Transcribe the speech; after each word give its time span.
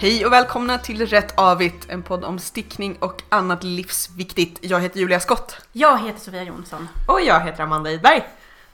Hej 0.00 0.26
och 0.26 0.32
välkomna 0.32 0.78
till 0.78 1.06
Rätt 1.06 1.38
Avigt, 1.38 1.90
en 1.90 2.02
podd 2.02 2.24
om 2.24 2.38
stickning 2.38 2.96
och 3.00 3.22
annat 3.28 3.64
livsviktigt. 3.64 4.58
Jag 4.62 4.80
heter 4.80 5.00
Julia 5.00 5.20
Skott. 5.20 5.56
Jag 5.72 5.98
heter 5.98 6.20
Sofia 6.20 6.42
Jonsson. 6.42 6.88
Och 7.08 7.20
jag 7.20 7.40
heter 7.40 7.62
Amanda 7.62 7.90
Idberg. 7.90 8.22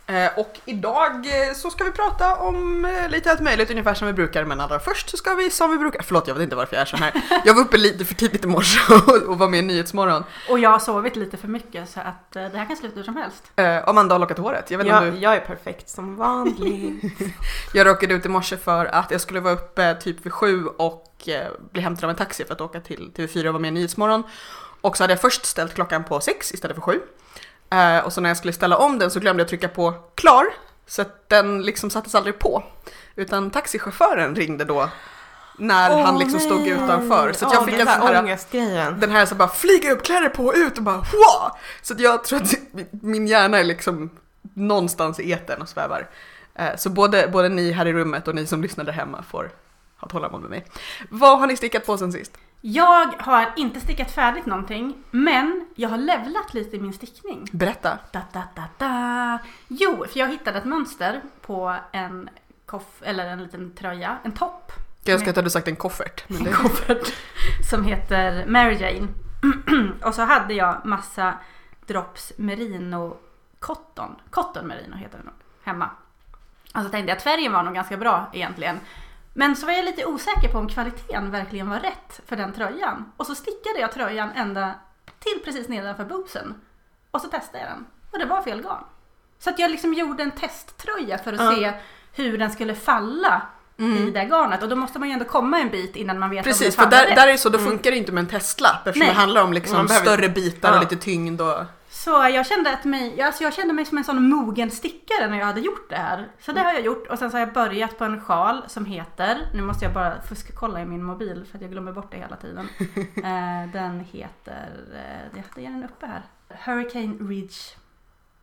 Eh, 0.07 0.39
och 0.39 0.61
idag 0.65 1.27
eh, 1.27 1.55
så 1.55 1.71
ska 1.71 1.85
vi 1.85 1.91
prata 1.91 2.37
om 2.37 2.85
eh, 2.85 3.09
lite 3.09 3.31
allt 3.31 3.41
möjligt 3.41 3.71
ungefär 3.71 3.95
som 3.95 4.07
vi 4.07 4.13
brukar 4.13 4.45
men 4.45 4.61
allra 4.61 4.81
först 4.81 5.11
så 5.11 5.17
ska 5.17 5.35
vi 5.35 5.51
som 5.51 5.71
vi 5.71 5.79
brukar, 5.79 6.03
förlåt 6.03 6.29
jag 6.29 6.35
vet 6.35 6.43
inte 6.43 6.57
varför 6.57 6.77
jag 6.77 6.81
är 6.81 6.87
så 6.87 6.97
här. 6.97 7.13
Jag 7.45 7.55
var 7.55 7.63
uppe 7.63 7.77
lite 7.77 8.05
för 8.05 8.15
tidigt 8.15 8.45
i 8.45 8.47
morse 8.47 8.95
och, 9.29 9.39
var 9.39 9.49
med 9.49 9.59
i 9.59 9.63
Nyhetsmorgon. 9.63 10.25
Och 10.51 10.59
jag 10.59 10.71
har 10.71 10.79
sovit 10.79 11.17
lite 11.17 11.37
för 11.37 11.49
mycket 11.49 11.89
så 11.89 12.01
att 12.01 12.33
det 12.33 12.59
här 12.59 12.67
kan 12.67 12.77
sluta 12.77 12.97
hur 12.97 13.03
som 13.03 13.17
helst. 13.17 13.53
Eh, 13.57 13.89
Amanda 13.89 14.15
har 14.15 14.19
lockat 14.19 14.39
håret. 14.39 14.71
Jag, 14.71 14.79
vet 14.79 14.87
inte 14.87 14.99
om 14.99 15.05
Jag, 15.05 15.15
du... 15.15 15.21
jag 15.21 15.35
är 15.35 15.41
perfekt 15.41 15.89
som 15.89 16.17
vanligt. 16.17 17.05
jag 17.75 17.87
råkade 17.87 18.15
ut 18.15 18.27
i 18.27 18.29
morse 18.29 18.57
för 18.57 18.87
att 18.87 19.11
jag 19.11 19.21
skulle 19.21 19.41
vara 19.41 19.55
uppe 19.55 19.95
typ 19.95 20.27
vid 20.27 20.33
sju 20.33 20.67
och 20.67 21.29
bli 21.73 21.83
hämtad 21.83 22.05
av 22.05 22.11
en 22.11 22.17
taxi 22.17 22.45
för 22.45 22.55
att 22.55 22.61
åka 22.61 22.81
till 22.81 23.13
TV4 23.17 23.47
och 23.47 23.53
vara 23.53 23.61
med 23.61 23.69
i 23.69 23.73
Nyhetsmorgon. 23.73 24.23
Och 24.81 24.97
så 24.97 25.03
hade 25.03 25.13
jag 25.13 25.21
först 25.21 25.47
ställt 25.47 25.75
klockan 25.75 26.05
på 26.05 26.21
sex 26.21 26.53
istället 26.53 26.75
för 26.75 26.83
sju. 26.83 27.01
Eh, 27.75 28.05
och 28.05 28.13
så 28.13 28.21
när 28.21 28.31
jag 28.31 28.37
skulle 28.37 28.53
ställa 28.53 28.77
om 28.77 28.99
den 28.99 29.11
så 29.11 29.21
glömde 29.21 29.41
jag 29.41 29.49
trycka 29.49 29.69
på 29.69 29.95
klar. 30.15 30.45
Så 30.87 31.03
att 31.03 31.29
den 31.29 31.63
liksom 31.63 31.91
sattes 31.91 32.15
aldrig 32.15 32.39
på. 32.39 32.65
Utan 33.17 33.51
taxichauffören 33.51 34.35
ringde 34.35 34.65
då 34.65 34.89
när 35.59 36.03
han 36.03 36.19
liksom 36.19 36.41
stod 36.41 36.67
utanför. 36.67 37.33
Så 37.33 37.45
jag 37.45 37.53
Åh, 37.59 37.65
fick 37.65 37.79
den 37.79 37.89
en 37.89 37.95
sån 37.95 38.07
här, 38.07 38.23
ångestgrejen. 38.23 39.01
den 39.01 39.11
här 39.11 39.27
så 39.27 39.35
bara 39.35 39.49
flyga 39.49 39.93
upp, 39.93 40.03
klä 40.03 40.21
dig 40.21 40.29
på 40.31 40.45
och 40.47 40.55
ut 40.57 40.77
och 40.79 40.83
bara 40.85 40.97
wow! 40.97 41.51
Så 41.83 41.95
jag 41.99 42.25
tror 42.25 42.43
att 42.43 42.55
min 43.03 43.27
hjärna 43.27 43.59
är 43.59 43.65
liksom 43.65 44.11
någonstans 44.55 45.21
i 45.21 45.33
etern 45.33 45.63
och 45.63 45.69
svävar. 45.69 46.09
Eh, 46.55 46.77
Så 46.77 46.91
både, 46.91 47.29
både 47.33 47.49
ni 47.49 47.73
här 47.73 47.87
i 47.87 47.93
rummet 47.93 48.29
och 48.29 48.35
ni 48.35 48.47
som 48.47 48.63
lyssnar 48.63 48.85
där 48.85 48.93
hemma 48.93 49.23
får 49.31 49.51
ha 50.01 50.09
tålamod 50.09 50.41
med 50.41 50.51
mig. 50.51 50.65
Vad 51.11 51.39
har 51.41 51.47
ni 51.47 51.57
stickat 51.57 51.87
på 51.87 51.99
sen 51.99 52.13
sist? 52.13 52.33
Jag 52.67 53.15
har 53.19 53.53
inte 53.57 53.81
stickat 53.81 54.11
färdigt 54.11 54.47
någonting, 54.47 54.95
men 55.11 55.67
jag 55.75 55.89
har 55.89 55.99
levlat 55.99 56.55
lite 56.55 56.77
i 56.77 56.81
min 56.81 56.93
stickning. 56.93 57.49
Berätta. 57.53 57.99
Da, 58.13 58.23
da, 58.33 58.43
da, 58.55 58.63
da. 58.79 59.39
Jo, 59.69 60.05
för 60.11 60.19
jag 60.19 60.29
hittade 60.29 60.59
ett 60.59 60.65
mönster 60.65 61.21
på 61.41 61.77
en 61.93 62.31
koff, 62.67 63.03
eller 63.03 63.27
en 63.27 63.43
liten 63.43 63.75
tröja, 63.75 64.19
en 64.23 64.33
topp. 64.33 64.73
Jag 65.05 65.21
ska 65.21 65.31
att 65.31 65.35
du 65.35 65.39
hade 65.39 65.51
sagt 65.51 65.69
en 65.69 65.77
koffert. 65.77 66.25
Men 66.29 66.39
en 66.39 66.45
det... 66.45 66.53
koffert 66.53 67.13
som 67.71 67.85
heter 67.85 68.47
Mary 68.47 68.75
Jane. 68.75 69.09
och 70.03 70.15
så 70.15 70.23
hade 70.23 70.55
jag 70.55 70.81
massa 70.85 71.35
drops 71.87 72.33
merino 72.37 73.17
cotton. 73.59 74.17
Cotton 74.31 74.67
merino 74.67 74.97
heter 74.97 75.19
det 75.19 75.25
nog. 75.25 75.35
Hemma. 75.63 75.91
Och 76.75 76.83
så 76.83 76.89
tänkte 76.89 77.11
jag 77.11 77.17
att 77.17 77.23
färgen 77.23 77.53
var 77.53 77.63
nog 77.63 77.75
ganska 77.75 77.97
bra 77.97 78.31
egentligen. 78.33 78.81
Men 79.37 79.57
så 79.57 79.67
var 79.67 79.73
jag 79.73 79.85
lite 79.85 80.05
osäker 80.07 80.49
på 80.49 80.59
om 80.59 80.69
kvaliteten 80.69 81.31
verkligen 81.31 81.71
var 81.71 81.81
rätt 81.81 82.21
för 82.27 82.37
den 82.37 82.53
tröjan. 82.53 83.13
Och 83.17 83.27
så 83.27 83.35
stickade 83.35 83.79
jag 83.81 83.93
tröjan 83.93 84.31
ända 84.35 84.75
till 85.19 85.41
precis 85.45 85.69
nedanför 85.69 86.05
boobsen. 86.05 86.55
Och 87.11 87.21
så 87.21 87.29
testade 87.29 87.59
jag 87.59 87.69
den. 87.73 87.87
Och 88.11 88.19
det 88.19 88.25
var 88.27 88.43
fel 88.43 88.63
garn. 88.63 88.85
Så 89.39 89.51
att 89.51 89.59
jag 89.59 89.71
liksom 89.71 89.95
gjorde 89.95 90.23
en 90.23 90.31
testtröja 90.31 91.19
för 91.19 91.33
att 91.33 91.41
Ja. 91.41 91.55
se 91.57 91.73
hur 92.23 92.39
den 92.39 92.51
skulle 92.51 92.75
falla 92.75 93.43
i 93.79 94.11
det 94.11 94.25
garnet. 94.25 94.63
Och 94.63 94.69
då 94.69 94.77
måste 94.77 94.99
man 94.99 95.09
ju 95.09 95.13
ändå 95.13 95.25
komma 95.25 95.59
en 95.59 95.71
bit 95.71 95.97
innan 95.97 96.19
man 96.19 96.31
vet 96.31 96.37
om 96.39 96.43
Mm. 96.43 96.53
Precis, 96.53 96.67
det 96.77 96.83
för 96.83 96.91
faller 96.91 96.97
där, 96.99 97.07
rätt. 97.07 97.17
där 97.17 97.29
är 97.29 97.33
det 97.33 97.39
så, 97.39 97.49
då 97.49 97.59
funkar 97.59 97.91
det 97.91 97.97
inte 97.97 98.13
med 98.13 98.21
en 98.23 98.29
testlapp 98.29 98.87
eftersom 98.87 98.99
Nej. 98.99 99.09
det 99.09 99.21
handlar 99.21 99.43
om 99.43 99.53
liksom 99.53 99.89
större 99.89 100.29
bitar 100.29 100.71
och 100.71 100.77
Ja. 100.77 100.81
lite 100.81 100.97
tyngd 100.97 101.41
och... 101.41 101.65
Så 102.05 102.11
jag 102.11 102.47
kände, 102.47 102.73
att 102.73 102.85
mig, 102.85 103.23
alltså 103.23 103.43
jag 103.43 103.55
kände 103.55 103.75
mig 103.75 103.85
som 103.85 103.99
en 103.99 104.05
sån 104.05 104.29
mogen 104.29 104.71
stickare 104.71 105.29
när 105.29 105.39
jag 105.39 105.47
hade 105.47 105.61
gjort 105.61 105.91
det 105.91 105.97
här. 105.97 106.29
Så 106.41 106.53
det 106.53 106.61
har 106.61 106.73
jag 106.73 106.85
gjort 106.85 107.07
och 107.07 107.19
sen 107.19 107.31
så 107.31 107.37
har 107.37 107.41
jag 107.41 107.53
börjat 107.53 107.99
på 107.99 108.05
en 108.05 108.21
sjal 108.21 108.65
som 108.67 108.85
heter, 108.85 109.49
nu 109.55 109.63
måste 109.63 109.85
jag 109.85 109.95
bara 109.95 110.23
fuskkolla 110.23 110.81
i 110.81 110.85
min 110.85 111.03
mobil 111.03 111.47
för 111.51 111.59
att 111.59 111.63
jag 111.63 111.71
glömmer 111.71 111.93
bort 111.93 112.11
det 112.11 112.17
hela 112.17 112.37
tiden. 112.37 112.69
eh, 113.17 113.73
den 113.73 114.01
heter, 114.01 114.71
eh, 114.95 115.39
jag 115.39 115.45
hade 115.49 115.79
den 115.79 115.85
uppe 115.85 116.07
här, 116.07 116.23
Hurricane 116.49 117.15
Ridge 117.31 117.57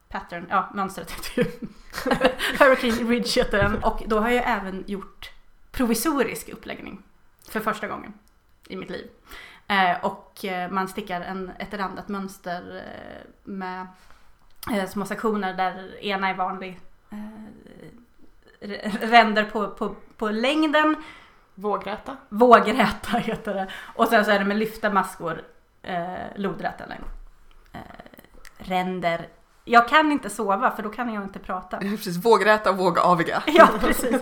Pattern, 0.09 0.45
ja 0.49 0.69
mönstret 0.73 1.11
heter 1.11 1.41
ju 1.41 1.67
Hurricane 2.59 3.09
Ridge 3.09 3.39
heter 3.39 3.57
den. 3.57 3.83
Och 3.83 4.03
då 4.07 4.19
har 4.19 4.29
jag 4.29 4.43
även 4.47 4.83
gjort 4.87 5.31
provisorisk 5.71 6.49
uppläggning 6.49 7.03
för 7.49 7.59
första 7.59 7.87
gången 7.87 8.13
i 8.67 8.75
mitt 8.75 8.89
liv. 8.89 9.07
Eh, 9.71 10.05
och 10.05 10.45
eh, 10.45 10.71
man 10.71 10.87
stickar 10.87 11.21
en, 11.21 11.51
ett 11.59 11.73
randat 11.73 12.07
mönster 12.07 12.83
eh, 12.85 13.27
med 13.43 13.87
små 14.89 15.05
sektioner 15.05 15.53
där 15.53 16.03
ena 16.03 16.29
är 16.29 16.33
vanlig 16.33 16.79
ränder 19.01 19.43
på, 19.43 19.67
på, 19.67 19.95
på 20.17 20.29
längden, 20.29 20.95
Vågräta. 21.55 22.17
vågräta 22.29 23.17
heter 23.17 23.53
det. 23.53 23.67
Och 23.95 24.07
sen 24.07 24.25
så 24.25 24.31
är 24.31 24.39
det 24.39 24.45
med 24.45 24.57
lyfta 24.57 24.89
maskor, 24.89 25.41
eh, 25.81 26.13
lodräta 26.35 26.85
längd. 26.85 27.03
Eh, 27.73 27.79
ränder. 28.57 29.27
Jag 29.65 29.89
kan 29.89 30.11
inte 30.11 30.29
sova 30.29 30.71
för 30.71 30.83
då 30.83 30.89
kan 30.89 31.13
jag 31.13 31.23
inte 31.23 31.39
prata. 31.39 31.77
Precis, 31.79 32.25
vågräta 32.25 32.69
och 32.71 32.77
vågaviga. 32.77 33.43
Ja, 33.47 33.69
precis. 33.79 34.13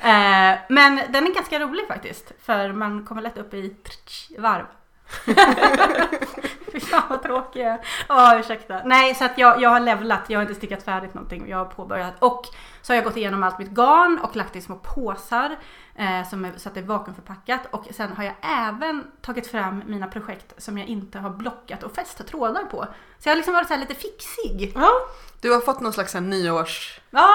Eh, 0.00 0.58
men 0.68 1.00
den 1.08 1.26
är 1.26 1.34
ganska 1.34 1.60
rolig 1.60 1.86
faktiskt. 1.88 2.32
För 2.40 2.72
man 2.72 3.06
kommer 3.06 3.22
lätt 3.22 3.38
upp 3.38 3.54
i 3.54 3.76
varv. 4.38 4.66
Fy 6.72 6.80
fan 6.80 7.02
vad 7.08 7.22
tråkig 7.22 7.60
jag 7.60 7.68
är. 7.68 7.80
Ja, 8.08 8.38
ursäkta. 8.38 8.80
Nej, 8.84 9.14
så 9.14 9.24
att 9.24 9.38
jag, 9.38 9.62
jag 9.62 9.70
har 9.70 9.80
levlat. 9.80 10.20
Jag 10.28 10.38
har 10.38 10.42
inte 10.42 10.54
stickat 10.54 10.82
färdigt 10.82 11.14
någonting. 11.14 11.48
Jag 11.48 11.58
har 11.58 11.64
påbörjat. 11.64 12.14
Och 12.18 12.46
så 12.82 12.92
har 12.92 12.96
jag 12.96 13.04
gått 13.04 13.16
igenom 13.16 13.42
allt 13.42 13.58
mitt 13.58 13.70
garn 13.70 14.18
och 14.22 14.36
lagt 14.36 14.52
det 14.52 14.58
i 14.58 14.62
små 14.62 14.76
påsar. 14.76 15.56
Eh, 15.94 16.28
som 16.28 16.44
är, 16.44 16.52
så 16.56 16.68
att 16.68 16.74
det 16.74 16.80
är 16.80 16.84
vakuumförpackat. 16.84 17.60
Och 17.70 17.84
sen 17.94 18.12
har 18.12 18.24
jag 18.24 18.34
även 18.42 19.04
tagit 19.20 19.46
fram 19.46 19.82
mina 19.86 20.06
projekt 20.06 20.62
som 20.62 20.78
jag 20.78 20.88
inte 20.88 21.18
har 21.18 21.30
blockat 21.30 21.82
och 21.82 21.94
fäst 21.94 22.26
trådar 22.26 22.64
på. 22.64 22.86
Så 23.18 23.28
jag 23.28 23.30
har 23.30 23.36
liksom 23.36 23.54
varit 23.54 23.68
så 23.68 23.76
lite 23.76 23.94
fixig. 23.94 24.72
Ja, 24.74 24.90
Du 25.40 25.52
har 25.52 25.60
fått 25.60 25.80
någon 25.80 25.92
slags 25.92 26.14
nyårsryck. 26.14 27.02
Ja, 27.10 27.28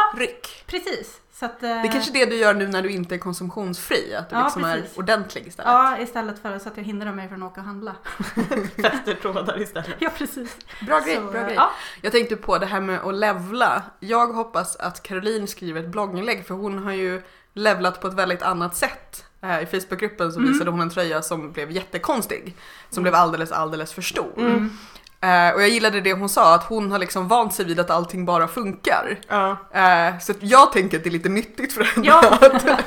precis. 0.66 1.22
Så 1.42 1.46
att, 1.46 1.64
eh, 1.64 1.70
Det 1.70 1.76
är 1.88 1.92
kanske 1.92 2.12
det 2.12 2.26
du 2.26 2.36
gör 2.36 2.54
nu 2.54 2.68
när 2.68 2.82
du 2.82 2.90
inte 2.90 3.16
är 3.16 3.20
konsumtionsfri, 3.20 4.16
att 4.16 4.30
du 4.30 4.36
Ja, 4.36 4.44
liksom 4.44 4.64
är 4.64 4.82
precis. 4.82 4.98
ordentlig 4.98 5.48
istället. 5.48 5.72
Ja, 5.72 5.98
istället 6.00 6.42
för 6.42 6.60
så 6.60 6.70
att 6.70 6.78
jag 6.78 6.84
hindrar 6.84 7.12
mig 7.14 7.30
från 7.30 7.44
att 7.44 7.52
åka 7.52 7.62
och 7.62 7.68
handla. 7.68 7.96
fäster 8.82 9.14
trådar 9.22 9.62
istället. 9.62 9.90
Ja, 10.00 10.10
precis. 10.18 10.58
Bra 10.88 11.00
grej, 11.00 11.16
Så, 11.16 11.22
bra 11.22 11.40
eh, 11.40 11.46
grej. 11.46 11.56
Ja. 11.56 11.72
Jag 12.02 12.12
tänkte 12.12 12.36
på 12.36 12.58
det 12.58 12.66
här 12.66 12.82
med 12.82 13.00
att 13.00 13.16
levla. 13.16 13.84
Jag 14.00 14.28
hoppas 14.28 14.76
att 14.76 15.04
Caroline 15.04 15.48
skriver 15.48 15.82
ett 15.84 15.90
blogginlägg 15.90 16.46
för 16.46 16.54
hon 16.56 16.78
har 16.84 16.92
ju 16.92 17.22
levlat 17.54 18.02
på 18.02 18.08
ett 18.08 18.14
väldigt 18.14 18.42
annat 18.42 18.76
sätt. 18.76 19.26
Eh, 19.42 19.62
I 19.62 19.66
Facebookgruppen 19.66 20.32
så 20.32 20.40
Mm. 20.40 20.52
visade 20.52 20.72
hon 20.72 20.82
en 20.82 20.90
tröja 20.90 21.22
som 21.22 21.52
blev 21.52 21.72
jättekonstig. 21.72 22.56
Som 22.90 23.04
blev 23.04 23.16
alldeles, 23.16 23.52
alldeles 23.52 23.94
för 23.94 24.02
stor. 24.02 24.34
Mm. 24.38 24.78
Eh, 25.22 25.50
och 25.54 25.62
jag 25.62 25.70
gillade 25.70 26.02
det 26.02 26.14
hon 26.14 26.30
sa, 26.30 26.56
att 26.56 26.64
hon 26.64 26.92
har 26.92 27.00
liksom 27.00 27.28
vant 27.28 27.54
sig 27.54 27.66
vid 27.66 27.80
att 27.80 27.90
allting 27.90 28.26
bara 28.26 28.48
funkar. 28.48 29.20
Ja. 29.28 29.58
Eh, 29.74 30.20
så 30.20 30.32
att 30.32 30.38
jag 30.44 30.72
tänker 30.72 30.98
att 30.98 31.04
det 31.04 31.10
är 31.10 31.12
lite 31.12 31.30
nyttigt 31.30 31.74
för 31.74 31.84
henne. 31.84 32.08
Ja. 32.08 32.40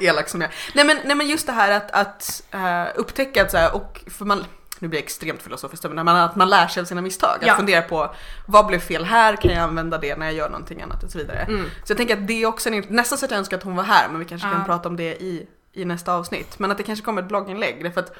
Elak 0.00 0.28
som 0.28 0.40
jag 0.40 0.50
nej 0.74 0.84
men, 0.84 0.98
nej 1.04 1.16
men 1.16 1.26
just 1.26 1.46
det 1.46 1.52
här 1.52 1.70
att, 1.70 1.90
att 1.90 2.42
eh, 2.50 2.84
upptäcka 2.94 3.42
att 3.42 3.50
så 3.50 3.56
här, 3.56 3.74
och 3.74 4.00
för 4.10 4.24
man, 4.24 4.44
nu 4.78 4.88
blir 4.88 4.98
jag 4.98 5.04
extremt 5.04 5.42
filosofiskt 5.42 5.90
men 5.90 6.08
att 6.08 6.36
man 6.36 6.48
lär 6.50 6.66
sig 6.66 6.80
av 6.80 6.84
sina 6.84 7.02
misstag. 7.02 7.36
Att 7.40 7.46
Ja. 7.46 7.56
fundera 7.56 7.82
på 7.82 8.14
vad 8.46 8.66
blev 8.66 8.78
fel 8.78 9.04
här, 9.04 9.36
kan 9.36 9.50
jag 9.50 9.60
använda 9.60 9.98
det 9.98 10.16
när 10.16 10.26
jag 10.26 10.34
gör 10.34 10.48
någonting 10.48 10.82
annat 10.82 11.04
och 11.04 11.10
så 11.10 11.18
vidare. 11.18 11.38
Mm. 11.38 11.64
Så 11.84 11.90
jag 11.90 11.96
tänker 11.96 12.16
att 12.16 12.26
det 12.26 12.42
är 12.42 12.46
också 12.46 12.68
en, 12.68 12.84
nästan 12.88 13.18
så 13.18 13.24
att 13.24 13.30
jag 13.30 13.38
önskar 13.38 13.56
att 13.56 13.62
hon 13.62 13.76
var 13.76 13.84
här 13.84 14.08
men 14.08 14.18
vi 14.18 14.24
kanske 14.24 14.48
kan 14.48 14.64
prata 14.64 14.88
om 14.88 14.96
det 14.96 15.22
i, 15.22 15.46
i 15.72 15.84
nästa 15.84 16.12
avsnitt. 16.12 16.58
Men 16.58 16.70
att 16.70 16.76
det 16.76 16.82
kanske 16.82 17.04
kommer 17.04 17.22
ett 17.22 17.28
blogginlägg. 17.28 17.84
Därför 17.84 18.00
att 18.00 18.12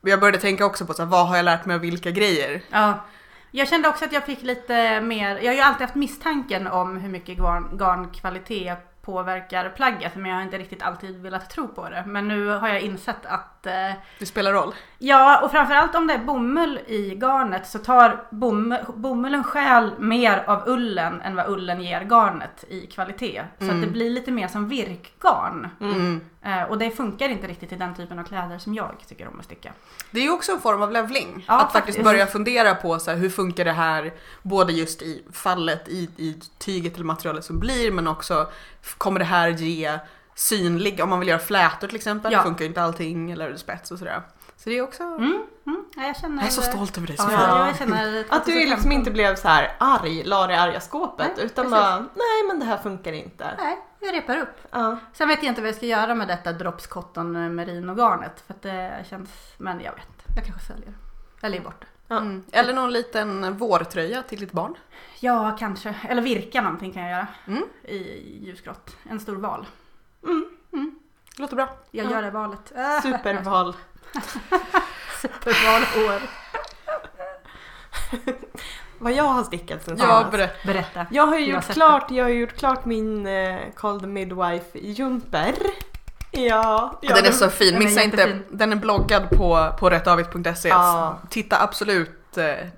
jag 0.00 0.20
började 0.20 0.38
tänka 0.38 0.66
också 0.66 0.86
på 0.86 0.94
så 0.94 1.02
här, 1.02 1.10
vad 1.10 1.28
har 1.28 1.36
jag 1.36 1.44
lärt 1.44 1.66
mig 1.66 1.74
av 1.74 1.80
vilka 1.80 2.10
grejer? 2.10 2.62
ja. 2.70 3.04
Jag 3.52 3.68
kände 3.68 3.88
också 3.88 4.04
att 4.04 4.12
jag 4.12 4.24
fick 4.24 4.42
lite 4.42 5.00
mer, 5.00 5.36
jag 5.36 5.46
har 5.46 5.54
ju 5.54 5.60
alltid 5.60 5.80
haft 5.80 5.94
misstanken 5.94 6.66
om 6.66 6.96
hur 6.96 7.08
mycket 7.08 7.38
garn, 7.38 7.78
garnkvalitet 7.78 9.02
påverkar 9.02 9.68
plagget 9.68 10.16
men 10.16 10.30
jag 10.30 10.36
har 10.36 10.42
inte 10.42 10.58
riktigt 10.58 10.82
alltid 10.82 11.22
velat 11.22 11.50
tro 11.50 11.68
på 11.68 11.88
det. 11.88 12.04
Men 12.06 12.28
nu 12.28 12.46
har 12.46 12.68
jag 12.68 12.80
insett 12.80 13.26
att 13.26 13.59
eh, 13.66 13.72
Det 14.18 14.26
spelar 14.26 14.52
roll. 14.52 14.74
Ja, 14.98 15.40
och 15.44 15.50
framförallt 15.50 15.94
om 15.94 16.06
det 16.06 16.14
är 16.14 16.18
bomull 16.18 16.78
i 16.86 17.14
garnet 17.14 17.66
så 17.66 17.78
tar 17.78 18.24
bom, 18.30 18.76
bomullen 18.94 19.44
själ 19.44 19.90
mer 19.98 20.44
av 20.46 20.62
ullen 20.68 21.20
än 21.20 21.36
vad 21.36 21.48
ullen 21.48 21.80
ger 21.82 22.00
garnet 22.04 22.64
i 22.68 22.86
kvalitet. 22.86 23.42
Så 23.58 23.64
att 23.64 23.70
Mm. 23.70 23.80
det 23.80 23.86
blir 23.86 24.10
lite 24.10 24.30
mer 24.30 24.48
som 24.48 24.68
virkgarn. 24.68 25.68
Mm. 25.80 26.20
Eh, 26.42 26.62
och 26.62 26.78
det 26.78 26.90
funkar 26.90 27.28
inte 27.28 27.46
riktigt 27.46 27.72
i 27.72 27.76
den 27.76 27.94
typen 27.94 28.18
av 28.18 28.24
kläder 28.24 28.58
som 28.58 28.74
jag 28.74 28.94
tycker 29.08 29.28
om 29.28 29.38
att 29.38 29.44
sticka. 29.44 29.72
Det 30.10 30.20
är 30.20 30.24
ju 30.24 30.30
också 30.32 30.52
en 30.52 30.60
form 30.60 30.82
av 30.82 30.92
levling. 30.92 31.44
Ja, 31.48 31.60
att 31.60 31.72
faktiskt 31.72 32.04
börja 32.04 32.26
fundera 32.26 32.74
på 32.74 32.98
så 32.98 33.10
här, 33.10 33.18
hur 33.18 33.30
funkar 33.30 33.64
det 33.64 33.72
här 33.72 34.12
både 34.42 34.72
just 34.72 35.02
i 35.02 35.24
fallet 35.32 35.88
i, 35.88 36.10
i 36.16 36.40
tyget 36.58 36.94
eller 36.94 37.04
materialet 37.04 37.44
som 37.44 37.58
blir 37.60 37.92
men 37.92 38.08
också 38.08 38.46
kommer 38.98 39.18
det 39.18 39.24
här 39.26 39.48
ge 39.48 39.98
synlig, 40.40 41.00
om 41.02 41.08
man 41.10 41.18
vill 41.18 41.28
göra 41.28 41.38
flätor 41.38 41.86
till 41.86 41.96
exempel, 41.96 42.32
Ja. 42.32 42.42
funkar 42.42 42.60
ju 42.64 42.68
inte 42.68 42.82
allting 42.82 43.30
eller 43.30 43.56
spets 43.56 43.90
och 43.90 43.98
sådär. 43.98 44.22
Så 44.56 44.68
det 44.68 44.78
är 44.78 44.82
också, 44.82 45.02
Mm, 45.02 45.42
mm. 45.66 45.84
Ja, 45.96 46.02
jag 46.06 46.16
känner... 46.16 46.36
jag 46.36 46.46
är 46.46 46.50
så 46.50 46.62
stolt 46.62 46.96
över 46.96 47.06
dig 47.06 47.16
Ja. 47.18 47.32
Ja. 47.32 47.66
jag 47.66 47.76
känner 47.76 48.24
Att 48.28 48.44
du 48.46 48.52
liksom 48.54 48.92
inte 48.92 49.10
blev 49.10 49.34
så 49.36 49.48
här 49.48 49.72
arg, 49.78 50.24
la 50.24 50.46
det 50.46 50.52
i 50.52 50.56
arga 50.56 50.80
skåpet 50.80 51.32
Nej, 51.36 51.46
utan 51.46 51.64
precis. 51.64 51.70
bara 51.80 51.98
nej 51.98 52.42
men 52.48 52.58
det 52.60 52.64
här 52.66 52.78
funkar 52.78 53.12
inte. 53.12 53.50
Nej, 53.58 53.78
jag 54.00 54.14
repar 54.14 54.36
upp. 54.36 54.56
Ja. 54.70 54.96
Sen 55.12 55.28
vet 55.28 55.42
jag 55.42 55.50
inte 55.50 55.60
vad 55.60 55.68
jag 55.68 55.76
ska 55.76 55.86
göra 55.86 56.14
med 56.14 56.28
detta 56.28 56.52
Drops 56.52 56.86
Cotton 56.86 57.54
merino-garnet. 57.54 58.42
För 58.46 58.54
att 58.54 58.62
det 58.62 59.04
känns, 59.10 59.30
men 59.58 59.80
jag 59.80 59.92
vet. 59.92 60.36
Jag 60.36 60.44
kanske 60.44 60.66
säljer 60.66 60.86
det. 61.40 61.46
Eller 61.46 61.56
ger 61.56 61.64
bort 61.64 61.80
det. 61.80 61.86
Ja. 62.08 62.16
Mm. 62.16 62.44
Eller 62.52 62.72
någon 62.74 62.92
liten 62.92 63.56
vårtröja 63.56 64.22
till 64.22 64.40
ditt 64.40 64.52
barn. 64.52 64.74
Ja, 65.20 65.56
kanske. 65.58 65.94
Eller 66.08 66.22
virka 66.22 66.62
någonting 66.62 66.92
kan 66.92 67.02
jag 67.02 67.10
göra. 67.10 67.26
Mm. 67.46 67.62
I 67.84 67.96
ljusgrått. 68.46 68.96
En 69.10 69.20
stor 69.20 69.36
val. 69.36 69.66
Låter 71.36 71.56
bra. 71.56 71.68
Jag 71.90 72.06
Ja. 72.06 72.10
gör 72.10 72.22
det 72.22 72.30
valet. 72.30 72.60
Superval. 73.02 73.76
Supervalår. 75.22 76.20
Vad 78.98 79.12
jag 79.12 79.24
har 79.24 79.44
stickat 79.44 79.84
sen 79.84 79.96
Ja, 79.98 80.04
senast. 80.04 80.30
berätta. 80.32 80.54
Berätta. 80.66 81.06
Jag 81.10 81.26
har 81.26 81.38
ju 81.38 81.46
Jag 81.46 81.54
gjort 81.54 81.64
klart, 81.74 82.10
jag 82.10 82.24
har 82.24 82.28
gjort 82.30 82.52
klart 82.56 82.84
min 82.84 83.26
eh, 83.26 83.58
Call 83.76 84.00
the 84.00 84.06
Midwife 84.06 84.78
jumper. 84.78 85.54
Ja, 86.30 86.98
ja 87.02 87.14
den 87.14 87.24
är 87.24 87.30
så 87.32 87.50
fin, 87.50 87.72
Den 87.72 87.82
är 87.82 87.86
missa 87.86 88.02
inte. 88.02 88.38
Den 88.50 88.72
är 88.72 88.76
bloggad 88.76 89.30
på, 89.30 89.72
på 89.78 89.90
rättavigt.se. 89.90 90.68
Ja. 90.68 91.18
Titta 91.30 91.62
absolut 91.62 92.19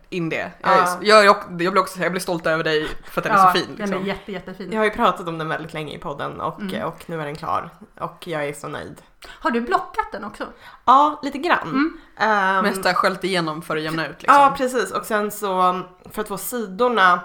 in 0.08 0.28
det. 0.28 0.50
Ja. 0.62 0.98
Jag, 1.02 1.24
jag, 1.24 1.24
jag, 1.24 1.52
blir 1.56 1.78
också, 1.78 2.00
jag 2.02 2.12
blir 2.12 2.20
stolt 2.20 2.46
över 2.46 2.64
dig 2.64 2.88
för 3.04 3.20
att 3.20 3.24
den 3.24 3.32
är 3.32 3.46
så 3.46 3.50
fin. 3.52 3.66
Den 3.76 3.82
är 3.82 3.86
Liksom. 3.86 4.06
jätte, 4.06 4.32
jättefin. 4.32 4.72
Jag 4.72 4.78
har 4.80 4.84
ju 4.84 4.90
pratat 4.90 5.28
om 5.28 5.38
den 5.38 5.48
väldigt 5.48 5.72
länge 5.74 5.94
i 5.94 5.98
podden 5.98 6.40
och, 6.40 6.60
Mm. 6.60 6.82
och 6.86 7.02
nu 7.06 7.20
är 7.20 7.24
den 7.24 7.36
klar. 7.36 7.70
Och 8.00 8.26
jag 8.26 8.44
är 8.48 8.52
så 8.52 8.68
nöjd. 8.68 9.02
Har 9.28 9.50
du 9.50 9.60
blockat 9.60 10.12
den 10.12 10.24
också? 10.24 10.46
Ja, 10.84 11.20
lite 11.22 11.38
grann. 11.38 11.68
Mm. 11.68 11.98
Ehm, 12.18 12.62
Mest 12.64 12.84
har 12.84 12.92
sköljt 12.94 13.24
igenom 13.24 13.62
för 13.62 13.76
att 13.76 13.82
jämna 13.82 14.06
ut. 14.06 14.22
Liksom. 14.22 14.34
Ja, 14.40 14.54
precis. 14.56 14.90
Och 14.92 15.04
sen 15.06 15.30
så 15.30 15.80
för 16.10 16.22
att 16.22 16.28
få 16.28 16.38
sidorna, 16.38 17.20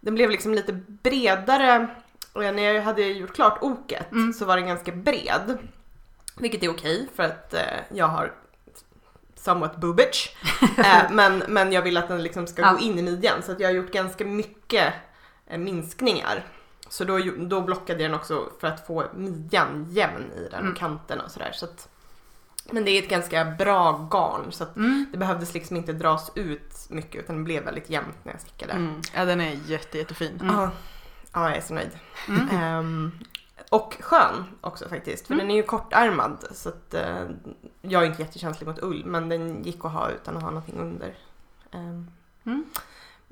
den 0.00 0.14
blev 0.14 0.30
liksom 0.30 0.54
lite 0.54 0.72
bredare. 0.86 1.86
Och 2.32 2.42
när 2.42 2.62
jag 2.62 2.82
hade 2.82 3.02
gjort 3.02 3.34
klart 3.34 3.58
oket 3.60 4.12
Mm. 4.12 4.32
så 4.32 4.44
var 4.44 4.56
den 4.56 4.66
ganska 4.66 4.92
bred. 4.92 5.58
Vilket 6.36 6.62
är 6.62 6.70
okej 6.70 7.08
för 7.16 7.22
att 7.22 7.54
eh, 7.54 7.60
jag 7.94 8.06
har 8.06 8.32
somewhat 9.40 9.76
boobage. 9.76 10.36
eh, 10.78 11.10
men, 11.10 11.42
men 11.48 11.72
jag 11.72 11.82
vill 11.82 11.96
att 11.96 12.08
den 12.08 12.22
liksom 12.22 12.46
ska 12.46 12.62
Ja. 12.62 12.72
gå 12.72 12.78
in 12.78 12.98
i 12.98 13.02
midjan 13.02 13.42
så 13.42 13.52
att 13.52 13.60
jag 13.60 13.68
har 13.68 13.74
gjort 13.74 13.92
ganska 13.92 14.24
mycket 14.24 14.94
eh, 15.46 15.58
minskningar. 15.58 16.44
Så 16.88 17.04
då, 17.04 17.18
då 17.38 17.60
blockade 17.60 18.02
jag 18.02 18.10
den 18.10 18.18
också 18.20 18.48
för 18.60 18.68
att 18.68 18.86
få 18.86 19.04
midjan 19.16 19.86
jämn 19.90 20.24
i 20.36 20.48
den 20.50 20.60
Mm. 20.60 20.72
och 20.72 20.78
kanterna 20.78 21.22
och 21.24 21.30
sådär. 21.30 21.50
Så 21.54 21.64
att, 21.64 21.88
men 22.70 22.84
det 22.84 22.90
är 22.90 23.02
ett 23.02 23.08
ganska 23.08 23.44
bra 23.44 24.08
garn 24.10 24.52
så 24.52 24.64
att 24.64 24.76
Mm. 24.76 25.06
det 25.12 25.18
behövdes 25.18 25.54
liksom 25.54 25.76
inte 25.76 25.92
dras 25.92 26.30
ut 26.34 26.86
mycket 26.88 27.20
utan 27.24 27.36
det 27.36 27.42
blev 27.42 27.64
väldigt 27.64 27.90
jämnt 27.90 28.16
när 28.24 28.32
jag 28.32 28.40
stickade. 28.40 28.72
Mm. 28.72 29.00
Ja, 29.14 29.24
den 29.24 29.40
är 29.40 29.58
jätte, 29.66 29.98
jättefin. 29.98 30.38
Mm. 30.42 30.54
Ja, 30.54 30.70
ja, 31.32 31.48
jag 31.48 31.56
är 31.56 31.60
så 31.60 31.74
nöjd. 31.74 31.90
Mm. 32.28 32.48
Ehm, 32.50 33.12
och 33.70 33.96
skön 34.00 34.44
också 34.60 34.88
faktiskt, 34.88 35.26
för 35.26 35.34
Mm. 35.34 35.46
den 35.46 35.50
är 35.56 35.56
ju 35.56 35.62
kortärmad 35.62 36.44
så 36.52 36.68
att 36.68 36.94
eh, 36.94 37.28
jag 37.80 38.02
är 38.02 38.06
inte 38.06 38.22
jättekänslig 38.22 38.66
mot 38.68 38.78
ull 38.82 39.04
men 39.06 39.28
den 39.28 39.62
gick 39.62 39.84
att 39.84 39.92
ha 39.92 40.10
utan 40.10 40.36
att 40.36 40.42
ha 40.42 40.50
någonting 40.50 40.78
under. 40.80 41.14
Ehm, 41.70 42.10
Mm. 42.44 42.64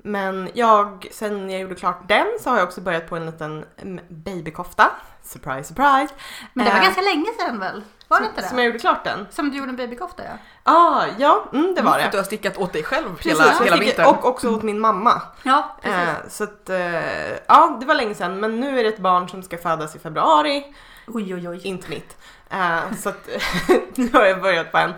Men 0.03 0.49
jag, 0.53 1.07
sen 1.11 1.49
jag 1.49 1.61
gjorde 1.61 1.75
klart 1.75 2.07
den 2.07 2.27
så 2.39 2.49
har 2.49 2.57
jag 2.57 2.67
också 2.67 2.81
börjat 2.81 3.09
på 3.09 3.15
en 3.15 3.25
liten 3.25 3.65
mm, 3.77 4.05
babykofta. 4.09 4.91
Surprise, 5.23 5.63
surprise! 5.63 6.13
Men 6.53 6.65
det 6.65 6.71
var 6.71 6.77
Eh, 6.77 6.83
ganska 6.83 7.01
länge 7.01 7.25
sedan 7.39 7.59
väl? 7.59 7.83
Var 8.07 8.19
det 8.19 8.25
inte 8.25 8.41
Som 8.47 8.55
det? 8.57 8.63
jag 8.63 8.67
gjorde 8.67 8.79
klart 8.79 9.03
den. 9.03 9.27
Som 9.31 9.49
du 9.51 9.57
gjorde 9.57 9.69
en 9.69 9.75
babykofta 9.75 10.23
ja. 10.23 10.31
Ah, 10.73 11.05
ja, 11.17 11.45
mm, 11.53 11.75
det 11.75 11.81
var 11.81 11.91
att 11.91 12.03
det. 12.03 12.09
du 12.11 12.17
har 12.17 12.23
stickat 12.23 12.57
åt 12.57 12.73
dig 12.73 12.83
själv 12.83 13.15
Precis, 13.15 13.31
hela, 13.39 13.63
hela 13.63 13.77
vintern. 13.77 14.05
och 14.05 14.25
också 14.25 14.49
åt 14.55 14.63
min 14.63 14.79
mamma. 14.79 15.21
Ja, 15.43 15.77
precis. 15.81 15.99
Eh, 15.99 16.29
så 16.29 16.43
att, 16.43 16.69
eh, 16.69 17.31
ja 17.47 17.77
det 17.79 17.85
var 17.85 17.95
länge 17.95 18.15
sedan 18.15 18.39
men 18.39 18.59
nu 18.59 18.79
är 18.79 18.83
det 18.83 18.89
ett 18.89 18.99
barn 18.99 19.29
som 19.29 19.43
ska 19.43 19.57
födas 19.57 19.95
i 19.95 19.99
februari, 19.99 20.73
Oj 21.07 21.35
oj 21.35 21.49
oj. 21.49 21.61
inte 21.63 21.89
mitt. 21.89 22.17
Eh, 22.49 22.93
så 22.97 23.09
att 23.09 23.29
nu 23.95 24.09
har 24.13 24.25
jag 24.25 24.41
börjat 24.41 24.71
på 24.71 24.77
en 24.77 24.93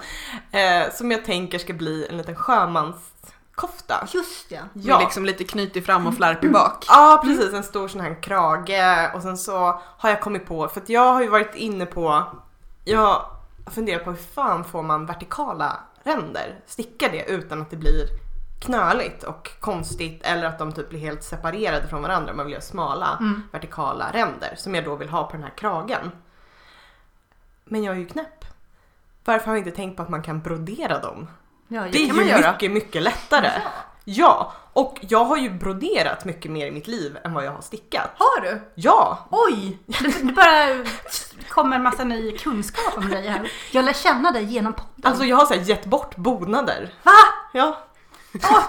eh, 0.52 0.92
som 0.94 1.12
jag 1.12 1.26
tänker 1.26 1.60
ska 1.60 1.74
bli 1.74 2.08
en 2.10 2.18
liten 2.18 2.36
sjömanskofta. 3.62 4.08
Just 4.14 4.52
ja. 4.52 4.60
Ja. 4.74 4.96
Med 4.98 5.04
liksom 5.04 5.26
lite 5.26 5.44
knytig 5.44 5.86
fram 5.86 6.08
och 6.08 6.14
flärpig 6.16 6.52
bak. 6.52 6.86
Ja 6.88 7.22
precis, 7.24 7.54
en 7.54 7.64
stor 7.64 7.88
sån 7.88 8.02
här 8.02 8.24
krage 8.24 9.12
och 9.16 9.22
sen 9.22 9.38
så 9.38 9.80
har 9.98 10.10
jag 10.10 10.22
kommit 10.22 10.46
på, 10.46 10.68
för 10.68 10.82
att 10.82 10.90
jag 10.90 11.14
har 11.14 11.22
ju 11.22 11.30
varit 11.30 11.56
inne 11.56 11.86
på, 11.86 12.24
jag 12.86 13.00
har 13.00 13.26
funderat 13.72 14.04
på 14.04 14.10
hur 14.10 14.18
fan 14.18 14.64
får 14.64 14.84
man 14.84 15.06
vertikala 15.06 15.80
ränder? 16.04 16.60
Sticka 16.66 17.10
det 17.12 17.26
utan 17.26 17.62
att 17.62 17.70
det 17.70 17.78
blir 17.78 18.06
knöligt 18.62 19.24
och 19.24 19.50
konstigt 19.60 20.22
eller 20.24 20.48
att 20.48 20.60
de 20.60 20.72
typ 20.72 20.90
blir 20.90 21.00
helt 21.00 21.24
separerade 21.24 21.88
från 21.88 22.02
varandra. 22.02 22.34
Man 22.34 22.46
vill 22.46 22.54
göra 22.54 22.62
smala 22.62 23.18
Mm. 23.20 23.44
vertikala 23.52 24.12
ränder 24.14 24.56
som 24.58 24.76
jag 24.76 24.86
då 24.86 24.96
vill 24.96 25.10
ha 25.10 25.24
på 25.28 25.32
den 25.32 25.44
här 25.44 25.54
kragen. 25.58 26.12
Men 27.66 27.84
jag 27.84 27.96
är 27.96 28.00
ju 28.00 28.06
knäpp. 28.08 28.46
Varför 29.26 29.46
har 29.46 29.54
jag 29.54 29.68
inte 29.68 29.76
tänkt 29.78 29.98
på 29.98 30.04
att 30.04 30.10
man 30.10 30.22
kan 30.22 30.42
brodera 30.42 31.00
dem? 31.00 31.28
Ja, 31.74 31.82
Det 31.92 32.04
är 32.04 32.08
kan 32.08 32.18
ju 32.18 32.26
göra. 32.26 32.52
mycket, 32.52 32.72
mycket 32.72 33.02
lättare. 33.02 33.52
Ja, 34.06 34.54
och 34.74 34.98
jag 35.02 35.26
har 35.26 35.38
ju 35.38 35.50
broderat 35.50 36.26
mycket 36.26 36.52
mer 36.52 36.68
i 36.68 36.72
mitt 36.72 36.88
liv 36.88 37.18
än 37.24 37.34
vad 37.34 37.46
jag 37.46 37.52
har 37.52 37.62
stickat. 37.62 38.10
Har 38.18 38.42
du? 38.42 38.62
Ja! 38.76 39.28
Oj! 39.32 39.78
Det, 39.86 40.24
det 40.24 40.34
bara 40.34 40.86
kommer 41.50 41.76
en 41.76 41.84
massa 41.84 42.04
ny 42.04 42.38
kunskap 42.38 42.98
om 42.98 43.10
dig 43.10 43.28
här. 43.28 43.52
Jag 43.72 43.86
lär 43.86 43.94
känna 43.94 44.32
dig 44.32 44.44
genom 44.44 44.74
podden. 44.74 44.92
Alltså 45.12 45.26
jag 45.26 45.38
har 45.38 45.46
så 45.46 45.54
här 45.54 45.62
gett 45.62 45.86
bort 45.86 46.16
bonader. 46.16 46.94
Va? 47.04 47.12
Ja. 47.54 47.78
Åh, 48.44 48.64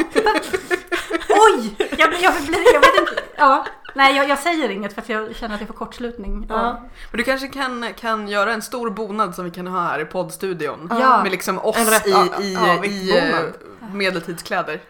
Oj! 1.29 1.75
Jag, 1.99 2.15
jag, 2.23 2.35
blir, 2.47 2.73
jag 2.75 2.81
vet 2.81 3.01
inte. 3.01 3.23
Ja. 3.37 3.67
Nej, 3.95 4.17
jag, 4.17 4.29
jag 4.29 4.39
säger 4.39 4.69
inget 4.69 4.93
för 4.95 5.03
att 5.03 5.09
jag 5.09 5.37
känner 5.37 5.55
att 5.55 5.61
jag 5.61 5.69
får 5.69 5.75
kortslutning. 5.75 6.47
Ja. 6.49 6.81
Men 7.11 7.19
du 7.19 7.25
kanske 7.25 7.49
kan, 7.49 7.87
kan 7.97 8.29
göra 8.29 8.53
en 8.53 8.63
stor 8.63 8.91
bonad 8.91 9.35
som 9.35 9.45
vi 9.45 9.51
kan 9.51 9.67
ha 9.67 9.81
här 9.81 10.01
i 10.01 10.05
poddstudion. 10.05 10.89
Ja. 11.01 11.23
Med 11.23 11.33
liksom 11.33 11.59
oss 11.59 11.77
En 11.77 11.87
rätt- 11.87 12.07
i, 12.07 12.11
ja, 12.11 12.41
i, 12.43 12.55
ja, 12.55 12.85
i, 12.85 13.53
medeltidskläder. 13.93 14.81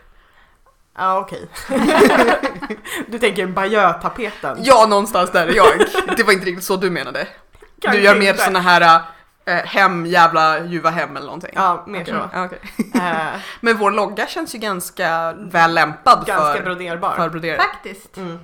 Ja 0.97 1.19
okej. 1.19 1.49
du 3.09 3.19
tänker 3.19 3.47
Bayeux-tapeten? 3.47 4.59
Ja, 4.63 4.87
någonstans 4.89 5.31
där 5.31 5.47
är 5.47 5.55
jag. 5.55 5.67
Det 6.17 6.23
var 6.23 6.33
inte 6.33 6.47
riktigt 6.47 6.65
så 6.65 6.77
du 6.77 6.91
menade. 6.91 7.27
Kanske 7.81 8.01
du 8.01 8.05
gör 8.05 8.17
mer 8.19 8.35
såna 8.35 8.61
här 8.61 9.01
eh, 9.45 9.55
hem, 9.55 10.07
jävla 10.07 10.65
ljuva 10.65 10.91
hem 10.91 11.17
eller 11.17 11.27
någonting. 11.27 11.51
Ja, 11.55 11.85
mer 11.87 12.03
Okej, 12.03 12.15
så. 12.15 12.31
ja, 12.33 12.45
okej. 12.45 12.59
Eh, 12.95 13.41
Men 13.61 13.77
vår 13.77 13.91
logga 13.91 14.27
känns 14.27 14.55
ju 14.55 14.59
ganska 14.59 15.33
väl 15.33 15.75
lämpad 15.75 16.27
ganska 16.27 16.55
för, 16.55 16.63
broderbar. 16.63 17.15
för 17.17 17.29
brodering. 17.29 17.61
Faktiskt. 17.61 18.17
Mm. 18.17 18.39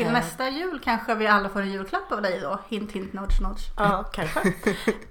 Till 0.00 0.06
Eh. 0.06 0.12
nästa 0.12 0.48
jul 0.48 0.80
kanske 0.84 1.14
vi 1.14 1.26
alla 1.26 1.48
får 1.48 1.60
en 1.60 1.70
julklapp 1.72 2.12
av 2.12 2.22
dig 2.22 2.40
då. 2.40 2.58
Hint 2.68 2.92
hint 2.92 3.12
nudge 3.12 3.40
nudge. 3.40 3.62
Ja, 3.76 4.04
kanske. 4.12 4.40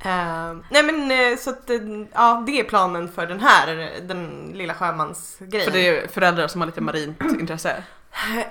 Eh, 0.02 0.54
nej 0.72 0.84
men 0.84 1.12
eh, 1.12 1.38
så 1.38 1.50
att, 1.50 1.70
eh, 1.70 1.76
ja 2.14 2.44
det 2.48 2.60
är 2.60 2.64
planen 2.64 3.12
för 3.12 3.28
den 3.28 3.40
här, 3.40 3.92
den 4.02 4.52
lilla 4.56 4.74
sjömansgrejen. 4.74 5.66
För 5.66 5.72
det 5.80 5.88
är 5.88 6.08
föräldrar 6.08 6.48
som 6.48 6.62
har 6.62 6.66
lite 6.66 6.82
marint 6.82 7.22
intresse. 7.22 7.84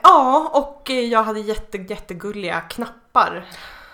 Ja, 0.02 0.50
och 0.54 0.90
jag 0.90 1.22
hade 1.22 1.40
jätte, 1.40 1.78
jättegulliga 1.78 2.60
knappar. 2.60 3.44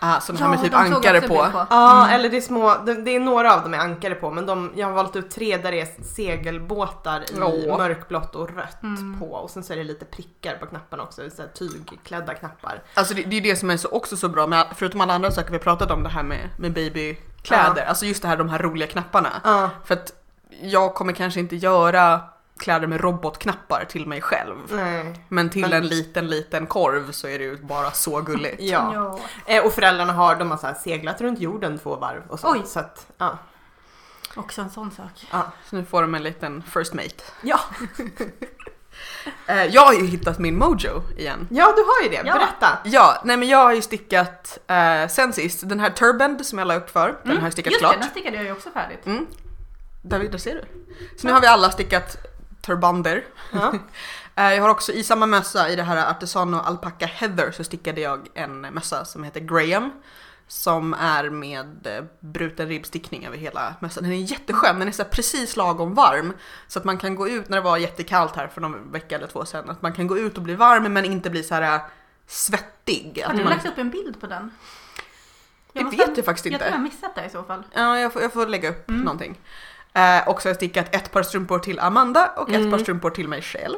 Ah, 0.07 0.21
så 0.21 0.33
den 0.33 0.43
här 0.43 0.49
med 0.49 0.63
typ 0.63 0.75
ankare 0.75 1.21
på. 1.21 1.35
Ja, 1.71 2.03
Mm. 2.05 2.15
eller 2.15 2.29
det 2.29 2.37
är 2.37 2.41
små, 2.41 2.75
det, 2.87 2.95
det 2.95 3.11
är 3.17 3.21
några 3.21 3.55
av 3.55 3.63
dem 3.63 3.75
är 3.75 3.79
ankare 3.79 4.15
på 4.15 4.31
men 4.31 4.47
de, 4.47 4.73
jag 4.77 4.87
har 4.87 4.93
valt 4.95 5.17
ut 5.17 5.31
tre 5.31 5.57
där 5.57 5.73
det 5.73 5.81
är 5.81 5.89
segelbåtar 6.05 7.21
i 7.21 7.41
Åh. 7.43 7.79
mörkblått 7.79 8.35
och 8.35 8.57
rött 8.57 8.83
Mm. 8.83 9.21
på 9.21 9.27
och 9.33 9.51
sen 9.51 9.63
så 9.63 9.73
är 9.73 9.77
det 9.77 9.85
lite 9.85 10.05
prickar 10.05 10.57
på 10.57 10.67
knapparna 10.67 11.03
också, 11.03 11.23
så 11.37 11.43
här 11.43 11.49
tygklädda 11.49 12.35
knappar. 12.35 12.83
Alltså 12.95 13.15
det, 13.15 13.23
det 13.23 13.37
är 13.37 13.41
det 13.41 13.57
som 13.57 13.71
är 13.71 13.77
så, 13.77 13.89
också 13.89 14.17
så 14.17 14.29
bra 14.29 14.47
med, 14.47 14.67
förutom 14.77 15.01
alla 15.01 15.15
andra 15.15 15.31
saker 15.31 15.53
vi 15.53 15.59
pratat 15.59 15.91
om 15.91 16.03
det 16.03 16.09
här 16.09 16.23
med, 16.23 16.49
med 16.59 16.73
babykläder. 16.73 17.85
Alltså 17.89 18.07
just 18.07 18.23
det 18.23 18.29
här 18.29 18.37
de 18.37 18.49
här 18.49 18.59
roliga 18.59 18.89
knapparna. 18.89 19.31
Ja, 19.45 19.71
För 19.85 19.95
att 19.95 20.13
jag 20.63 20.95
kommer 20.95 21.13
kanske 21.13 21.41
inte 21.41 21.57
göra 21.57 22.21
kläder 22.59 22.87
med 22.87 23.01
robotknappar 23.01 23.85
till 23.89 24.07
mig 24.07 24.21
själv. 24.21 24.57
nej. 24.71 25.25
Men 25.29 25.51
till 25.51 25.61
Men- 25.61 25.73
en 25.73 25.87
liten, 25.87 26.27
liten 26.29 26.67
korv 26.67 27.13
så 27.13 27.29
är 27.29 27.39
det 27.39 27.45
ju 27.45 27.57
bara 27.57 27.91
så 27.91 28.21
gulligt. 28.21 28.63
Ja. 28.63 28.91
Ja. 28.95 29.19
Eh, 29.55 29.65
och 29.67 29.73
föräldrarna 29.73 30.13
har, 30.13 30.37
de 30.37 30.51
har 30.51 30.59
så 30.59 30.67
här 30.67 30.75
seglat 30.75 31.21
runt 31.21 31.41
jorden 31.41 31.79
två 31.79 31.97
varv 31.97 32.23
och 32.29 32.41
så. 32.41 32.53
Oj. 32.53 32.63
Så 32.67 32.81
att, 32.81 33.07
ja. 33.19 33.39
Också 34.37 34.61
en 34.61 34.71
sån 34.71 34.91
sak. 34.91 35.27
Ja. 35.33 35.43
Så 35.71 35.77
nu 35.77 35.85
får 35.85 36.03
de 36.03 36.15
en 36.15 36.23
liten 36.23 36.63
first 36.63 36.95
mate. 36.95 37.25
ja. 37.43 37.61
Eh, 39.47 39.65
jag 39.65 39.83
har 39.83 39.93
ju 39.95 40.07
hittat 40.07 40.39
min 40.39 40.59
mojo 40.59 41.03
igen. 41.19 41.49
Ja, 41.51 41.73
du 41.77 41.83
har 41.83 42.03
ju 42.03 42.09
det. 42.09 42.23
Ja. 42.29 42.35
Berätta. 42.35 42.79
Ja, 42.85 43.21
nej 43.25 43.37
men 43.37 43.49
jag 43.49 43.59
har 43.59 43.73
ju 43.73 43.83
stickat 43.83 44.59
eh, 44.67 45.09
sen 45.09 45.33
sist, 45.33 45.69
den 45.69 45.81
här 45.81 45.91
Turband 45.91 46.47
som 46.47 46.59
jag 46.59 46.69
la 46.69 46.77
upp 46.77 46.91
för, 46.91 47.19
den 47.23 47.37
har 47.37 47.45
jag 47.45 47.53
stickat 47.53 47.71
Just 47.73 47.81
klart. 47.81 47.95
det, 47.95 48.01
den 48.01 48.11
stickade 48.11 48.37
jag 48.37 48.45
ju 48.45 48.53
också 48.53 48.71
färdigt. 48.71 49.07
Mm. 49.07 49.27
David, 50.03 50.31
där 50.31 50.39
ser 50.39 50.55
du. 50.55 50.65
Så 51.19 51.27
nu 51.27 51.33
har 51.33 51.41
vi 51.41 51.47
alla 51.47 51.71
stickat 51.71 52.17
turbander. 52.65 53.25
Ja. 53.53 53.73
Eh, 54.37 54.55
Jag 54.55 54.63
har 54.63 54.69
också 54.69 54.93
i 54.93 55.05
samma 55.05 55.27
mössa, 55.27 55.69
i 55.69 55.77
det 55.77 55.83
här 55.83 56.11
Artesano 56.11 56.57
Alpaca 56.57 57.07
Heather, 57.07 57.51
så 57.51 57.65
stickade 57.65 58.01
jag 58.01 58.29
en 58.35 58.61
mössa 58.61 59.05
som 59.05 59.25
heter 59.25 59.41
Graham. 59.41 59.93
Som 60.47 60.95
är 60.95 61.31
med 61.31 61.87
eh, 61.87 62.05
bruten 62.21 62.69
ribbstickning 62.69 63.27
över 63.27 63.37
hela 63.37 63.75
mössan. 63.81 64.03
Den 64.05 64.13
är 64.13 64.17
jätteskön, 64.17 64.79
den 64.79 64.89
är 64.89 64.93
så 64.93 65.05
precis 65.05 65.57
lagom 65.57 65.95
varm. 65.95 66.33
Så 66.69 66.79
att 66.79 66.85
man 66.85 66.99
kan 66.99 67.15
gå 67.15 67.29
ut 67.29 67.49
när 67.49 67.57
det 67.57 67.63
var 67.63 67.77
jättekallt 67.77 68.37
här 68.37 68.47
för 68.49 68.61
någon 68.61 68.93
vecka 68.93 69.17
eller 69.17 69.27
två 69.27 69.45
sedan. 69.45 69.71
Att 69.71 69.83
man 69.83 69.93
kan 69.93 70.07
gå 70.07 70.19
ut 70.19 70.37
och 70.37 70.43
bli 70.43 70.55
varm 70.55 70.93
men 70.93 71.05
inte 71.05 71.31
bli 71.31 71.43
så 71.43 71.55
här 71.55 71.81
svettig. 72.27 73.21
Att 73.23 73.31
Har 73.31 73.39
du 73.39 73.45
man, 73.45 73.53
lagt 73.53 73.67
upp 73.67 73.79
en 73.79 73.91
bild 73.91 74.21
på 74.21 74.27
den? 74.27 74.51
det 75.73 75.85
måste- 75.85 75.97
vet 76.07 76.17
jag 76.17 76.25
faktiskt 76.27 76.47
Jag 76.47 76.53
tror 76.61 76.61
jag 76.61 76.69
inte. 76.69 76.77
har 76.79 76.83
missat 76.85 77.15
det 77.15 77.25
i 77.27 77.31
så 77.31 77.43
fall. 77.43 77.63
Ja, 77.75 77.99
jag 77.99 78.13
får, 78.13 78.23
jag 78.23 78.33
får 78.33 78.47
lägga 78.47 78.71
upp 78.71 78.89
Mm. 78.89 79.01
någonting. 79.01 79.41
Eh, 79.95 80.29
och 80.29 80.43
så 80.43 80.47
har 80.47 80.51
jag 80.51 80.57
stickat 80.57 80.95
ett 80.95 81.13
par 81.13 81.23
strumpor 81.23 81.59
till 81.59 81.81
Amanda 81.81 82.31
och 82.37 82.49
ett 82.51 82.57
Mm. 82.57 82.71
par 82.71 82.79
strumpor 82.79 83.11
till 83.11 83.29
mig 83.29 83.43
själv. 83.43 83.77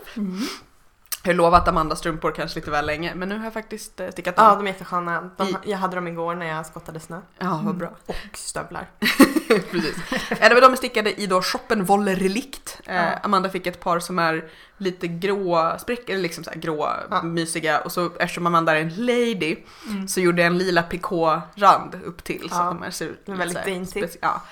Jag 1.23 1.33
har 1.33 1.37
lovat 1.37 1.69
Amanda 1.69 1.97
strumpor 1.97 2.33
kanske 2.33 2.59
lite 2.59 2.71
väl 2.71 2.87
länge 2.87 3.15
men 3.15 3.29
nu 3.29 3.37
har 3.39 3.45
jag 3.45 3.53
faktiskt 3.53 4.01
eh, 4.01 4.11
stickat 4.11 4.37
dem. 4.37 4.45
Ja, 4.47 4.55
de 4.55 4.63
är 4.67 4.67
jättesköna. 4.71 5.31
De, 5.37 5.57
jag 5.65 5.79
hade 5.79 5.95
dem 5.97 6.09
igår 6.09 6.35
när 6.35 6.47
jag 6.47 6.67
skottade 6.67 7.01
snö. 7.01 7.21
Ja, 7.39 7.61
vad 7.65 7.77
bra. 7.77 7.91
Och 8.07 8.17
stövlar. 8.35 8.87
Precis. 9.49 9.97
Eh, 10.31 10.49
det 10.49 10.55
var 10.55 10.61
de 10.61 10.73
är 10.73 10.77
stickade 10.77 11.21
i 11.21 11.27
då 11.27 11.43
shoppen 11.43 11.85
Volle 11.85 12.15
Relikt. 12.15 12.81
Eh, 12.85 12.95
Ja. 12.97 13.03
Amanda 13.23 13.49
fick 13.49 13.67
ett 13.67 13.81
par 13.81 14.01
som 14.01 14.19
är 14.19 14.45
lite 14.79 15.09
grå, 15.09 15.77
sprick, 15.79 16.09
eller 16.09 16.23
liksom 16.23 16.45
så 16.45 16.51
här 16.51 16.59
grå, 16.61 16.91
Ja. 17.11 17.23
mysiga. 17.23 17.81
Och 17.81 17.93
så 17.93 18.11
eftersom 18.19 18.47
Amanda 18.47 18.77
är 18.77 18.81
en 18.81 18.95
lady 19.07 19.57
Mm. 19.89 20.09
så 20.09 20.21
gjorde 20.21 20.43
jag 20.43 20.47
en 20.47 20.59
lila 20.59 20.83
pikå-rand 20.83 21.95
upp 22.05 22.25
till. 22.25 22.51
Så 22.51 22.57
Ja. 22.57 22.65
de 22.65 22.83
här 22.83 22.91
ser 22.91 23.07
är 23.27 23.35
väldigt 23.35 23.65
dainty. 23.65 24.07
Ja. 24.21 24.43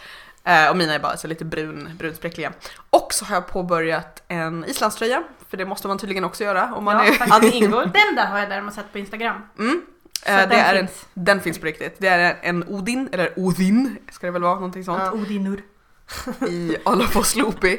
Eh, 0.44 0.70
och 0.70 0.76
mina 0.76 0.94
är 0.94 0.98
bara 0.98 1.16
så 1.16 1.26
lite 1.28 1.44
brun, 1.44 1.90
brunspräckliga. 1.98 2.52
Och 2.90 3.14
så 3.14 3.24
har 3.24 3.34
jag 3.34 3.46
påbörjat 3.46 4.22
en 4.28 4.64
islandströja. 4.64 5.22
För 5.50 5.56
det 5.56 5.64
måste 5.64 5.88
man 5.88 5.98
tydligen 5.98 6.24
också 6.24 6.44
göra 6.44 6.74
om 6.74 6.84
man 6.84 6.96
Ja, 6.96 7.04
är... 7.04 7.26
Ja, 7.28 7.38
det 7.38 7.50
ingår. 7.50 7.80
Den 7.80 8.16
där 8.16 8.26
har 8.26 8.38
jag 8.38 8.48
däremot 8.48 8.74
sett 8.74 8.92
på 8.92 8.98
Instagram. 8.98 9.42
Mm. 9.58 9.82
Eh, 10.26 10.36
det 10.36 10.46
den 10.46 10.52
är 10.58 10.74
en, 10.74 10.86
finns. 10.88 11.06
den 11.14 11.40
finns 11.40 11.58
på 11.58 11.66
riktigt. 11.66 11.96
Det 11.98 12.08
är 12.08 12.36
en 12.42 12.64
Odin, 12.68 13.08
eller 13.12 13.38
Odin 13.38 13.96
ska 14.12 14.26
det 14.26 14.30
väl 14.30 14.42
vara, 14.42 14.54
någonting 14.54 14.84
sånt. 14.84 15.02
Ja. 15.04 15.12
Odinur. 15.12 15.62
i 16.48 16.76
Alafors 16.84 17.36
Loopy. 17.36 17.72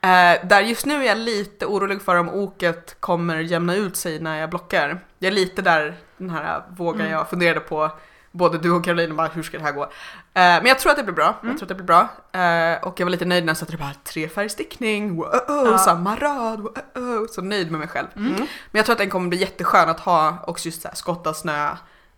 Eh, 0.00 0.46
där 0.48 0.60
just 0.60 0.86
nu 0.86 0.94
är 1.02 1.06
jag 1.06 1.18
lite 1.18 1.66
orolig 1.66 2.02
för 2.02 2.16
om 2.16 2.28
oket 2.28 2.96
kommer 3.00 3.36
jämna 3.36 3.74
ut 3.74 3.96
sig 3.96 4.20
när 4.20 4.40
jag 4.40 4.50
blockar. 4.50 5.00
Jag 5.18 5.26
är 5.26 5.32
lite 5.34 5.62
där, 5.62 5.96
den 6.16 6.30
här 6.30 6.62
vågen 6.76 7.00
Mm. 7.00 7.12
jag 7.12 7.30
funderade 7.30 7.60
på, 7.60 7.90
både 8.32 8.58
du 8.58 8.70
och 8.70 8.84
Caroline, 8.84 9.16
bara 9.16 9.28
hur 9.28 9.42
ska 9.42 9.58
det 9.58 9.64
här 9.64 9.72
gå? 9.72 9.82
Eh, 9.82 9.88
men 10.34 10.66
jag 10.66 10.78
tror 10.78 10.90
att 10.90 10.96
det 10.98 11.02
blir 11.04 11.14
bra, 11.14 11.34
Mm. 11.42 11.48
jag 11.50 11.58
tror 11.58 11.64
att 11.64 11.68
det 11.68 11.74
blir 11.74 11.86
bra. 11.86 12.00
Eh, 12.40 12.82
och 12.88 13.00
jag 13.00 13.06
var 13.06 13.10
lite 13.10 13.24
nöjd 13.24 13.44
när 13.44 13.50
jag 13.50 13.56
satte 13.56 13.72
det 13.72 13.78
bara 13.78 13.94
trefärgstickning, 14.04 15.16
wow, 15.16 15.34
Ja. 15.48 15.78
samma 15.78 16.16
rad, 16.16 16.60
wow, 16.94 17.26
så 17.30 17.42
nöjd 17.42 17.70
med 17.70 17.78
mig 17.80 17.88
själv. 17.88 18.06
Mm. 18.16 18.26
Mm. 18.28 18.38
Men 18.40 18.78
jag 18.78 18.84
tror 18.86 18.92
att 18.94 18.98
den 18.98 19.10
kommer 19.10 19.28
bli 19.28 19.38
jätteskön 19.38 19.88
att 19.88 20.00
ha 20.00 20.44
också 20.46 20.66
just 20.66 20.82
så 20.82 20.88
här, 20.88 20.94
skotta 20.94 21.34
snö, 21.34 21.68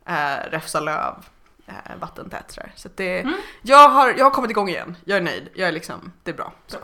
eh, 0.06 0.50
räfsa 0.50 0.80
löv, 0.80 1.14
eh, 1.66 1.74
vattentät 2.00 2.44
sådär. 2.52 2.72
Så 2.76 2.88
att 2.88 2.96
det, 2.96 3.20
Mm. 3.20 3.34
jag, 3.62 3.88
har, 3.88 4.14
jag 4.18 4.24
har 4.24 4.30
kommit 4.30 4.50
igång 4.50 4.68
igen, 4.68 4.96
jag 5.04 5.16
är 5.18 5.22
nöjd, 5.22 5.48
jag 5.54 5.68
är 5.68 5.72
liksom, 5.72 6.12
det 6.22 6.30
är 6.30 6.34
bra. 6.34 6.52
Så. 6.66 6.76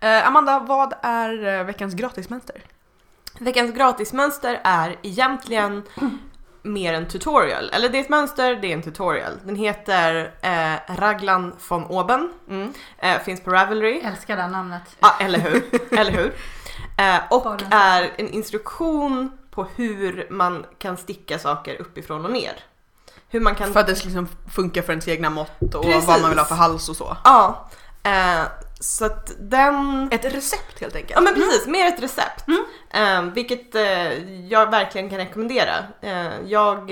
Eh, 0.00 0.26
Amanda, 0.26 0.58
vad 0.58 0.94
är 1.02 1.46
eh, 1.58 1.64
veckans 1.64 1.94
gratismönster? 1.94 2.56
Veckans 3.40 3.72
gratismönster 3.76 4.60
är 4.64 4.96
egentligen 5.02 5.82
mer 6.62 6.94
en 6.94 7.08
tutorial. 7.08 7.70
Eller 7.72 7.88
det 7.88 7.98
är 7.98 8.00
ett 8.00 8.08
mönster, 8.08 8.56
det 8.56 8.68
är 8.68 8.72
en 8.72 8.82
tutorial. 8.82 9.32
Den 9.44 9.56
heter 9.56 10.32
eh, 10.42 10.96
Raglan 10.96 11.52
von 11.68 11.84
Oben. 11.84 12.32
Mm. 12.48 12.72
Eh, 12.98 13.18
finns 13.18 13.40
på 13.40 13.50
Ravelry. 13.50 14.00
Älskar 14.00 14.36
det 14.36 14.48
namnet. 14.48 14.82
Ja, 15.00 15.14
eller 15.20 15.38
hur? 15.38 15.62
eller 15.98 16.12
hur? 16.12 16.34
Eh, 16.96 17.20
och 17.30 17.62
är 17.70 18.10
en 18.16 18.28
instruktion 18.28 19.38
på 19.50 19.66
hur 19.76 20.26
man 20.30 20.66
kan 20.78 20.96
sticka 20.96 21.38
saker 21.38 21.80
uppifrån 21.80 22.24
och 22.24 22.30
ner. 22.30 22.64
Hur 23.28 23.40
man 23.40 23.54
kan... 23.54 23.72
För 23.72 23.80
att 23.80 23.86
det 23.86 24.04
liksom 24.04 24.28
funkar 24.50 24.82
för 24.82 24.92
ens 24.92 25.08
egna 25.08 25.30
mått 25.30 25.74
och 25.74 25.84
Precis. 25.84 26.08
vad 26.08 26.20
man 26.20 26.30
vill 26.30 26.38
ha 26.38 26.46
för 26.46 26.54
hals 26.54 26.88
och 26.88 26.96
så. 26.96 27.16
Ja. 27.24 27.68
Eh, 28.02 28.42
så 28.80 29.04
att 29.04 29.32
den... 29.38 30.08
Ett 30.12 30.24
recept 30.24 30.80
helt 30.80 30.94
enkelt. 30.96 31.12
Ja 31.14 31.20
men 31.20 31.34
precis, 31.34 31.66
mer 31.66 31.86
ett 31.86 32.02
recept. 32.02 32.44
Mm. 32.48 32.64
Eh, 32.90 33.32
vilket 33.34 33.74
eh, 33.74 34.12
jag 34.48 34.70
verkligen 34.70 35.10
kan 35.10 35.18
rekommendera. 35.18 35.74
Eh, 36.02 36.40
jag 36.46 36.90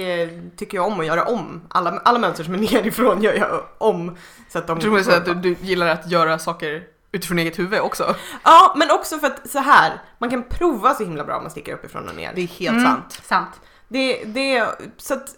tycker 0.56 0.78
ju 0.78 0.84
om 0.84 1.00
att 1.00 1.06
göra 1.06 1.24
om. 1.24 1.62
Alla, 1.70 2.00
alla 2.04 2.18
mönster 2.18 2.44
som 2.44 2.54
är 2.54 2.58
nerifrån 2.72 3.22
gör 3.22 3.34
jag 3.34 3.64
om. 3.78 4.16
Så 4.48 4.58
att 4.58 4.66
de 4.66 4.78
Jag 4.78 5.04
tror 5.04 5.14
att 5.14 5.24
du, 5.24 5.34
du 5.34 5.56
gillar 5.60 5.86
att 5.86 6.10
göra 6.10 6.38
saker 6.38 6.82
utifrån 7.12 7.38
eget 7.38 7.58
huvud 7.58 7.80
också. 7.80 8.14
Ja, 8.44 8.74
men 8.76 8.90
också 8.90 9.18
för 9.18 9.26
att 9.26 9.50
så 9.50 9.58
här, 9.58 10.02
man 10.18 10.30
kan 10.30 10.42
prova 10.42 10.94
så 10.94 11.04
himla 11.04 11.24
bra 11.24 11.36
om 11.36 11.42
man 11.42 11.50
stickar 11.50 11.72
uppifrån 11.72 12.08
och 12.08 12.14
ner. 12.14 12.32
Det 12.34 12.40
är 12.42 12.46
helt 12.46 12.76
Mm, 12.76 12.84
sant. 12.84 13.20
Sant. 13.22 13.60
Det, 13.88 14.24
det, 14.24 14.68
så 14.96 15.14
att 15.14 15.28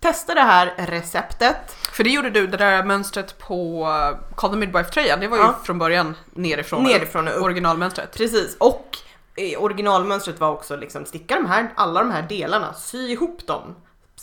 testa 0.00 0.34
det 0.34 0.40
här 0.40 0.74
receptet. 0.76 1.56
För 1.92 2.04
det 2.04 2.10
gjorde 2.10 2.30
du, 2.30 2.46
det 2.46 2.56
där 2.56 2.84
mönstret 2.84 3.38
på 3.38 3.84
uh, 3.86 4.34
Call 4.36 4.50
the 4.50 4.56
Midwife-tröjan, 4.56 5.20
det 5.20 5.28
var 5.28 5.36
ju 5.36 5.42
Ja. 5.42 5.54
från 5.64 5.78
början 5.78 6.14
nerifrån. 6.34 6.82
Nerifrån 6.82 7.28
och 7.28 7.36
upp. 7.36 7.42
Originalmönstret. 7.42 8.12
Precis, 8.16 8.56
och 8.60 8.96
eh, 9.36 9.62
originalmönstret 9.62 10.40
var 10.40 10.50
också 10.50 10.76
liksom 10.76 11.04
sticka 11.06 11.34
de 11.34 11.46
här, 11.46 11.72
alla 11.76 12.00
de 12.00 12.10
här 12.10 12.22
delarna, 12.22 12.72
sy 12.74 12.98
ihop 13.12 13.46
dem. 13.46 13.74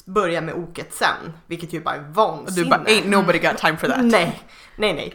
Börja 0.06 0.42
med 0.42 0.56
oket 0.56 0.94
sen, 0.94 1.34
vilket 1.48 1.74
ju 1.74 1.82
bara 1.82 1.96
är 1.96 2.00
Och 2.00 2.06
vansinne. 2.16 2.64
du 2.64 2.70
bara, 2.70 2.84
ain't 2.84 3.08
nobody 3.10 3.40
got 3.40 3.58
time 3.58 3.78
for 3.78 3.88
that. 3.88 3.98
Nej, 4.04 4.42
nej, 4.76 4.94
nej. 4.94 5.14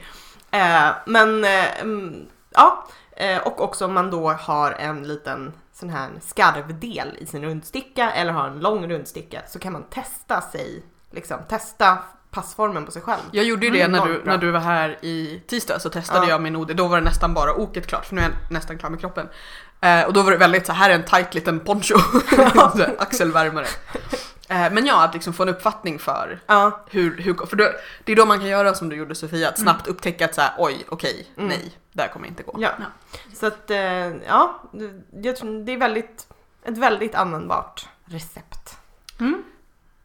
Eh, 0.62 0.90
men 1.06 1.44
eh, 1.44 1.80
mm, 1.80 2.26
ja, 2.50 2.86
eh, 3.16 3.38
och 3.38 3.60
också 3.60 3.84
om 3.84 3.92
man 3.94 4.10
då 4.10 4.30
har 4.30 4.70
en 4.72 5.02
liten 5.08 5.52
sån 5.80 5.90
här 5.90 6.10
skarvdel 6.20 7.16
i 7.20 7.26
sin 7.26 7.42
rundsticka 7.44 8.10
eller 8.10 8.32
har 8.32 8.48
en 8.48 8.58
lång 8.60 8.88
rundsticka 8.92 9.42
så 9.48 9.58
kan 9.58 9.72
man 9.72 9.82
testa 9.90 10.40
sig, 10.40 10.82
liksom 11.10 11.38
testa 11.48 11.98
passformen 12.30 12.84
på 12.84 12.90
sig 12.90 13.02
själv. 13.02 13.20
Jag 13.32 13.44
gjorde 13.44 13.66
ju 13.66 13.72
det 13.72 13.82
Mm, 13.82 13.92
när, 14.00 14.06
du, 14.06 14.14
bra. 14.14 14.32
när 14.32 14.38
du 14.38 14.50
var 14.50 14.60
här 14.60 14.98
i 15.04 15.42
tisdag 15.48 15.78
så 15.80 15.90
testade 15.90 16.26
Ja. 16.26 16.30
jag 16.30 16.42
min 16.42 16.56
Ode, 16.56 16.74
då 16.74 16.88
var 16.88 16.98
det 16.98 17.04
nästan 17.04 17.34
bara 17.34 17.54
oket 17.54 17.86
klart 17.86 18.06
för 18.06 18.14
nu 18.14 18.20
är 18.20 18.24
jag 18.24 18.32
nästan 18.50 18.78
klar 18.78 18.90
med 18.90 19.00
kroppen. 19.00 19.28
Eh, 19.80 20.02
och 20.02 20.12
då 20.12 20.22
var 20.22 20.30
det 20.30 20.36
väldigt 20.36 20.66
så 20.66 20.72
här 20.72 20.90
är 20.90 20.94
en 20.94 21.04
tight 21.04 21.34
liten 21.34 21.60
poncho, 21.60 21.94
axelvärmare. 22.98 23.66
Eh, 24.48 24.72
men 24.72 24.86
ja, 24.86 25.04
att 25.04 25.14
liksom 25.14 25.32
få 25.32 25.42
en 25.42 25.48
uppfattning 25.48 25.98
för 25.98 26.40
Ja, 26.46 26.84
hur, 26.90 27.16
hur 27.18 27.46
för 27.46 27.56
då, 27.56 27.70
det 28.04 28.12
är 28.12 28.16
då 28.16 28.26
man 28.26 28.38
kan 28.38 28.48
göra 28.48 28.74
som 28.74 28.88
du 28.88 28.96
gjorde 28.96 29.14
Sofia, 29.14 29.48
att 29.48 29.58
snabbt 29.58 29.86
upptäcka 29.86 30.24
att 30.24 30.34
så 30.34 30.40
här, 30.40 30.52
oj, 30.58 30.84
okej, 30.88 31.26
Mm. 31.36 31.48
nej, 31.48 31.72
där 31.92 32.08
kommer 32.08 32.28
inte 32.28 32.42
gå. 32.42 32.56
ja. 32.58 32.70
Ja. 32.78 32.84
Så 33.34 33.46
att, 33.46 33.70
eh, 33.70 33.78
ja, 34.26 34.62
jag 35.22 35.36
tror 35.36 35.64
det 35.64 35.72
är 35.72 35.76
väldigt, 35.76 36.26
ett 36.64 36.78
väldigt 36.78 37.14
användbart 37.14 37.88
recept. 38.04 38.76
Mm. 39.20 39.42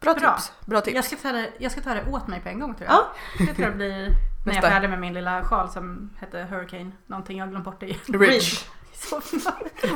Bra, 0.00 0.14
Bra. 0.14 0.34
tips, 0.36 0.52
bra 0.66 0.80
tips. 0.80 0.94
Jag, 0.94 1.04
ska 1.04 1.16
ta 1.16 1.32
det, 1.32 1.50
jag 1.58 1.72
ska 1.72 1.80
ta 1.80 1.94
det 1.94 2.04
åt 2.10 2.26
mig 2.28 2.40
på 2.40 2.48
en 2.48 2.60
gång 2.60 2.74
tror 2.74 2.86
jag. 2.90 2.96
Ja. 2.96 3.06
Det 3.46 3.54
tror 3.54 3.66
jag 3.68 3.76
blir 3.76 4.10
när 4.46 4.54
jag 4.54 4.64
är 4.64 4.70
färdig 4.70 4.90
med 4.90 5.00
min 5.00 5.14
lilla 5.14 5.44
sjal 5.44 5.70
som 5.70 6.10
hette 6.20 6.38
Hurricane. 6.50 6.90
Någonting 7.06 7.38
jag 7.38 7.50
glömt 7.50 7.64
bort 7.64 7.80
det 7.80 7.86
i. 7.86 7.98
Ridge. 8.06 8.56
Så, 8.94 9.16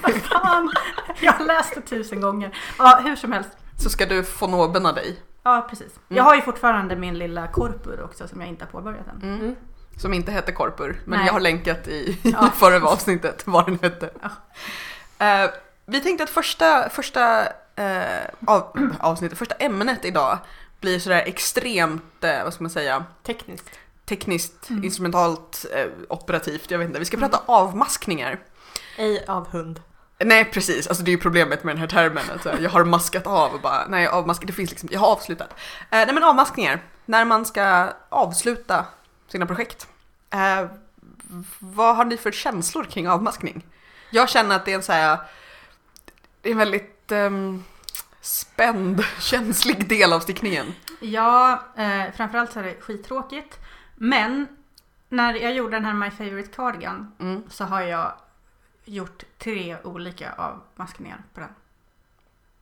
vad 0.03 0.15
fan! 0.15 0.73
Jag 1.21 1.33
har 1.33 1.45
läst 1.47 1.75
det 1.75 1.81
tusen 1.81 2.21
gånger. 2.21 2.59
Ja, 2.79 3.01
hur 3.05 3.17
som 3.17 3.33
helst. 3.33 3.51
Så 3.79 3.91
ska 3.91 4.07
du 4.07 4.25
få 4.25 4.47
nåben 4.47 4.83
dig, 4.83 5.23
Ja, 5.43 5.67
precis. 5.71 5.93
Jag 6.09 6.25
har 6.25 6.35
ju 6.35 6.43
fortfarande 6.43 6.97
min 6.97 7.19
lilla 7.19 7.47
korpur 7.47 8.01
också 8.05 8.29
som 8.29 8.41
jag 8.41 8.49
inte 8.49 8.65
har 8.65 8.71
påbörjat 8.73 9.07
än. 9.07 9.23
mm. 9.23 9.41
Mm. 9.41 9.57
som 9.97 10.15
inte 10.15 10.33
hette 10.33 10.53
Korpur, 10.53 11.01
men 11.05 11.19
Nej. 11.19 11.27
jag 11.27 11.33
har 11.33 11.41
länkat 11.41 11.89
i 11.89 12.19
Ja. 12.23 12.51
förra 12.55 12.89
avsnittet 12.89 13.47
vad 13.47 13.67
den 13.67 13.79
hette. 13.83 14.11
Ja. 14.23 14.31
Eh, 15.27 15.51
vi 15.87 16.01
tänkte 16.01 16.25
att 16.25 16.31
första, 16.31 16.89
första 16.89 17.47
eh, 17.77 18.25
av, 18.47 18.77
avsnittet, 19.01 19.39
första 19.39 19.55
ämnet 19.55 20.05
idag 20.05 20.39
blir 20.81 20.99
sådär 20.99 21.23
extremt, 21.27 22.25
eh, 22.25 22.45
vad 22.45 22.55
ska 22.55 22.65
man 22.65 22.71
säga, 22.71 23.05
Tekniskt. 23.23 23.71
tekniskt, 24.05 24.71
Mm. 24.71 24.85
instrumentalt, 24.85 25.67
operativt, 26.09 26.71
jag 26.71 26.79
vet 26.79 26.89
inte. 26.89 26.99
Vi 26.99 27.05
ska 27.05 27.17
prata 27.17 27.41
avmaskningar. 27.47 28.39
Ej 28.99 29.25
av 29.29 29.49
hund. 29.49 29.81
Nej 30.25 30.45
precis, 30.45 30.87
alltså 30.87 31.05
det 31.05 31.11
är 31.11 31.13
ju 31.13 31.19
problemet 31.19 31.65
med 31.65 31.75
den 31.75 31.81
här 31.81 31.87
termen. 31.89 32.25
Alltså, 32.33 32.61
jag 32.61 32.71
har 32.71 32.85
maskat 32.85 33.27
av 33.27 33.55
och 33.55 33.61
bara, 33.61 33.87
nej 33.89 34.07
avmaskat, 34.07 34.47
det 34.47 34.53
finns 34.53 34.71
liksom, 34.71 34.89
jag 34.93 35.01
har 35.01 35.09
avslutat. 35.09 35.51
Eh, 35.81 35.87
nej 35.91 36.15
men 36.15 36.25
avmaskningar, 36.25 36.83
när 37.07 37.25
man 37.25 37.47
ska 37.47 37.93
avsluta 38.09 38.87
sina 39.29 39.47
projekt. 39.47 39.89
Eh, 40.31 40.67
vad 41.59 41.97
har 41.97 42.05
ni 42.05 42.17
för 42.17 42.33
känslor 42.33 42.85
kring 42.85 43.09
avmaskning? 43.09 43.67
Jag 44.11 44.29
känner 44.29 44.57
att 44.57 44.65
det 44.65 44.71
är 44.73 44.77
en 44.77 44.83
så 44.83 44.93
här, 44.93 45.19
det 46.43 46.49
är 46.49 46.53
en 46.53 46.59
väldigt 46.59 47.13
ehm, 47.13 47.65
spänd, 48.21 49.05
känslig 49.21 49.89
del 49.89 50.13
av 50.13 50.21
stickningen. 50.21 50.75
Ja, 51.01 51.63
eh, 51.77 52.03
framförallt 52.17 52.53
så 52.53 52.59
är 52.59 52.65
det 52.65 52.81
skittråkigt. 52.81 53.59
Men 53.95 54.47
när 55.09 55.35
jag 55.35 55.55
gjorde 55.55 55.77
den 55.77 55.85
här 55.85 55.95
My 55.95 56.11
Favorite 56.11 56.53
Cardigan 56.57 57.13
Mm. 57.21 57.43
så 57.51 57.65
har 57.65 57.81
jag 57.81 58.13
gjort 58.89 59.25
tre 59.39 59.77
olika 59.85 60.33
avmaskningar 60.33 61.23
på 61.35 61.41
den. 61.41 61.51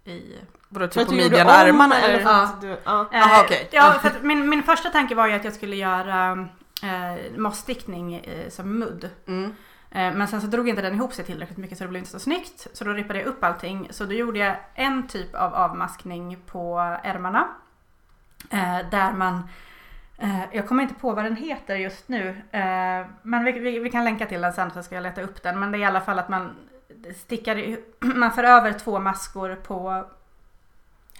I, 0.04 0.38
Vadå, 0.68 0.88
typ 0.88 1.06
på 1.06 1.14
midjan 1.14 1.46
och 1.46 1.52
ärmarna 1.52 2.00
eller 2.00 2.26
att 2.26 2.60
du, 2.60 2.80
ja. 2.84 3.08
Eh, 3.12 3.40
okej. 3.44 3.68
Ja, 3.72 3.92
för 4.02 4.08
att 4.08 4.22
min, 4.22 4.48
min 4.48 4.62
första 4.62 4.90
tanke 4.90 5.14
var 5.14 5.26
ju 5.26 5.32
att 5.32 5.44
jag 5.44 5.54
skulle 5.54 5.76
göra 5.76 6.48
eh, 6.82 7.38
mossstickning 7.38 8.14
eh, 8.14 8.50
som 8.50 8.78
mudd. 8.78 9.10
Mm. 9.26 9.54
Eh, 9.90 10.14
men 10.14 10.28
sen 10.28 10.40
så 10.40 10.46
drog 10.46 10.68
inte 10.68 10.82
den 10.82 10.94
ihop 10.94 11.12
sig 11.12 11.24
tillräckligt 11.24 11.58
mycket 11.58 11.78
så 11.78 11.84
det 11.84 11.90
blev 11.90 12.00
inte 12.00 12.10
så 12.10 12.18
snyggt. 12.18 12.66
Så 12.72 12.84
då 12.84 12.92
rippade 12.92 13.18
jag 13.18 13.28
upp 13.28 13.44
allting. 13.44 13.88
Så 13.90 14.04
då 14.04 14.12
gjorde 14.12 14.38
jag 14.38 14.56
en 14.74 15.08
typ 15.08 15.34
av 15.34 15.54
avmaskning 15.54 16.38
på 16.46 16.78
ärmarna. 17.02 17.48
Eh, 18.50 18.78
där 18.90 19.12
man, 19.12 19.48
jag 20.52 20.68
kommer 20.68 20.82
inte 20.82 20.94
på 20.94 21.12
vad 21.12 21.24
den 21.24 21.36
heter 21.36 21.76
just 21.76 22.08
nu. 22.08 22.28
Eh, 22.50 23.06
men 23.22 23.44
vi, 23.44 23.52
vi, 23.52 23.78
vi 23.78 23.90
kan 23.90 24.04
länka 24.04 24.26
till 24.26 24.40
den 24.40 24.52
sen 24.52 24.70
så 24.70 24.82
ska 24.82 24.94
jag 24.94 25.02
leta 25.02 25.22
upp 25.22 25.42
den. 25.42 25.60
Men 25.60 25.72
det 25.72 25.78
är 25.78 25.80
i 25.80 25.84
alla 25.84 26.00
fall 26.00 26.18
att 26.18 26.28
man 26.28 26.54
stickar, 27.16 27.76
man 28.14 28.32
för 28.32 28.44
över 28.44 28.72
två 28.72 28.98
maskor 28.98 29.54
på 29.54 30.06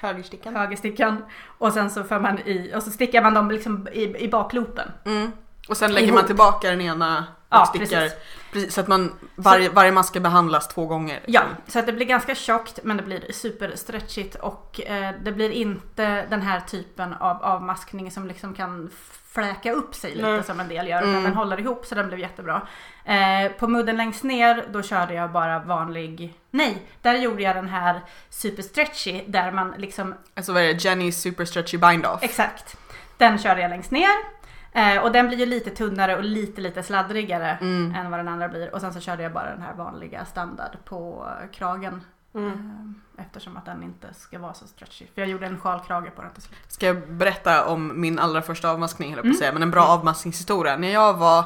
Högerstickan. 0.01 0.57
högerstickan 0.57 1.25
och 1.59 1.73
sen 1.73 1.91
så 1.91 2.05
för 2.05 2.21
man 2.21 2.39
i 2.39 2.73
och 2.77 2.83
så 2.83 2.91
stickar 2.91 3.23
man 3.23 3.35
dem 3.35 3.51
liksom 3.51 3.89
i, 3.93 4.25
i 4.25 4.29
bakloopen. 4.29 4.89
Mm. 5.05 5.33
Och 5.69 5.77
sen 5.77 5.93
lägger 5.95 6.07
Ihop. 6.09 6.19
man 6.19 6.27
tillbaka 6.27 6.71
den 6.71 6.81
ena 6.81 7.19
och 7.19 7.25
Ja, 7.57 7.67
stickar. 7.67 7.87
precis. 8.01 8.19
Precis, 8.53 8.75
så 8.75 8.81
att 8.81 8.89
man, 8.89 9.13
varje, 9.37 9.69
varje 9.69 9.93
mask 9.93 10.09
ska 10.09 10.21
behandlas 10.21 10.69
två 10.69 10.87
gånger. 10.87 11.21
Ja, 11.27 11.43
så 11.67 11.79
att 11.79 11.87
det 11.87 11.93
blir 11.93 12.07
ganska 12.07 12.35
tjockt 12.35 12.79
men 12.83 12.97
det 12.97 13.03
blir 13.03 13.33
superstretchigt 13.33 14.35
och 14.35 14.81
eh, 14.81 15.15
det 15.23 15.33
blir 15.33 15.51
inte 15.51 16.27
den 16.31 16.43
här 16.43 16.61
typen 16.61 17.13
av 17.15 17.43
avmaskning 17.45 18.11
som 18.11 18.27
liksom 18.27 18.55
kan 18.55 18.91
fläka 19.33 19.73
upp 19.73 19.95
sig 19.95 20.15
lite 20.15 20.31
Nej. 20.31 20.45
som 20.45 20.61
en 20.61 20.69
del 20.69 20.89
gör. 20.89 20.99
Utan 20.99 21.11
Mm. 21.11 21.23
den 21.25 21.35
håller 21.35 21.61
ihop 21.61 21.87
så 21.87 21.95
den 21.95 22.07
blev 22.09 22.21
jättebra. 22.21 22.63
Eh, 23.05 23.53
på 23.59 23.69
mudden 23.69 23.97
längst 23.97 24.23
ner 24.25 24.65
då 24.73 24.83
körde 24.83 25.15
jag 25.15 25.31
bara 25.33 25.59
vanlig, 25.59 26.35
nej, 26.51 26.83
där 27.03 27.15
gjorde 27.15 27.43
jag 27.43 27.57
den 27.57 27.69
här 27.69 28.01
superstretchy 28.31 29.21
där 29.27 29.53
man 29.53 29.75
liksom 29.79 30.15
Alltså 30.37 30.53
vad 30.53 30.63
är 30.63 30.67
det? 30.67 30.75
Jenny's 30.79 31.11
Super 31.11 31.45
Stretchy 31.45 31.79
Bind 31.79 32.07
Off. 32.07 32.23
Exakt. 32.23 32.77
Den 33.19 33.39
körde 33.39 33.61
jag 33.61 33.69
längst 33.69 33.91
ner. 33.91 34.36
Eh, 34.77 35.03
och 35.03 35.13
den 35.13 35.29
blir 35.29 35.39
ju 35.39 35.47
lite 35.47 35.71
tunnare 35.71 36.17
och 36.17 36.25
lite 36.25 36.61
lite 36.61 36.83
sladdrigare 36.83 37.59
Mm. 37.61 37.95
än 37.95 38.11
vad 38.11 38.21
den 38.21 38.29
andra 38.29 38.49
blir. 38.49 38.75
Och 38.75 38.81
sen 38.81 38.95
så 38.95 39.01
körde 39.01 39.23
jag 39.23 39.33
bara 39.33 39.51
den 39.51 39.63
här 39.63 39.75
vanliga 39.75 40.25
standard 40.25 40.77
på 40.85 41.29
kragen. 41.53 42.03
Mm. 42.35 42.95
Eh, 43.19 43.25
eftersom 43.25 43.57
att 43.57 43.65
den 43.65 43.83
inte 43.83 44.15
ska 44.15 44.39
vara 44.39 44.55
så 44.55 44.67
stretchy. 44.67 45.07
För 45.15 45.21
jag 45.23 45.31
gjorde 45.31 45.47
en 45.47 45.61
sjalkrage 45.61 46.15
på 46.17 46.23
den 46.23 46.31
till 46.33 46.43
slut. 46.43 46.59
Ska 46.69 46.87
jag 46.87 47.09
berätta 47.13 47.65
om 47.67 48.01
min 48.01 48.19
allra 48.19 48.43
första 48.43 48.71
avmaskning 48.71 49.09
höll 49.11 49.17
jag 49.19 49.23
på 49.23 49.27
Mm. 49.27 49.35
att 49.35 49.39
säga, 49.39 49.53
men 49.53 49.63
en 49.63 49.71
bra 49.71 49.85
avmaskningshistoria. 49.87 50.77
När 50.77 50.89
jag 50.93 51.15
var, 51.15 51.45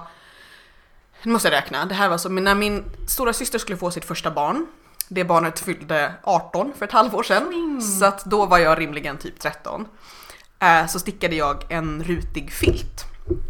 nu 1.22 1.32
måste 1.32 1.48
jag 1.48 1.52
räkna, 1.56 1.84
det 1.86 1.94
här 1.94 2.08
var 2.08 2.18
så, 2.18 2.28
men 2.30 2.44
när 2.44 2.54
min 2.54 2.84
stora 3.08 3.32
syster 3.32 3.58
skulle 3.58 3.78
få 3.78 3.90
sitt 3.90 4.04
första 4.04 4.30
barn, 4.30 4.66
det 5.08 5.24
barnet 5.24 5.60
fyllde 5.60 6.12
18 6.22 6.72
för 6.76 6.84
ett 6.84 6.92
halvår 6.92 7.22
sedan, 7.22 7.46
Swing. 7.46 7.80
så 7.80 8.04
att 8.04 8.24
då 8.24 8.46
var 8.46 8.58
jag 8.58 8.80
rimligen 8.80 9.16
typ 9.18 9.38
13. 9.40 9.86
Eh, 10.58 10.86
så 10.86 10.98
stickade 10.98 11.34
jag 11.36 11.72
en 11.72 12.02
rutig 12.04 12.52
filt. 12.52 13.04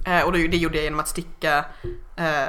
Eh, 0.06 0.22
och 0.22 0.32
det, 0.32 0.38
gjorde 0.38 0.76
jag 0.76 0.84
genom 0.84 1.00
att 1.00 1.08
sticka, 1.08 1.64
eh, 2.16 2.48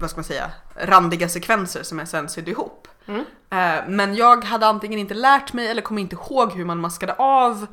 vad 0.00 0.10
ska 0.10 0.18
man 0.18 0.24
säga, 0.24 0.50
randiga 0.76 1.28
sekvenser 1.28 1.82
som 1.82 1.98
jag 1.98 2.08
sen 2.08 2.28
sydde 2.28 2.50
ihop. 2.50 2.88
Mm. 3.06 3.24
Eh, 3.50 3.84
men 3.88 4.16
jag 4.16 4.44
hade 4.44 4.66
antingen 4.66 4.98
inte 4.98 5.14
lärt 5.14 5.52
mig 5.52 5.68
eller 5.68 5.82
kom 5.82 5.98
inte 5.98 6.16
ihåg 6.16 6.52
hur 6.52 6.64
man 6.64 6.80
maskade 6.80 7.14
av. 7.14 7.66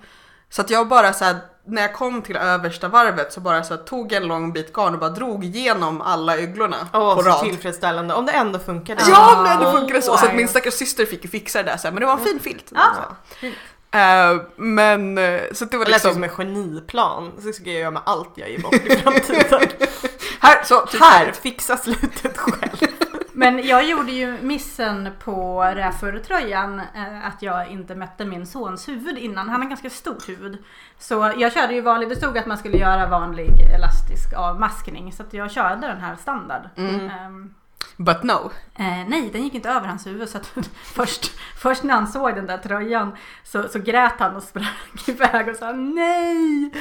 Så 0.50 0.62
att 0.62 0.70
jag 0.70 0.88
bara 0.88 1.14
så 1.14 1.26
här, 1.26 1.38
när 1.66 1.82
jag 1.82 1.94
kom 1.94 2.22
till 2.22 2.36
översta 2.36 2.88
varvet 2.88 3.34
så 3.34 3.40
bara 3.40 3.64
så 3.64 3.76
här, 3.76 3.84
tog 3.84 4.14
en 4.14 4.28
lång 4.28 4.54
bit 4.54 4.74
garn 4.74 4.94
och 4.94 5.00
bara 5.00 5.10
drog 5.10 5.46
igenom 5.46 6.02
alla 6.02 6.38
öglorna 6.38 6.78
Åh, 6.94 7.16
på 7.16 7.24
så 7.24 7.30
rad. 7.30 7.44
tillfredsställande. 7.44 8.14
Om 8.14 8.26
det 8.26 8.32
ändå 8.32 8.60
funkade. 8.60 9.02
Ja 9.10 9.42
men 9.44 9.60
det 9.60 9.72
funkade 9.72 10.02
så! 10.02 10.18
Så 10.18 10.26
att 10.26 10.36
min 10.36 10.48
stackars 10.48 10.74
syster 10.74 11.06
fick 11.06 11.24
ju 11.24 11.30
fixa 11.30 11.64
det 11.64 11.72
där 11.72 11.78
sen, 11.78 11.94
men 11.94 12.02
det 12.02 12.08
var 12.08 12.14
en 12.14 12.20
fin 12.20 12.40
filt. 12.40 12.72
Ja. 12.76 13.52
Eh, 13.92 14.42
men 14.56 15.18
eh, 15.18 15.42
så 15.52 15.66
det 15.66 15.78
var 15.78 15.86
Det 15.86 15.92
lät 15.92 16.06
ju 16.06 16.10
liksom, 16.10 16.14
som 16.14 16.24
en 16.24 16.30
geniplan. 16.30 17.32
Så 17.40 17.52
ska 17.54 17.70
jag 17.70 17.80
göra 17.80 17.92
med 17.92 18.02
allt 18.06 18.32
jag 18.36 18.50
ger 18.50 18.60
bort 18.60 18.74
i 18.86 18.98
framtiden. 18.98 19.70
här, 20.40 20.64
så, 20.64 20.86
typ 20.86 21.02
Här, 21.02 21.32
fixa 21.32 21.78
slutet 21.78 22.38
själv. 22.38 22.92
Men 23.34 23.68
jag 23.68 23.86
gjorde 23.86 24.12
ju 24.12 24.38
missen 24.42 25.10
på 25.20 25.64
räfurtröjan 25.64 26.80
eh, 26.80 27.28
att 27.28 27.42
jag 27.42 27.68
inte 27.68 27.96
mätte 27.96 28.26
min 28.26 28.48
sons 28.48 28.88
huvud 28.88 29.18
innan. 29.18 29.50
Han 29.50 29.62
har 29.62 29.70
ganska 29.70 29.90
stort 29.90 30.30
huvud. 30.30 30.58
Så 30.98 31.34
jag 31.38 31.54
körde 31.54 31.74
ju 31.74 31.82
vanlig, 31.82 32.10
det 32.10 32.16
stod 32.16 32.38
att 32.38 32.46
man 32.46 32.58
skulle 32.58 32.78
göra 32.78 33.08
vanlig 33.08 33.62
elastisk 33.76 34.34
avmaskning. 34.38 35.14
Så 35.14 35.24
att 35.24 35.34
jag 35.34 35.52
körde 35.52 35.88
den 35.88 36.02
här 36.02 36.16
standard. 36.16 36.70
Mm. 36.76 37.10
Ehm, 37.10 37.54
But 37.98 38.24
no. 38.24 38.52
Eh, 38.76 39.08
nej, 39.08 39.30
den 39.34 39.44
gick 39.44 39.54
inte 39.54 39.70
över 39.70 39.88
hans 39.88 40.08
huvud. 40.08 40.30
Så 40.30 40.38
att 40.38 40.46
först, 40.84 41.32
först 41.58 41.84
när 41.84 41.94
han 41.94 42.08
såg 42.08 42.36
den 42.36 42.46
där 42.46 42.58
tröjan 42.58 43.16
så, 43.44 43.68
så 43.68 43.80
grät 43.80 44.14
han 44.20 44.36
och 44.36 44.44
sprang 44.44 44.66
iväg 45.08 45.48
och 45.50 45.56
sa 45.56 45.72
nej. 45.72 46.72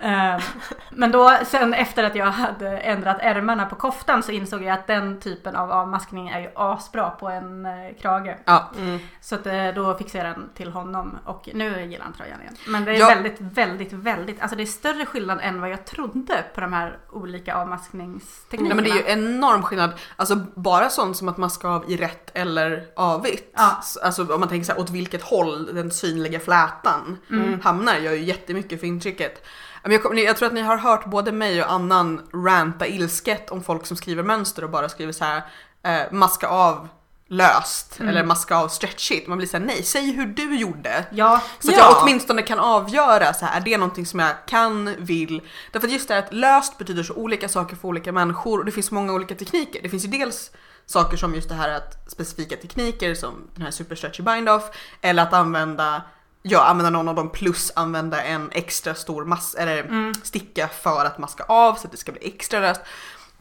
Eh, 0.00 0.42
men 0.90 1.12
då 1.12 1.38
sen 1.46 1.74
efter 1.74 2.04
att 2.04 2.14
jag 2.14 2.26
hade 2.26 2.78
ändrat 2.78 3.16
ärmarna 3.20 3.66
på 3.66 3.74
koftan 3.76 4.22
så 4.22 4.32
insåg 4.32 4.62
jag 4.62 4.70
att 4.74 4.86
den 4.86 5.20
typen 5.20 5.56
av 5.56 5.72
avmaskning 5.72 6.28
är 6.28 6.40
ju 6.40 6.50
asbra 6.54 7.10
på 7.10 7.28
en 7.28 7.66
eh, 7.66 7.72
krage. 8.00 8.36
Ja. 8.44 8.70
Mm. 8.78 8.98
Så 9.20 9.34
att, 9.34 9.46
eh, 9.46 9.68
då 9.74 9.94
fixade 9.94 10.24
jag 10.28 10.36
den 10.36 10.48
till 10.54 10.70
honom 10.70 11.18
och 11.24 11.48
nu 11.54 11.84
gillar 11.84 12.04
han 12.04 12.14
tröjan 12.14 12.40
igen. 12.40 12.56
Men 12.66 12.84
det 12.84 12.90
är 12.90 12.98
Ja. 12.98 13.08
väldigt, 13.08 13.40
väldigt, 13.40 13.92
väldigt, 13.92 14.40
alltså 14.42 14.56
det 14.56 14.62
är 14.62 14.66
större 14.66 15.06
skillnad 15.06 15.38
än 15.42 15.60
vad 15.60 15.70
jag 15.70 15.84
trodde 15.84 16.44
på 16.54 16.60
de 16.60 16.72
här 16.72 16.98
olika 17.10 17.54
avmaskningsteknikerna. 17.56 18.74
Nej, 18.74 18.76
men 18.76 18.84
det 18.84 19.10
är 19.10 19.16
ju 19.16 19.22
enorm 19.22 19.62
skillnad. 19.62 19.92
Alltså 20.16 20.41
bara 20.56 20.90
sånt 20.90 21.16
som 21.16 21.28
att 21.28 21.36
maska 21.36 21.68
av 21.68 21.90
i 21.90 21.96
rätt 21.96 22.30
eller 22.34 22.86
avigt. 22.96 23.52
Ja. 23.56 23.82
Alltså 24.02 24.34
om 24.34 24.40
man 24.40 24.48
tänker 24.48 24.66
så 24.66 24.72
här, 24.72 24.80
åt 24.80 24.90
vilket 24.90 25.22
håll 25.22 25.74
den 25.74 25.90
synliga 25.90 26.40
flätan 26.40 27.18
Mm. 27.30 27.60
hamnar 27.60 27.96
gör 27.96 28.12
ju 28.12 28.22
jättemycket 28.24 28.80
för 28.80 28.86
intrycket. 28.86 29.42
Jag, 29.84 30.02
kom- 30.02 30.18
jag 30.18 30.36
tror 30.36 30.46
att 30.46 30.52
ni 30.54 30.60
har 30.62 30.76
hört 30.76 31.04
både 31.04 31.32
mig 31.32 31.62
och 31.64 31.72
Annan 31.72 32.20
ranta 32.34 32.86
ilsket 32.86 33.50
om 33.50 33.62
folk 33.62 33.86
som 33.86 33.96
skriver 33.96 34.22
mönster 34.22 34.64
och 34.64 34.70
bara 34.70 34.88
skriver 34.88 35.12
så 35.12 35.24
här 35.24 35.42
eh, 35.84 36.12
maska 36.12 36.48
av 36.48 36.88
löst 37.32 38.00
Mm. 38.00 38.08
eller 38.10 38.24
maska 38.24 38.56
av 38.56 38.68
stretchigt. 38.68 39.28
Man 39.28 39.38
blir 39.38 39.48
såhär 39.48 39.64
nej, 39.64 39.82
säg 39.82 40.12
hur 40.12 40.26
du 40.26 40.56
gjorde. 40.56 41.04
Ja, 41.10 41.40
Så 41.60 41.70
att 41.70 41.76
Ja. 41.76 41.82
jag 41.94 42.02
åtminstone 42.02 42.42
kan 42.42 42.58
avgöra 42.58 43.34
så 43.34 43.44
här, 43.46 43.60
är 43.60 43.64
det 43.64 43.76
någonting 43.78 44.06
som 44.06 44.20
jag 44.20 44.32
kan, 44.46 44.94
vill. 44.98 45.42
Därför 45.72 45.86
att 45.86 45.92
just 45.92 46.08
det 46.08 46.14
här 46.14 46.22
att 46.22 46.32
löst 46.32 46.78
betyder 46.78 47.02
så 47.02 47.14
olika 47.14 47.48
saker 47.48 47.76
för 47.76 47.88
olika 47.88 48.12
människor 48.12 48.58
och 48.58 48.64
det 48.64 48.72
finns 48.72 48.90
många 48.90 49.12
olika 49.12 49.34
tekniker. 49.34 49.82
Det 49.82 49.88
finns 49.88 50.04
ju 50.04 50.08
dels 50.08 50.50
saker 50.86 51.16
som 51.16 51.34
just 51.34 51.48
det 51.48 51.54
här 51.54 51.68
att 51.68 52.10
specifika 52.12 52.56
tekniker 52.56 53.14
som 53.14 53.34
den 53.54 53.62
här 53.64 53.70
super 53.70 53.94
stretchy 53.96 54.22
bind 54.22 54.48
off 54.48 54.64
eller 55.00 55.22
att 55.22 55.32
använda 55.32 56.02
Ja, 56.44 56.64
använda 56.64 56.90
någon 56.90 57.08
av 57.08 57.14
dem 57.14 57.30
plus 57.30 57.72
använda 57.76 58.22
en 58.22 58.50
extra 58.52 58.94
stor 58.94 59.24
mass 59.24 59.54
eller 59.54 59.78
Mm. 59.82 60.14
sticka 60.22 60.68
för 60.68 61.04
att 61.04 61.18
maska 61.18 61.44
av 61.48 61.74
så 61.74 61.86
att 61.86 61.90
det 61.90 61.96
ska 61.96 62.12
bli 62.12 62.26
extra 62.34 62.60
löst. 62.60 62.80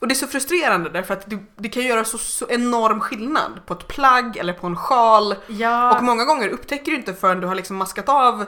Och 0.02 0.08
det 0.08 0.14
är 0.14 0.16
så 0.16 0.28
frustrerande 0.28 0.90
därför 0.90 1.14
att 1.14 1.30
det, 1.30 1.38
det 1.56 1.70
kan 1.70 1.84
göra 1.84 2.04
så, 2.06 2.18
så 2.18 2.48
enorm 2.50 3.00
skillnad 3.00 3.62
på 3.66 3.74
ett 3.74 3.88
plagg 3.88 4.38
eller 4.38 4.54
på 4.54 4.68
en 4.68 4.76
sjal. 4.76 5.36
ja. 5.48 5.98
Och 5.98 6.04
många 6.04 6.26
gånger 6.26 6.50
upptäcker 6.50 6.92
du 6.92 6.98
inte 6.98 7.14
förrän 7.14 7.40
du 7.42 7.48
har 7.48 7.56
liksom 7.56 7.76
maskat 7.76 8.10
av 8.10 8.46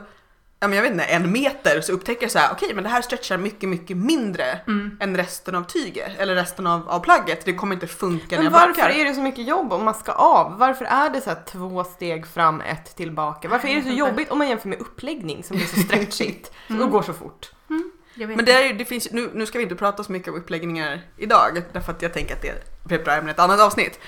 ja, 0.59 0.67
men 0.67 0.75
jag 0.75 0.83
vet 0.83 0.91
inte, 0.91 1.03
en 1.03 1.31
meter 1.31 1.81
så 1.81 1.91
upptäcker 1.91 2.21
jag 2.21 2.31
så 2.31 2.39
här, 2.39 2.49
okej 2.51 2.71
men 2.73 2.83
det 2.83 2.89
här 2.89 3.01
stretchar 3.01 3.37
mycket, 3.37 3.69
mycket 3.69 3.97
mindre 3.97 4.59
Mm. 4.67 4.97
än 5.01 5.17
resten 5.17 5.55
av 5.55 5.63
tyget 5.63 6.11
eller 6.19 6.35
resten 6.35 6.67
av, 6.67 6.89
av 6.89 6.99
plagget. 6.99 7.45
Det 7.45 7.53
kommer 7.53 7.73
inte 7.73 7.87
funka 7.87 8.25
när 8.29 8.37
Men 8.37 8.43
jag 8.45 8.51
varför 8.51 8.67
backar. 8.67 8.89
är 8.89 9.05
det 9.05 9.13
så 9.15 9.21
mycket 9.21 9.47
jobb 9.47 9.73
att 9.73 9.81
maska 9.81 10.11
av? 10.11 10.57
Varför 10.57 10.85
är 10.85 11.09
det 11.09 11.21
så 11.21 11.29
här 11.29 11.39
två 11.51 11.83
steg 11.83 12.27
fram, 12.27 12.61
ett 12.61 12.95
tillbaka? 12.95 13.49
Varför 13.49 13.67
är 13.67 13.75
det 13.75 13.81
så 13.83 13.89
jobbigt 13.89 14.31
om 14.31 14.37
man 14.37 14.49
jämför 14.49 14.69
med 14.69 14.79
uppläggning 14.81 15.43
som 15.43 15.57
blir 15.57 15.67
så 15.67 15.79
stretchigt 15.85 16.51
och 16.81 16.89
går 16.91 17.01
så 17.01 17.13
fort? 17.13 17.51
Vet 17.67 17.79
Men 18.15 18.45
det, 18.45 18.51
är, 18.51 18.73
det 18.73 18.85
finns, 18.85 19.11
nu, 19.11 19.29
nu 19.33 19.45
ska 19.45 19.57
vi 19.57 19.63
inte 19.63 19.75
prata 19.75 20.03
så 20.03 20.11
mycket 20.11 20.27
om 20.27 20.35
uppläggningar 20.35 21.01
idag 21.17 21.61
därför 21.73 21.91
att 21.91 22.01
jag 22.01 22.13
tänker 22.13 22.33
att 22.35 22.41
det 22.41 22.53
blir 22.83 22.97
ett 22.99 23.05
bra 23.05 23.13
ämne 23.13 23.31
ett 23.31 23.39
annat 23.39 23.59
avsnitt. 23.59 23.99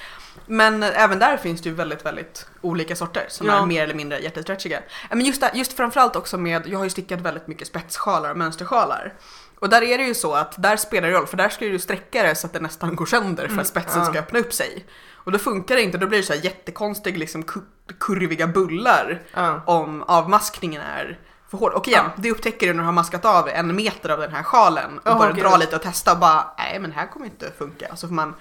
Men 0.45 0.83
även 0.83 1.19
där 1.19 1.37
finns 1.37 1.61
det 1.61 1.69
ju 1.69 1.75
väldigt, 1.75 2.05
väldigt 2.05 2.47
olika 2.61 2.95
sorter 2.95 3.25
som 3.29 3.47
Ja. 3.47 3.61
är 3.61 3.65
mer 3.65 3.83
eller 3.83 3.93
mindre 3.93 4.19
jättestretchiga. 4.19 4.79
Men 5.09 5.21
just, 5.25 5.41
där, 5.41 5.51
just 5.53 5.73
framförallt 5.73 6.15
också 6.15 6.37
med, 6.37 6.67
jag 6.67 6.77
har 6.77 6.83
ju 6.83 6.89
stickat 6.89 7.21
väldigt 7.21 7.47
mycket 7.47 7.67
spetssjalar 7.67 8.31
och 8.31 8.37
mönstersjalar. 8.37 9.13
Och 9.59 9.69
där 9.69 9.81
är 9.81 9.97
det 9.97 10.03
ju 10.03 10.13
så 10.13 10.33
att 10.33 10.61
där 10.63 10.77
spelar 10.77 11.07
det 11.07 11.13
roll 11.13 11.27
för 11.27 11.37
där 11.37 11.49
ska 11.49 11.65
du 11.65 11.79
sträcka 11.79 12.23
det 12.23 12.35
så 12.35 12.47
att 12.47 12.53
det 12.53 12.59
nästan 12.59 12.95
går 12.95 13.05
sönder 13.05 13.43
för 13.43 13.47
Mm, 13.49 13.59
att 13.59 13.67
spetsen 13.67 13.99
ja. 14.01 14.05
ska 14.09 14.19
öppna 14.19 14.39
upp 14.39 14.53
sig. 14.53 14.85
Och 15.13 15.31
då 15.31 15.39
funkar 15.39 15.75
det 15.75 15.81
inte, 15.81 15.97
då 15.97 16.07
blir 16.07 16.17
det 16.19 16.23
så 16.25 16.33
här 16.33 16.41
jättekonstig 16.45 17.17
liksom 17.17 17.43
ku- 17.43 17.65
kurviga 17.99 18.47
bullar 18.47 19.21
Ja. 19.33 19.61
om 19.65 20.03
avmaskningen 20.03 20.81
är 20.81 21.19
för 21.49 21.57
hård. 21.57 21.73
Och 21.73 21.87
igen, 21.87 22.05
det 22.17 22.31
upptäcker 22.31 22.67
du 22.67 22.73
när 22.73 22.79
du 22.79 22.85
har 22.85 22.93
maskat 22.93 23.25
av 23.25 23.49
en 23.49 23.75
meter 23.75 24.09
av 24.09 24.19
den 24.19 24.31
här 24.31 24.43
sjalen 24.43 24.97
och 24.97 25.11
Åh, 25.11 25.17
börjar 25.17 25.33
dra 25.33 25.57
lite 25.57 25.75
och 25.75 25.81
testa 25.81 26.11
och 26.11 26.19
bara 26.19 26.45
nej 26.57 26.79
men 26.79 26.89
det 26.89 26.95
här 26.95 27.07
kommer 27.07 27.25
inte 27.25 27.51
funka. 27.57 27.95
Så 27.95 28.07
får 28.07 28.15
man, 28.15 28.35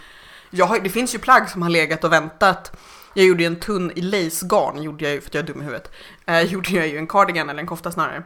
jag 0.51 0.67
har, 0.67 0.79
det 0.79 0.91
finns 0.91 1.15
ju 1.15 1.19
plagg 1.19 1.51
som 1.51 1.63
har 1.63 1.71
legat 1.71 2.05
och 2.05 2.13
väntat. 2.13 2.73
Jag 3.15 3.27
gjorde 3.27 3.43
ju 3.43 3.47
en 3.47 3.61
tunn 3.61 3.93
i 3.97 4.01
lacegarn, 4.03 4.83
gjorde 4.83 5.05
jag 5.05 5.13
ju 5.13 5.21
för 5.21 5.29
att 5.29 5.35
jag 5.35 5.43
är 5.43 5.47
dum 5.47 5.61
i 5.61 5.65
huvudet. 5.65 5.91
Eh, 6.27 6.41
gjorde 6.53 6.71
jag 6.71 6.89
ju 6.89 6.99
en 6.99 7.07
cardigan 7.07 7.51
eller 7.51 7.61
en 7.61 7.67
kofta 7.67 7.93
snarare. 7.93 8.23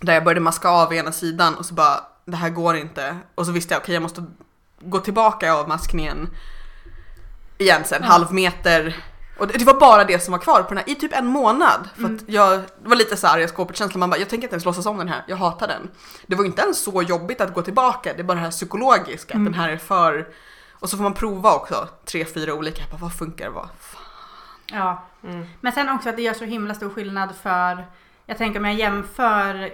Där 0.00 0.14
jag 0.14 0.24
började 0.24 0.40
maska 0.40 0.68
av 0.68 0.94
ena 0.94 1.12
sidan 1.12 1.54
och 1.54 1.66
så 1.66 1.74
bara 1.74 2.00
det 2.24 2.36
här 2.36 2.50
går 2.50 2.76
inte. 2.76 3.16
Och 3.34 3.46
så 3.46 3.52
visste 3.52 3.74
jag 3.74 3.80
okej 3.82 3.94
jag 3.94 4.02
måste 4.02 4.24
gå 4.80 4.98
tillbaka 4.98 5.46
i 5.46 5.50
avmaskningen 5.50 6.28
igen 7.58 7.82
sen, 7.84 8.02
Ja. 8.02 8.08
halv 8.08 8.32
meter. 8.32 9.04
Och 9.40 9.46
det, 9.46 9.64
var 9.64 9.80
bara 9.80 10.04
det 10.04 10.18
som 10.20 10.32
var 10.32 10.38
kvar 10.38 10.62
på 10.62 10.68
den 10.68 10.78
här 10.78 10.90
i 10.90 10.94
typ 10.94 11.12
en 11.12 11.26
månad. 11.26 11.88
För 11.94 12.04
att 12.04 12.22
jag 12.26 12.60
det 12.60 12.88
var 12.88 12.96
lite 12.96 13.16
så 13.16 13.26
arga 13.26 13.48
skåpet 13.48 13.76
känsla, 13.76 13.98
man 13.98 14.10
bara 14.10 14.18
jag 14.18 14.28
tänker 14.28 14.44
inte 14.46 14.54
ens 14.54 14.64
låtsas 14.64 14.86
om 14.86 14.98
den 14.98 15.08
här, 15.08 15.24
jag 15.26 15.36
hatar 15.36 15.68
den. 15.68 15.90
Det 16.26 16.36
var 16.36 16.44
inte 16.44 16.62
ens 16.62 16.82
så 16.84 17.02
jobbigt 17.02 17.40
att 17.40 17.54
gå 17.54 17.62
tillbaka, 17.62 18.12
det 18.14 18.20
är 18.20 18.24
bara 18.24 18.34
det 18.34 18.40
här 18.40 18.50
psykologiska, 18.50 19.34
Mm. 19.34 19.46
att 19.46 19.52
den 19.52 19.60
här 19.60 19.68
är 19.68 19.76
för... 19.76 20.28
Och 20.72 20.90
så 20.90 20.96
får 20.96 21.04
man 21.04 21.14
prova 21.14 21.54
också, 21.54 21.88
tre, 22.04 22.24
fyra 22.24 22.54
olika, 22.54 22.80
jag 22.82 22.90
bara, 22.90 22.98
vad 23.00 23.14
funkar, 23.18 23.48
vad 23.50 23.68
fan. 23.80 24.02
Ja, 24.66 25.04
Mm. 25.24 25.46
men 25.60 25.72
sen 25.72 25.88
också 25.88 26.08
att 26.08 26.16
det 26.16 26.22
gör 26.22 26.34
så 26.34 26.44
himla 26.44 26.74
stor 26.74 26.90
skillnad 26.90 27.28
för 27.42 27.86
Jag 28.26 28.38
tänker 28.38 28.58
om 28.60 28.64
jag 28.64 28.74
jämför 28.74 29.70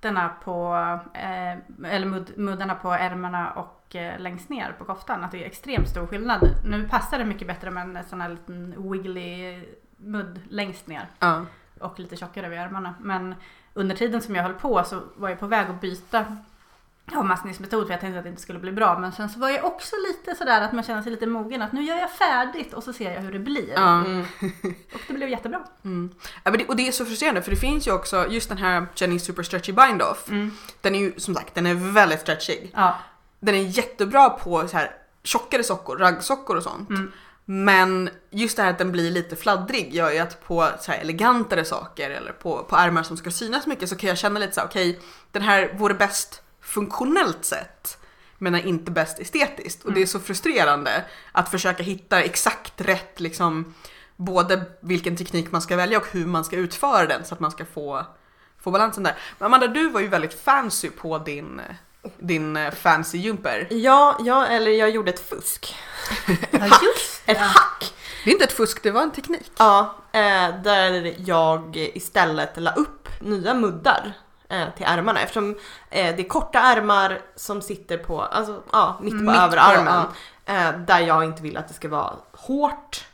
kanterna 0.00 0.28
på, 0.44 0.74
eh, 1.14 1.92
eller 1.92 2.06
mud, 2.06 2.32
muddarna 2.38 2.74
på 2.74 2.92
ärmarna 2.92 3.50
och 3.50 3.96
eh, 3.96 4.18
längst 4.20 4.48
ner 4.48 4.72
på 4.78 4.84
koftan. 4.84 5.24
Att 5.24 5.30
det 5.30 5.42
är 5.42 5.46
extremt 5.46 5.88
stor 5.88 6.06
skillnad. 6.06 6.48
Nu 6.64 6.88
passar 6.88 7.18
det 7.18 7.24
mycket 7.24 7.46
bättre 7.48 7.70
med 7.70 7.96
en 7.96 8.04
sån 8.04 8.20
här 8.20 8.28
liten 8.28 8.74
wiggly 8.92 9.60
mudd 9.96 10.40
längst 10.50 10.86
ner 10.86 11.06
Ja. 11.18 11.46
och 11.80 11.98
lite 11.98 12.16
tjockare 12.16 12.48
vid 12.48 12.58
ärmarna. 12.58 12.94
Men 13.00 13.34
under 13.74 13.96
tiden 13.96 14.20
som 14.22 14.34
jag 14.34 14.42
höll 14.42 14.54
på 14.54 14.84
så 14.84 15.00
var 15.16 15.28
jag 15.28 15.40
på 15.40 15.46
väg 15.46 15.66
att 15.70 15.80
byta 15.80 16.24
avmaskningsmetod 17.14 17.86
för 17.86 17.94
jag 17.94 18.00
tänkte 18.00 18.18
att 18.18 18.24
det 18.24 18.30
inte 18.30 18.42
skulle 18.42 18.58
bli 18.58 18.72
bra. 18.72 18.98
Men 18.98 19.12
sen 19.12 19.28
så 19.28 19.38
var 19.38 19.48
jag 19.48 19.64
också 19.64 19.96
lite 20.08 20.34
sådär 20.34 20.60
att 20.60 20.72
man 20.72 20.84
känner 20.84 21.02
sig 21.02 21.12
lite 21.12 21.26
mogen 21.26 21.62
att 21.62 21.72
nu 21.72 21.82
gör 21.82 21.96
jag 21.96 22.10
färdigt 22.10 22.74
och 22.74 22.82
så 22.82 22.92
ser 22.92 23.14
jag 23.14 23.20
hur 23.20 23.32
det 23.32 23.38
blir. 23.38 23.72
Ja. 23.74 24.04
Mm. 24.04 24.24
Och 24.94 25.00
det 25.08 25.12
blev 25.12 25.28
jättebra. 25.28 25.64
Mm. 25.84 26.10
Ja, 26.44 26.50
men 26.50 26.58
det, 26.58 26.66
och 26.66 26.76
det 26.76 26.88
är 26.88 26.92
så 26.92 27.04
frustrerande 27.04 27.42
för 27.42 27.50
det 27.50 27.56
finns 27.56 27.86
ju 27.86 27.92
också 27.92 28.26
just 28.28 28.48
den 28.48 28.58
här 28.58 28.86
Jenny 28.94 29.18
Super 29.18 29.42
Stretchy 29.42 29.72
Bind 29.72 30.02
Off. 30.02 30.28
Mm. 30.28 30.50
Den 30.80 30.94
är 30.94 30.98
ju 30.98 31.14
som 31.16 31.34
sagt 31.34 31.54
den 31.54 31.66
är 31.66 31.74
väldigt 31.74 32.20
stretchig. 32.20 32.70
Ja. 32.74 32.98
Den 33.40 33.54
är 33.54 33.62
jättebra 33.62 34.30
på 34.30 34.68
så 34.68 34.76
här 34.76 34.90
tjockare 35.22 35.62
sockor, 35.62 35.96
raggsockor 35.96 36.56
och 36.56 36.62
sånt. 36.62 36.90
Mm. 36.90 37.12
Men 37.44 38.10
just 38.30 38.56
det 38.56 38.62
här 38.62 38.70
att 38.70 38.78
den 38.78 38.92
blir 38.92 39.10
lite 39.10 39.36
fladdrig 39.36 39.94
gör 39.94 40.10
ju 40.10 40.18
att 40.18 40.46
på 40.46 40.68
så 40.80 40.92
här 40.92 40.98
elegantare 40.98 41.64
saker 41.64 42.10
eller 42.10 42.32
på, 42.32 42.64
på 42.64 42.76
ärmar 42.76 43.02
som 43.02 43.16
ska 43.16 43.30
synas 43.30 43.66
mycket 43.66 43.88
så 43.88 43.96
kan 43.96 44.08
jag 44.08 44.18
känna 44.18 44.40
lite 44.40 44.52
så 44.52 44.60
här: 44.60 44.68
okej 44.68 45.00
den 45.32 45.42
här 45.42 45.74
vore 45.74 45.94
bäst 45.94 46.42
funktionellt 46.66 47.44
sett 47.44 47.98
men 48.38 48.54
är 48.54 48.66
inte 48.66 48.90
bäst 48.90 49.18
estetiskt. 49.18 49.84
Och 49.84 49.92
det 49.92 50.02
är 50.02 50.06
så 50.06 50.20
frustrerande 50.20 51.04
att 51.32 51.50
försöka 51.50 51.82
hitta 51.82 52.22
exakt 52.22 52.80
rätt 52.80 53.20
liksom 53.20 53.74
både 54.16 54.64
vilken 54.80 55.16
teknik 55.16 55.52
man 55.52 55.62
ska 55.62 55.76
välja 55.76 55.98
och 55.98 56.06
hur 56.10 56.26
man 56.26 56.44
ska 56.44 56.56
utföra 56.56 57.06
den 57.06 57.24
så 57.24 57.34
att 57.34 57.40
man 57.40 57.50
ska 57.50 57.64
få, 57.64 58.06
få 58.60 58.70
balansen 58.70 59.02
där. 59.02 59.14
Men 59.38 59.46
Amanda, 59.46 59.66
du 59.66 59.88
var 59.88 60.00
ju 60.00 60.08
väldigt 60.08 60.40
fancy 60.40 60.90
på 60.90 61.18
din, 61.18 61.60
din 62.18 62.56
eh, 62.56 62.70
fancy 62.74 63.18
jumper. 63.18 63.66
Ja, 63.70 64.18
ja, 64.24 64.46
eller 64.46 64.70
jag 64.70 64.90
gjorde 64.90 65.10
ett 65.10 65.28
fusk. 65.28 65.76
Just 66.62 67.22
Ett 67.26 67.38
det. 67.38 67.44
hack! 67.44 67.94
Det 68.24 68.30
är 68.30 68.32
inte 68.32 68.44
ett 68.44 68.52
fusk, 68.52 68.82
det 68.82 68.90
var 68.90 69.02
en 69.02 69.12
teknik. 69.12 69.52
Ja, 69.58 69.96
eh, 70.12 70.62
där 70.62 71.14
jag 71.18 71.76
istället 71.76 72.52
la 72.56 72.72
upp 72.72 73.08
nya 73.20 73.54
muddar 73.54 74.12
till 74.76 74.86
ärmarna 74.86 75.20
eftersom 75.20 75.50
eh, 75.90 76.16
det 76.16 76.22
är 76.22 76.28
korta 76.28 76.58
ärmar 76.58 77.20
som 77.36 77.62
sitter 77.62 77.98
på, 77.98 78.22
alltså 78.22 78.62
ja, 78.72 78.98
mitt 79.00 79.12
på 79.12 79.18
Mitt 79.18 79.34
på, 79.34 79.40
överarmen. 79.40 80.04
Eh, 80.46 80.78
där 80.78 81.00
jag 81.00 81.24
inte 81.24 81.42
vill 81.42 81.56
att 81.56 81.68
det 81.68 81.74
ska 81.74 81.88
vara 81.88 82.12
hårt 82.32 83.04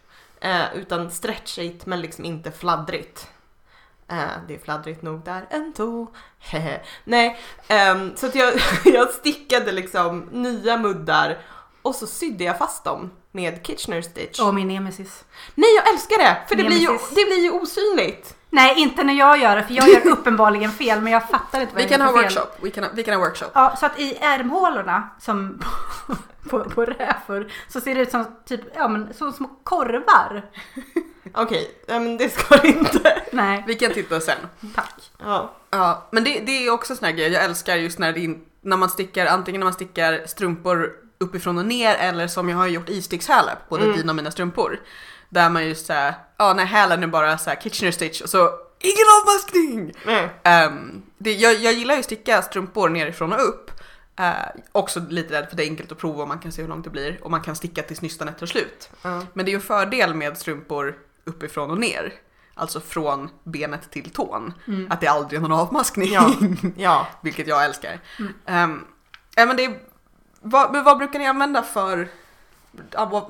eh, 0.40 0.74
utan 0.74 1.10
stretchigt 1.10 1.86
men 1.86 2.00
liksom 2.00 2.24
inte 2.24 2.52
fladdrigt. 2.52 3.28
Eh, 4.08 4.30
det 4.48 4.54
är 4.54 4.58
fladdrigt 4.58 5.02
nog 5.02 5.24
där 5.24 5.46
ändå. 5.50 6.06
Nej, 7.04 7.40
ehm, 7.68 8.16
så 8.16 8.26
att 8.26 8.34
jag, 8.34 8.54
jag 8.84 9.10
stickade 9.10 9.72
liksom 9.72 10.28
nya 10.32 10.76
muddar 10.76 11.38
och 11.82 11.94
så 11.94 12.06
sydde 12.06 12.44
jag 12.44 12.58
fast 12.58 12.84
dem 12.84 13.10
med 13.30 13.66
Kitchener 13.66 14.02
stitch. 14.02 14.40
Och 14.40 14.54
min 14.54 14.68
nemesis. 14.68 15.24
Nej 15.54 15.74
jag 15.76 15.94
älskar 15.94 16.18
det! 16.18 16.42
För 16.48 16.54
det 16.54 16.64
blir, 16.64 16.78
ju, 16.78 16.98
det 17.10 17.24
blir 17.24 17.42
ju 17.42 17.50
osynligt. 17.50 18.36
Nej, 18.54 18.74
inte 18.76 19.04
när 19.04 19.14
jag 19.14 19.38
gör 19.38 19.56
det 19.56 19.62
för 19.62 19.74
jag 19.74 19.88
gör 19.88 20.06
uppenbarligen 20.12 20.72
fel 20.72 21.00
men 21.00 21.12
jag 21.12 21.28
fattar 21.28 21.60
inte 21.60 21.72
vad 21.74 21.82
Vi 21.84 21.90
jag 21.90 21.90
kan 21.90 22.00
gör 22.00 22.06
ha 22.06 22.12
för 22.22 22.28
fel. 22.28 22.34
workshop. 22.38 22.58
Vi 22.62 22.70
kan 22.70 22.84
ha, 22.84 22.90
vi 22.94 23.02
kan 23.04 23.14
ha 23.14 23.20
workshop. 23.20 23.46
Ja, 23.54 23.76
så 23.80 23.86
att 23.86 23.98
i 24.00 24.16
ärmhålorna 24.20 25.08
som 25.20 25.62
på, 26.50 26.64
på 26.64 26.84
räfur 26.84 27.52
så 27.68 27.80
ser 27.80 27.94
det 27.94 28.00
ut 28.00 28.10
som 28.10 28.24
typ, 28.46 28.60
ja 28.74 28.88
men 28.88 29.14
som 29.14 29.32
små 29.32 29.48
korvar. 29.64 30.42
Okej, 31.34 31.70
ja, 31.86 32.00
men 32.00 32.16
det 32.16 32.28
ska 32.32 32.56
det 32.56 32.68
inte. 32.68 33.22
Nej, 33.32 33.64
Vi 33.66 33.74
kan 33.74 33.92
titta 33.92 34.20
sen. 34.20 34.36
tack. 34.74 35.10
Ja. 35.18 35.52
Ja, 35.70 36.08
men 36.10 36.24
det, 36.24 36.40
det 36.46 36.66
är 36.66 36.70
också 36.70 36.96
sån 36.96 37.04
här 37.04 37.12
grej 37.12 37.32
jag 37.32 37.44
älskar 37.44 37.76
just 37.76 37.98
när, 37.98 38.12
det, 38.12 38.36
när 38.60 38.76
man 38.76 38.88
stickar, 38.90 39.26
antingen 39.26 39.60
när 39.60 39.64
man 39.66 39.72
stickar 39.74 40.22
strumpor 40.26 40.92
uppifrån 41.18 41.58
och 41.58 41.66
ner 41.66 41.94
eller 41.94 42.26
som 42.28 42.48
jag 42.48 42.56
har 42.56 42.66
gjort 42.66 42.88
istickshälar 42.88 43.54
på 43.54 43.60
både 43.68 43.84
Mm. 43.84 43.96
dina 43.96 44.12
och 44.12 44.16
mina 44.16 44.30
strumpor. 44.30 44.80
Där 45.32 45.50
man 45.50 45.68
just 45.68 45.86
såhär, 45.86 46.14
ja 46.36 46.54
när 46.54 46.64
hälen 46.64 47.02
är 47.02 47.06
bara 47.06 47.38
såhär 47.38 47.56
Kitchener 47.56 47.92
stitch 47.92 48.20
och 48.20 48.28
så 48.28 48.50
ingen 48.78 49.06
avmaskning! 49.22 49.92
Nej. 50.06 50.28
Ehm, 50.42 51.02
det, 51.18 51.32
jag, 51.32 51.54
jag 51.54 51.72
gillar 51.72 51.94
ju 51.94 51.98
att 51.98 52.04
sticka 52.04 52.42
strumpor 52.42 52.88
nerifrån 52.88 53.32
och 53.32 53.48
upp. 53.48 53.70
Eh, 54.18 54.32
också 54.72 55.00
lite 55.08 55.34
rädd 55.34 55.48
för 55.48 55.56
det 55.56 55.64
är 55.64 55.68
enkelt 55.68 55.92
att 55.92 55.98
prova 55.98 56.22
och 56.22 56.28
man 56.28 56.38
kan 56.38 56.52
se 56.52 56.62
hur 56.62 56.68
långt 56.68 56.84
det 56.84 56.90
blir 56.90 57.18
och 57.22 57.30
man 57.30 57.40
kan 57.40 57.56
sticka 57.56 57.82
tills 57.82 58.02
nystanet 58.02 58.38
tar 58.38 58.46
slut. 58.46 58.90
Ja. 59.02 59.22
Men 59.32 59.44
det 59.44 59.48
är 59.48 59.52
ju 59.52 59.56
en 59.56 59.62
fördel 59.62 60.14
med 60.14 60.38
strumpor 60.38 60.96
uppifrån 61.24 61.70
och 61.70 61.78
ner. 61.78 62.12
Alltså 62.54 62.80
från 62.80 63.30
benet 63.44 63.90
till 63.90 64.10
tån. 64.10 64.52
Mm. 64.66 64.90
Att 64.90 65.00
det 65.00 65.06
aldrig 65.06 65.38
är 65.38 65.42
någon 65.42 65.60
avmaskning. 65.60 66.12
Ja. 66.12 66.30
ja. 66.76 67.06
Vilket 67.22 67.46
jag 67.46 67.64
älskar. 67.64 68.00
Mm. 68.18 68.34
Ehm, 68.46 68.84
ja, 69.36 69.46
men 69.46 69.56
det 69.56 69.64
är, 69.64 69.78
vad, 70.40 70.72
men 70.72 70.84
vad 70.84 70.98
brukar 70.98 71.18
ni 71.18 71.26
använda 71.26 71.62
för, 71.62 72.08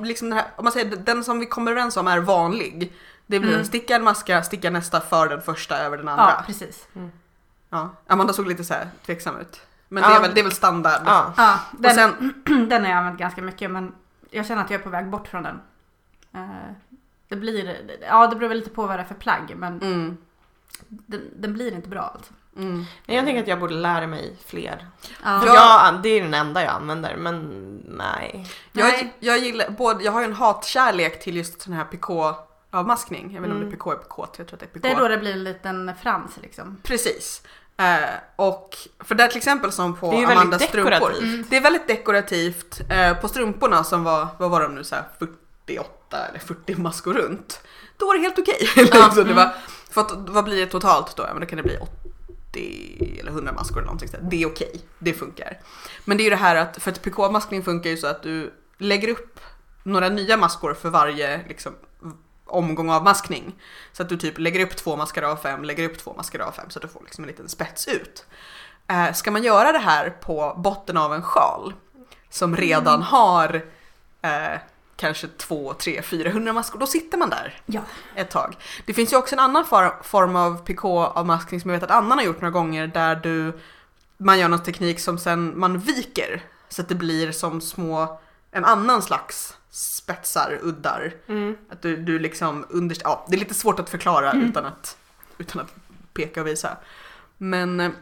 liksom 0.00 0.28
den, 0.30 0.38
här, 0.38 0.46
om 0.56 0.64
man 0.64 0.72
säger 0.72 0.96
den 0.96 1.24
som 1.24 1.38
vi 1.38 1.46
kommer 1.46 1.70
överens 1.70 1.96
om 1.96 2.06
är 2.08 2.18
vanlig. 2.20 2.92
Det 3.26 3.40
blir 3.40 3.52
Mm. 3.52 3.64
sticka 3.64 3.96
en 3.96 4.04
maska, 4.04 4.42
sticka 4.42 4.70
nästa 4.70 5.00
för 5.00 5.28
den 5.28 5.42
första 5.42 5.78
över 5.78 5.96
den 5.96 6.08
andra. 6.08 6.34
Ja, 6.38 6.42
precis. 6.46 6.88
Ja, 7.70 7.90
Amanda 8.06 8.32
såg 8.32 8.46
lite 8.46 8.64
så 8.64 8.74
här 8.74 8.88
tveksam 9.06 9.36
ut. 9.36 9.60
Men 9.88 10.02
Ja. 10.02 10.08
det, 10.08 10.14
är 10.16 10.20
väl, 10.20 10.34
det 10.34 10.40
är 10.40 10.44
väl 10.44 10.52
standard. 10.52 11.02
ja. 11.06 11.32
Ja, 11.36 11.58
den, 11.78 11.90
Och 11.90 11.94
sen, 11.96 12.34
den 12.68 12.82
har 12.82 12.88
jag 12.90 12.98
använt 12.98 13.18
ganska 13.18 13.42
mycket 13.42 13.70
men 13.70 13.94
jag 14.30 14.46
känner 14.46 14.64
att 14.64 14.70
jag 14.70 14.80
är 14.80 14.84
på 14.84 14.90
väg 14.90 15.08
bort 15.10 15.28
från 15.28 15.42
den. 15.42 15.60
Eh, 16.34 16.72
Det 17.28 17.36
blir, 17.36 17.90
ja 18.08 18.26
det 18.26 18.36
beror 18.36 18.48
väl 18.48 18.58
lite 18.58 18.70
på 18.70 18.86
vad 18.86 18.98
det 18.98 19.02
är 19.02 19.06
för 19.06 19.14
plagg 19.14 19.54
men 19.56 19.80
mm, 19.82 20.16
den, 20.88 21.20
den 21.36 21.52
blir 21.54 21.72
inte 21.74 21.88
bra 21.88 22.00
alltså. 22.14 22.32
Mm. 22.56 22.84
Men 23.06 23.16
Jag 23.16 23.24
tänker 23.24 23.42
att 23.42 23.48
jag 23.48 23.60
borde 23.60 23.74
lära 23.74 24.06
mig 24.06 24.36
fler. 24.46 24.86
Ja. 25.24 25.40
För 25.40 25.46
jag, 25.46 26.02
det 26.02 26.08
är 26.08 26.22
den 26.22 26.34
enda 26.34 26.62
jag 26.62 26.72
använder, 26.72 27.16
men 27.16 27.38
nej. 27.88 28.46
Jag, 28.72 28.84
Nej. 28.88 29.14
jag 29.20 29.38
gillar 29.38 29.70
både, 29.70 30.04
jag 30.04 30.12
har 30.12 30.20
ju 30.20 30.24
en 30.26 30.32
hatkärlek 30.32 31.22
till 31.22 31.36
just 31.36 31.62
sån 31.62 31.72
här 31.72 31.84
PK-avmaskning. 31.84 33.34
Jag 33.34 33.40
vet 33.40 33.48
inte 33.48 33.50
om 33.50 33.56
Mm. 33.56 33.70
det 33.70 33.74
är 33.74 33.76
PK 33.76 33.90
eller 33.92 34.02
PK, 34.02 34.26
jag 34.38 34.46
tror 34.48 34.54
att 34.56 34.60
det 34.60 34.66
är 34.66 34.68
PK. 34.68 34.88
Det 34.88 34.94
är 34.94 34.96
då 35.00 35.08
det 35.08 35.18
blir 35.18 35.32
en 35.32 35.44
liten 35.44 35.92
frans 36.02 36.32
liksom. 36.42 36.76
Precis. 36.82 37.42
Eh, 37.76 38.08
och 38.36 38.76
för 39.00 39.14
där 39.14 39.28
till 39.28 39.36
exempel 39.36 39.72
som 39.72 39.96
på 39.96 40.10
Det 40.10 40.22
är 40.22 40.30
Amandas 40.32 40.62
strumpor. 40.62 40.90
dekorativt. 40.90 41.22
Mm. 41.22 41.46
Det 41.50 41.56
är 41.56 41.60
väldigt 41.60 41.86
dekorativt. 41.88 42.80
Eh, 42.90 43.16
på 43.16 43.28
strumporna 43.28 43.84
som 43.84 44.04
var, 44.04 44.26
vad 44.38 44.50
var 44.50 44.60
de 44.60 44.74
nu, 44.74 44.84
så 44.84 44.94
här 44.94 45.04
48 45.18 46.26
eller 46.28 46.38
40 46.38 46.74
maskor 46.76 47.14
runt. 47.14 47.60
Då 47.96 48.06
var 48.06 48.14
det 48.14 48.20
helt 48.20 48.38
okej. 48.38 48.68
Ja, 48.92 49.10
Så 49.10 49.14
det 49.14 49.32
mm. 49.32 49.36
var, 49.36 49.54
för 49.90 50.00
att, 50.00 50.12
vad 50.16 50.44
blir 50.44 50.60
det 50.60 50.66
totalt 50.66 51.16
då? 51.16 51.22
Ja, 51.22 51.28
men 51.32 51.40
då 51.40 51.46
kan 51.46 51.56
det 51.56 51.62
bli 51.62 51.78
80 52.52 53.18
eller 53.20 53.30
100 53.30 53.52
maskor 53.52 53.76
eller 53.76 53.86
någonting 53.86 54.08
sådär. 54.08 54.26
Det 54.30 54.42
är 54.42 54.46
okej, 54.46 54.80
det 54.98 55.12
funkar. 55.12 55.58
Men 56.04 56.16
det 56.16 56.22
är 56.22 56.24
ju 56.24 56.30
det 56.30 56.36
här 56.36 56.56
att, 56.56 56.82
för 56.82 56.90
att 56.90 57.02
PK-maskning 57.02 57.62
funkar 57.62 57.90
ju 57.90 57.96
så 57.96 58.06
att 58.06 58.22
du 58.22 58.52
lägger 58.78 59.08
upp 59.08 59.40
några 59.82 60.08
nya 60.08 60.36
maskor 60.36 60.74
för 60.74 60.90
varje 60.90 61.40
liksom, 61.48 61.72
omgång 62.46 62.90
av 62.90 63.04
maskning. 63.04 63.54
Så 63.92 64.02
att 64.02 64.08
du 64.08 64.16
typ 64.16 64.38
lägger 64.38 64.60
upp 64.60 64.76
två 64.76 64.96
maskar 64.96 65.22
av 65.22 65.36
fem, 65.36 65.64
lägger 65.64 65.84
upp 65.84 65.98
två 65.98 66.14
maskar 66.14 66.40
av 66.40 66.52
fem 66.52 66.70
så 66.70 66.78
att 66.78 66.82
du 66.82 66.88
får 66.88 67.00
liksom 67.04 67.24
en 67.24 67.28
liten 67.28 67.48
spets 67.48 67.88
ut. 67.88 68.26
Eh, 68.86 69.12
ska 69.12 69.30
man 69.30 69.42
göra 69.42 69.72
det 69.72 69.78
här 69.78 70.10
på 70.10 70.54
botten 70.56 70.96
av 70.96 71.14
en 71.14 71.22
sjal 71.22 71.74
som 72.30 72.56
redan 72.56 73.02
har 73.02 73.62
eh, 74.22 74.58
kanske 74.96 75.28
två, 75.28 75.74
tre, 75.74 76.02
400 76.02 76.52
maskor, 76.52 76.78
då 76.78 76.86
sitter 76.86 77.18
man 77.18 77.30
där 77.30 77.60
Ja. 77.66 77.80
ett 78.14 78.30
tag. 78.30 78.56
Det 78.86 78.94
finns 78.94 79.12
ju 79.12 79.16
också 79.16 79.34
en 79.34 79.38
annan 79.38 79.64
for- 79.64 80.02
form 80.02 80.36
av 80.36 80.64
PK-avmaskning 80.64 81.60
som 81.60 81.70
jag 81.70 81.76
vet 81.80 81.90
att 81.90 81.96
Annan 81.96 82.18
har 82.18 82.24
gjort 82.24 82.40
några 82.40 82.50
gånger 82.50 82.86
där 82.86 83.16
du 83.16 83.52
man 84.18 84.38
gör 84.38 84.48
någon 84.48 84.62
teknik 84.62 85.00
som 85.00 85.18
sen 85.18 85.58
man 85.58 85.78
viker 85.78 86.42
så 86.68 86.82
att 86.82 86.88
det 86.88 86.94
blir 86.94 87.32
som 87.32 87.60
små, 87.60 88.20
en 88.50 88.64
annan 88.64 89.02
slags 89.02 89.56
spetsar, 89.70 90.58
uddar. 90.62 91.14
Mm. 91.28 91.56
Att 91.70 91.82
du, 91.82 91.96
du 91.96 92.18
liksom 92.18 92.66
under, 92.70 92.96
ja 93.04 93.26
det 93.28 93.36
är 93.36 93.38
lite 93.40 93.54
svårt 93.54 93.80
att 93.80 93.90
förklara 93.90 94.30
Mm. 94.32 94.48
utan, 94.50 94.64
att, 94.66 94.96
utan 95.38 95.60
att 95.62 95.74
peka 96.14 96.40
och 96.40 96.46
visa. 96.46 96.76
Men, 97.38 97.80
eh, 97.80 97.90
men 97.90 97.96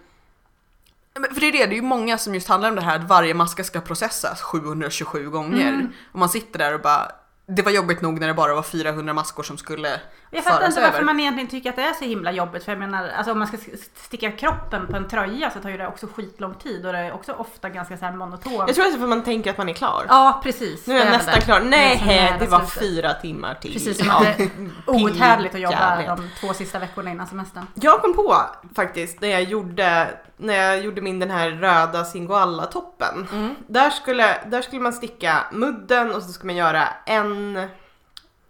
för 1.34 1.40
det 1.40 1.48
är 1.48 1.52
det, 1.52 1.66
det 1.66 1.74
är 1.74 1.76
ju 1.76 1.82
många 1.82 2.18
som 2.18 2.34
just 2.34 2.48
handlar 2.48 2.68
om 2.68 2.74
det 2.76 2.82
här 2.82 2.96
att 2.96 3.08
varje 3.08 3.34
maska 3.34 3.64
ska 3.64 3.80
processas 3.80 4.40
727 4.40 5.30
gånger. 5.30 5.68
Mm. 5.68 5.92
Och 6.12 6.18
man 6.18 6.28
sitter 6.28 6.58
där 6.58 6.74
och 6.74 6.80
bara, 6.80 7.12
det 7.56 7.62
var 7.62 7.72
jobbigt 7.72 8.00
nog 8.00 8.20
när 8.20 8.28
det 8.28 8.34
bara 8.34 8.54
var 8.54 8.62
400 8.62 9.14
maskor 9.14 9.42
som 9.42 9.58
skulle 9.58 10.00
Jag 10.32 10.44
fattar 10.44 10.66
inte 10.66 10.80
varför 10.80 10.94
över. 10.96 11.04
man 11.04 11.20
egentligen 11.20 11.48
tycker 11.50 11.70
att 11.70 11.76
det 11.76 11.82
är 11.82 11.92
så 11.92 12.04
himla 12.04 12.32
jobbigt. 12.32 12.64
För 12.64 12.72
jag 12.72 12.78
menar, 12.78 13.08
alltså 13.08 13.32
om 13.32 13.38
man 13.38 13.48
ska 13.48 13.56
sticka 13.94 14.30
kroppen 14.32 14.86
på 14.86 14.96
en 14.96 15.08
tröja 15.08 15.50
så 15.50 15.58
tar 15.60 15.70
ju 15.70 15.76
det 15.76 15.86
också 15.86 16.06
skitlång 16.06 16.54
tid 16.54 16.86
och 16.86 16.92
det 16.92 16.98
är 16.98 17.12
också 17.12 17.32
ofta 17.32 17.68
ganska 17.68 17.96
så 17.96 18.04
här 18.04 18.12
monotont. 18.12 18.54
Jag 18.66 18.74
tror 18.74 18.84
att 18.84 18.92
det 18.92 18.96
är 18.96 18.98
för 18.98 19.04
att 19.04 19.08
man 19.08 19.22
tänker 19.24 19.50
att 19.50 19.58
man 19.58 19.68
är 19.68 19.72
klar. 19.72 20.04
Ja, 20.08 20.40
precis. 20.42 20.86
Nu 20.86 20.94
är 20.94 20.98
jag 20.98 21.06
Det 21.06 21.12
nästan 21.12 21.34
det. 21.34 21.40
klar. 21.40 21.60
Det 21.60 21.66
Nej, 21.66 22.02
nära 22.06 22.38
det 22.38 22.46
var 22.46 22.58
slutet. 22.58 22.78
fyra 22.78 23.14
timmar 23.14 23.54
till. 23.54 23.72
Precis 23.72 23.98
som 23.98 24.10
att 24.10 24.22
det 24.36 24.42
är 24.42 24.48
outhärdligt 24.86 25.54
att 25.54 25.60
jobba 25.60 25.96
de 26.16 26.30
två 26.40 26.54
sista 26.54 26.78
veckorna 26.78 27.10
innan 27.10 27.26
semestern. 27.26 27.66
Jag 27.74 28.00
kom 28.02 28.14
på 28.16 28.36
faktiskt 28.76 29.20
när 29.20 29.28
jag 29.28 29.42
gjorde, 29.42 30.08
när 30.36 30.54
jag 30.54 30.80
gjorde 30.84 31.00
min 31.02 31.18
den 31.18 31.30
här 31.30 31.50
röda 31.50 32.04
Singoalla-toppen. 32.04 33.28
Mm. 33.32 33.54
Där 33.66 33.90
skulle, 33.90 34.38
där 34.46 34.62
skulle 34.62 34.82
man 34.82 34.92
sticka 34.92 35.38
mudden 35.52 36.14
och 36.14 36.22
så 36.22 36.32
skulle 36.32 36.46
man 36.46 36.56
göra 36.56 36.88
en, 37.06 37.66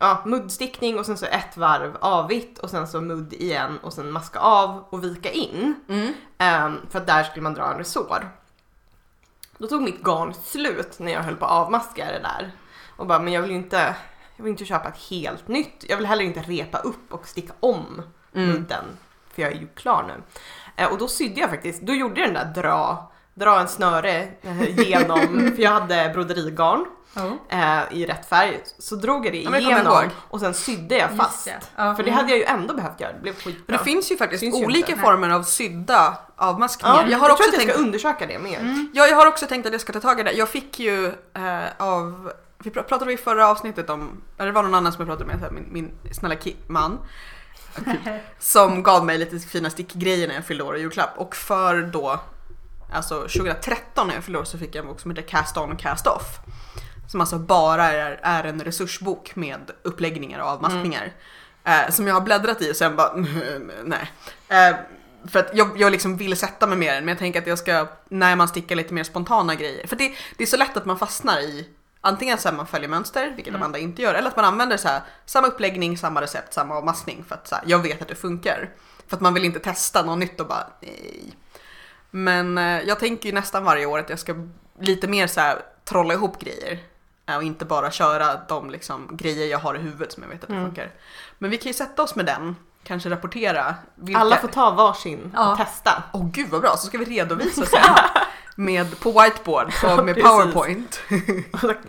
ja, 0.01 0.23
muddstickning 0.27 0.99
och 0.99 1.07
sen 1.07 1.19
så 1.19 1.27
ett 1.27 1.57
varv 1.57 1.97
avvitt 2.01 2.59
och 2.59 2.71
sen 2.71 2.89
så 2.89 3.01
mudd 3.01 3.33
igen 3.33 3.79
och 3.83 3.93
sen 3.93 4.11
maska 4.13 4.39
av 4.39 4.85
och 4.91 5.05
vika 5.05 5.31
in. 5.31 5.75
Mm. 5.89 6.13
Ehm, 6.39 6.79
för 6.91 6.99
att 6.99 7.07
där 7.07 7.25
skulle 7.25 7.43
man 7.43 7.55
dra 7.55 7.73
en 7.73 7.79
resår. 7.79 8.31
Då 9.59 9.67
tog 9.67 9.83
mitt 9.83 10.03
garn 10.05 10.35
slut 10.35 10.99
när 10.99 11.13
jag 11.13 11.23
höll 11.23 11.37
på 11.37 11.45
att 11.45 11.51
avmaska 11.67 12.05
det 12.05 12.19
där. 12.23 12.53
Och 12.97 13.07
bara, 13.07 13.19
men 13.19 13.33
jag 13.33 13.43
vill 13.43 13.51
ju 13.51 13.57
inte, 13.57 13.97
jag 14.37 14.45
vill 14.45 14.51
inte 14.51 14.65
köpa 14.65 14.89
ett 14.89 14.99
helt 15.11 15.49
nytt. 15.49 15.85
Jag 15.89 15.97
vill 15.97 16.07
heller 16.07 16.25
inte 16.25 16.41
repa 16.41 16.79
upp 16.79 17.13
och 17.13 17.29
sticka 17.29 17.53
om 17.61 18.03
Mm. 18.35 18.49
mudden. 18.49 18.85
För 19.33 19.43
jag 19.43 19.53
är 19.53 19.57
ju 19.57 19.67
klar 19.69 20.05
nu. 20.09 20.23
Eh, 20.77 20.93
och 20.93 20.99
då 20.99 21.09
sydde 21.09 21.41
jag 21.41 21.51
faktiskt, 21.51 21.83
då 21.83 21.95
gjorde 21.95 22.21
jag 22.21 22.35
den 22.35 22.55
där 22.55 22.63
dra, 22.63 23.10
dra 23.41 23.61
en 23.61 23.69
snöre 23.69 24.29
eh, 24.43 24.81
genom, 24.81 25.53
för 25.57 25.63
jag 25.63 25.71
hade 25.71 26.11
broderigarn 26.15 26.87
Oh. 27.17 27.33
eh, 27.61 27.81
i 27.91 28.07
rätt 28.07 28.29
färg. 28.29 28.61
Så 28.79 28.97
drog 28.97 29.27
jag 29.27 29.33
det 29.33 29.43
Ja, 29.43 29.51
jag 29.53 29.63
igenom 29.63 29.87
ihåg. 29.93 30.11
och 30.29 30.41
sen 30.41 30.55
sydde 30.55 30.97
jag 30.99 31.11
fast. 31.17 31.45
det. 31.45 31.61
Ja. 31.77 31.95
För 31.95 32.03
det 32.03 32.11
hade 32.11 32.29
jag 32.31 32.39
ju 32.39 32.45
ändå 32.45 32.75
behövt 32.75 33.01
göra, 33.01 33.13
det 33.13 33.21
blev 33.21 33.35
skitbra. 33.35 33.77
Det 33.79 33.85
finns 33.85 34.13
ju 34.13 34.17
faktiskt 34.17 34.43
ju 34.43 34.53
olika 34.53 34.93
inte. 34.93 35.05
former 35.05 35.31
av 35.31 35.43
sydda 35.43 36.17
avmaskningar. 36.37 36.95
ja, 36.97 37.03
jag 37.03 37.11
jag, 37.11 37.19
har 37.19 37.27
tror 37.27 37.33
också 37.35 37.49
att 37.49 37.53
jag 37.55 37.61
tänkt 37.61 37.73
ska 37.75 37.83
undersöka 37.83 38.27
det 38.27 38.39
mer. 38.39 38.87
Ja, 38.93 39.07
jag 39.07 39.17
har 39.17 39.27
också 39.27 39.47
tänkt 39.47 39.67
att 39.67 39.73
jag 39.73 39.81
ska 39.81 39.93
ta 39.93 40.01
tag 40.01 40.21
i 40.21 40.23
det. 40.23 40.33
Jag 40.33 40.49
fick 40.49 40.79
ju 40.79 41.07
eh, 41.35 41.61
av, 41.79 42.33
vi 42.59 42.71
pr- 42.71 42.83
pratade 42.83 43.05
vi 43.05 43.13
i 43.15 43.17
förra 43.17 43.49
avsnittet 43.49 43.91
om, 43.91 44.23
eller 44.39 44.47
det 44.47 44.53
var 44.55 44.63
någon 44.63 44.75
annan 44.75 44.93
som 44.93 45.07
jag 45.09 45.19
pratade 45.19 45.37
med, 45.37 45.53
min, 45.53 45.67
min 45.73 46.13
snälla 46.13 46.37
man. 46.67 46.99
Som 48.39 48.83
gav 48.83 49.05
mig 49.07 49.19
lite 49.19 49.39
fina 49.39 49.71
stickgrejer 49.71 50.29
när 50.29 50.35
jag 50.35 50.45
fyllde 50.45 50.65
år 50.65 50.77
i 50.77 50.81
julklapp. 50.81 51.11
Och 51.17 51.37
för 51.37 51.83
då, 51.83 52.21
alltså 52.93 53.21
2013 53.21 54.09
när 54.09 54.15
jag 54.15 54.41
år 54.41 54.45
så 54.45 54.59
fick 54.59 54.75
jag 54.75 54.83
en 54.83 54.89
bok 54.89 55.01
som 55.01 55.11
heter 55.11 55.29
Cast 55.29 55.57
On 55.57 55.73
och 55.73 55.79
Cast 55.79 56.07
Off. 56.07 56.39
Som 57.09 57.21
alltså 57.21 57.39
bara 57.39 57.93
är, 57.93 58.21
är 58.23 58.45
en 58.45 58.65
resursbok 58.65 59.37
med 59.37 59.71
uppläggningar 59.83 60.41
och 60.41 60.49
avmaskningar. 60.49 61.13
Eh, 61.65 61.91
som 61.91 62.07
jag 62.07 62.15
har 62.15 62.21
bläddrat 62.21 62.63
i 62.63 62.73
och 62.73 62.77
sen 62.77 62.97
bara, 62.97 63.13
nej. 63.85 64.11
Eh, 64.49 64.77
för 65.29 65.39
att 65.39 65.51
jag, 65.55 65.81
jag 65.81 65.93
liksom 65.93 66.17
vill 66.17 66.37
sätta 66.37 66.67
mig 66.67 66.79
mer 66.79 67.01
men 67.01 67.09
jag 67.09 67.19
tänker 67.19 67.41
att 67.41 67.47
jag 67.47 67.59
ska, 67.59 67.87
när 68.09 68.37
man 68.37 68.49
stickar 68.49 68.77
lite 68.77 68.95
mer 68.95 69.05
spontana 69.05 69.55
grejer. 69.55 69.87
För 69.87 69.97
det, 69.97 70.13
det 70.37 70.43
är 70.45 70.47
så 70.47 70.57
lätt 70.57 70.77
att 70.77 70.87
man 70.87 70.99
fastnar 70.99 71.41
i 71.41 71.69
antingen 72.01 72.39
så 72.39 72.49
här 72.49 72.57
man 72.57 72.67
följer 72.67 72.89
mönster, 72.89 73.33
vilket 73.37 73.55
Amanda 73.55 73.79
inte 73.79 74.03
gör, 74.03 74.15
eller 74.15 74.29
att 74.29 74.37
man 74.37 74.45
använder 74.45 74.77
så 74.77 74.89
här, 74.89 75.01
samma 75.27 75.47
uppläggning, 75.47 75.99
samma 75.99 76.21
recept, 76.21 76.55
samma 76.55 76.75
avmaskning 76.75 77.25
för 77.29 77.35
att 77.35 77.49
så 77.49 77.55
här, 77.55 77.65
jag 77.67 77.79
vet 77.79 78.03
att 78.03 78.09
det 78.09 78.15
funkar. 78.15 78.71
För 79.07 79.17
att 79.17 79.21
man 79.21 79.35
vill 79.35 79.45
inte 79.45 79.59
testa 79.59 80.03
något 80.03 80.19
nytt 80.19 80.41
och 80.41 80.47
bara 80.47 80.67
nej. 80.81 81.35
Men 82.11 82.59
eh, 82.59 82.81
jag 82.81 82.99
tänker 82.99 83.29
ju 83.29 83.35
nästan 83.35 83.65
varje 83.65 83.87
år 83.87 83.99
att 83.99 84.11
jag 84.11 84.19
ska 84.19 84.35
lite 84.81 85.09
mer 85.09 85.27
så 85.27 85.41
här 85.41 85.59
trolla 85.85 86.15
ihop 86.15 86.39
grejer. 86.41 86.79
eh, 87.29 87.37
Och 87.37 87.43
inte 87.43 87.65
bara 87.65 87.91
köra 87.91 88.41
de 88.49 88.71
liksom, 88.71 89.09
grejer 89.17 89.47
jag 89.47 89.59
har 89.59 89.75
i 89.75 89.79
huvudet 89.79 90.13
som 90.13 90.23
jag 90.23 90.31
vet 90.31 90.43
att 90.43 90.49
det 90.49 90.55
Mm. 90.55 90.67
funkar. 90.67 90.91
Men 91.39 91.51
vi 91.51 91.57
kan 91.59 91.67
ju 91.69 91.75
sätta 91.75 92.03
oss 92.03 92.15
med 92.17 92.27
den, 92.27 92.57
kanske 92.85 93.11
rapportera. 93.11 93.75
Vilka... 93.95 94.21
Alla 94.21 94.37
får 94.37 94.49
ta 94.49 94.71
varsin 94.71 95.33
Ja. 95.37 95.53
och 95.53 95.59
testa. 95.59 96.03
Åh 96.13 96.27
gud 96.33 96.49
vad 96.51 96.61
bra, 96.61 96.77
så 96.77 96.87
ska 96.87 96.99
vi 96.99 97.05
redovisa 97.05 97.67
sen. 97.67 97.81
med, 98.61 99.01
på 99.01 99.11
whiteboard 99.23 99.73
och 99.99 100.05
med 100.05 100.15
powerpoint. 100.23 101.01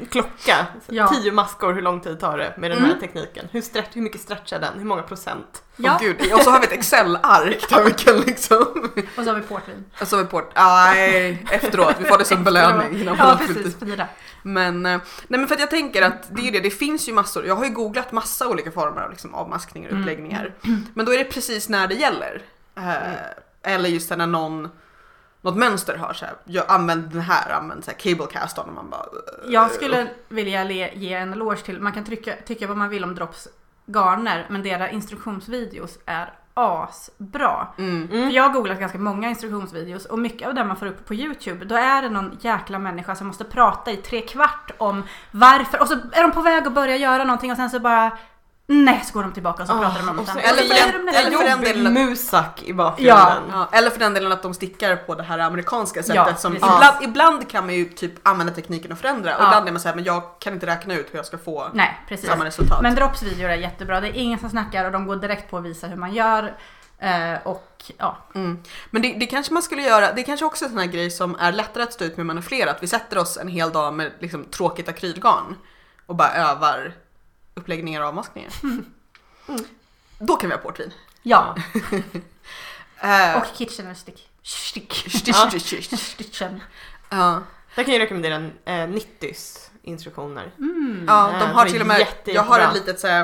Klocka, 0.10 0.66
Ja. 0.88 1.08
tio 1.08 1.32
maskor, 1.32 1.74
hur 1.74 1.82
lång 1.82 2.02
tid 2.02 2.20
tar 2.20 2.38
det 2.38 2.54
med 2.58 2.72
den 2.72 2.78
Mm. 2.78 2.90
här 2.92 3.00
tekniken? 3.00 3.48
Hur, 3.52 3.62
stretch, 3.62 3.88
hur 3.94 4.02
mycket 4.02 4.22
stretchar 4.22 4.60
den? 4.60 4.74
Hur 4.78 4.86
många 4.86 5.02
procent? 5.02 5.64
Ja. 5.76 5.92
Åh 6.02 6.02
gud, 6.08 6.34
och 6.34 6.42
så 6.42 6.50
har 6.52 6.60
vi 6.60 6.66
ett 6.66 6.72
Excel-ark 6.72 7.70
där 7.70 7.84
vi 7.84 7.92
kan 7.92 8.16
liksom... 8.20 8.58
Och 9.18 9.24
så 9.24 9.30
har 9.30 9.36
vi 9.36 9.42
portvin. 9.42 9.86
Och 10.02 10.08
så 10.08 10.16
har 10.16 10.24
vi 10.24 10.30
på, 10.30 10.44
nej, 10.56 11.46
efteråt, 11.52 11.96
vi 12.00 12.06
får 12.06 12.18
det 12.18 12.26
som 12.26 12.44
belöning. 12.50 13.02
innan 13.02 13.18
Ja 13.18 13.40
precis, 13.48 13.76
fyra. 13.80 14.08
Men, 14.44 14.86
eh, 14.86 14.98
nej 15.28 15.40
men 15.40 15.48
för 15.48 15.56
att 15.56 15.62
jag 15.62 15.70
tänker 15.70 16.02
att 16.02 16.24
det 16.36 16.48
är 16.48 16.52
det, 16.52 16.60
det 16.60 16.70
finns 16.72 17.10
ju 17.10 17.14
massor, 17.14 17.46
jag 17.46 17.56
har 17.56 17.64
ju 17.66 17.70
googlat 17.72 18.12
massa 18.12 18.48
olika 18.48 18.72
former 18.72 19.02
av 19.02 19.10
liksom 19.12 19.34
avmaskningar 19.36 19.90
och 19.90 19.96
Mm. 19.96 20.04
uppläggningar. 20.04 20.54
Men 20.94 21.06
då 21.06 21.14
är 21.14 21.18
det 21.18 21.24
precis 21.24 21.70
när 21.70 21.88
det 21.88 21.96
gäller. 21.96 22.42
Eh, 22.78 23.74
Eller 23.74 23.90
just 23.90 24.10
när 24.10 24.28
någon, 24.28 24.70
något 25.41 25.58
mönster 25.58 25.97
har 25.97 26.13
så 26.13 26.25
här, 26.25 26.36
jag 26.45 26.65
använder 26.67 27.10
den 27.10 27.21
här, 27.21 27.51
använder 27.51 27.86
så 27.86 27.91
här 27.91 27.97
cable 27.97 28.25
cast 28.32 28.60
on 28.60 28.65
och 28.69 28.73
man 28.75 28.89
bara... 28.89 29.01
eh, 29.01 29.51
Jag 29.54 29.71
skulle 29.71 30.08
vilja 30.30 30.63
le, 30.63 30.91
ge 30.95 31.13
en 31.13 31.34
eloge 31.34 31.62
till, 31.62 31.82
man 31.82 31.93
kan 31.93 32.04
trycka, 32.04 32.34
tycka 32.45 32.67
vad 32.67 32.77
man 32.77 32.89
vill 32.89 33.04
om 33.04 33.15
Drops 33.15 33.47
garner 33.86 34.45
men 34.49 34.63
deras 34.63 34.91
instruktionsvideos 34.91 35.99
är 36.06 36.34
asbra. 36.54 37.67
Mm. 37.77 38.08
För 38.08 38.30
jag 38.30 38.43
har 38.43 38.49
googlat 38.49 38.80
ganska 38.80 38.97
många 38.97 39.30
instruktionsvideos 39.30 40.06
och 40.06 40.19
mycket 40.19 40.47
av 40.47 40.54
det 40.54 40.63
man 40.63 40.75
får 40.77 40.86
upp 40.86 41.08
på 41.08 41.13
Youtube 41.13 41.65
då 41.65 41.75
är 41.75 42.01
det 42.01 42.10
någon 42.10 42.38
jäkla 42.41 42.80
människa 42.80 43.15
som 43.15 43.27
måste 43.27 43.43
prata 43.43 43.91
i 43.91 43.97
tre 43.97 44.21
kvart 44.21 44.71
om 44.77 45.04
varför 45.32 45.82
och 45.82 45.88
så 45.88 45.93
är 46.12 46.21
de 46.21 46.32
på 46.32 46.41
väg 46.41 46.67
att 46.67 46.73
börja 46.73 46.95
göra 46.97 47.23
någonting 47.23 47.51
och 47.51 47.58
sen 47.58 47.69
så 47.69 47.80
bara 47.80 48.12
Nej, 48.74 49.02
så 49.06 49.14
går 49.14 49.24
de 49.24 49.32
tillbaka 49.34 49.62
och 49.64 49.70
så 49.70 49.76
Ah, 49.76 49.80
pratar 49.80 50.00
de 50.00 50.10
om 50.10 50.16
något 50.16 50.30
annat. 50.30 50.44
eller 50.44 50.62
för 50.64 50.92
den- 50.92 51.08
eller 51.16 51.38
för 51.38 51.46
den 51.46 51.62
delen- 51.62 51.94
musak 51.94 52.64
i 52.64 52.74
bakgrunden. 52.74 53.18
Ja, 53.52 53.70
eller 53.72 53.90
för 53.90 54.00
den 54.00 54.14
delen 54.14 54.32
att 54.32 54.44
de 54.44 54.54
stickar 54.54 54.96
på 54.96 55.16
det 55.16 55.24
här 55.24 55.40
amerikanska 55.40 56.04
sättet 56.04 56.16
Ja, 56.16 56.36
som 56.36 56.56
ibland, 56.56 56.96
ibland 57.02 57.50
kan 57.50 57.66
man 57.66 57.76
ju 57.76 57.86
typ 57.86 58.28
använda 58.28 58.54
tekniken 58.54 58.92
och 58.92 58.98
förändra 58.98 59.36
och 59.38 59.44
Ja. 59.44 59.48
ibland 59.48 59.68
är 59.68 59.72
man 59.72 59.82
såhär 59.82 59.96
men 59.96 60.04
jag 60.04 60.24
kan 60.40 60.54
inte 60.54 60.66
räkna 60.66 60.94
ut 60.94 61.08
hur 61.12 61.16
jag 61.20 61.26
ska 61.26 61.38
få 61.38 61.68
Nej, 61.74 62.00
precis. 62.08 62.30
samma 62.30 62.46
resultat. 62.46 62.82
Men 62.82 62.96
Drops 62.96 63.24
videor 63.24 63.50
är 63.50 63.56
jättebra. 63.56 64.02
Det 64.02 64.08
är 64.08 64.14
ingen 64.14 64.40
som 64.40 64.50
snackar 64.50 64.86
och 64.86 64.92
de 64.92 65.08
går 65.08 65.16
direkt 65.16 65.52
på 65.52 65.58
att 65.58 65.64
visa 65.64 65.88
hur 65.88 65.98
man 65.98 66.14
gör. 66.14 66.54
Eh, 67.00 67.34
och 67.44 67.84
ja, 67.98 68.18
Mm. 68.36 68.60
Men 68.90 69.02
det, 69.02 69.14
det 69.20 69.26
kanske 69.26 69.54
man 69.54 69.64
skulle 69.64 69.82
göra, 69.82 70.12
det 70.14 70.22
är 70.22 70.26
kanske 70.26 70.46
också 70.46 70.66
är 70.66 70.68
en 70.68 70.72
sån 70.74 70.80
här 70.82 70.88
grej 70.88 71.12
som 71.12 71.36
är 71.40 71.52
lättare 71.52 71.84
att 71.84 71.94
stå 71.94 72.06
ut 72.06 72.18
med 72.18 72.26
man 72.26 72.38
är 72.38 72.42
fler, 72.42 72.68
att 72.68 72.84
vi 72.84 72.88
sätter 72.88 73.18
oss 73.18 73.38
en 73.38 73.48
hel 73.48 73.72
dag 73.72 73.94
med 73.94 74.12
liksom 74.20 74.44
tråkigt 74.46 74.90
akrylgarn 74.90 75.56
och 76.06 76.16
bara 76.16 76.34
övar 76.34 76.94
uppläggningar 77.54 78.02
och 78.02 78.08
avmaskningar. 78.08 78.52
Mm. 78.64 78.86
Då 80.20 80.36
kan 80.36 80.50
vi 80.50 80.56
ha 80.56 80.62
portvin. 80.62 80.94
ja. 81.24 81.56
Eh, 83.04 83.38
och 83.38 83.46
Kitchener 83.58 83.94
stick. 83.94 84.30
Stick. 84.44 84.94
stitch, 84.94 85.28
Ja. 85.28 85.50
stitch, 85.50 85.86
stitch. 85.86 86.02
Stitchen. 86.14 86.60
Ja. 87.10 87.42
Där 87.76 87.84
kan 87.84 87.94
jag 87.94 88.00
rekommendera 88.02 88.36
en 88.36 88.52
eh, 88.66 88.90
Nittys 88.90 89.72
instruktioner. 89.82 90.52
Mm. 90.58 91.06
Ja, 91.08 91.28
Eh, 91.28 91.40
de 91.40 91.40
det 91.40 91.54
har 91.54 91.66
till 91.66 91.82
och 91.82 91.88
med, 91.88 92.00
jätte, 92.00 92.32
jag 92.32 92.44
har 92.44 92.60
ett 92.60 92.74
litet 92.74 93.00
så 93.00 93.08
här, 93.08 93.22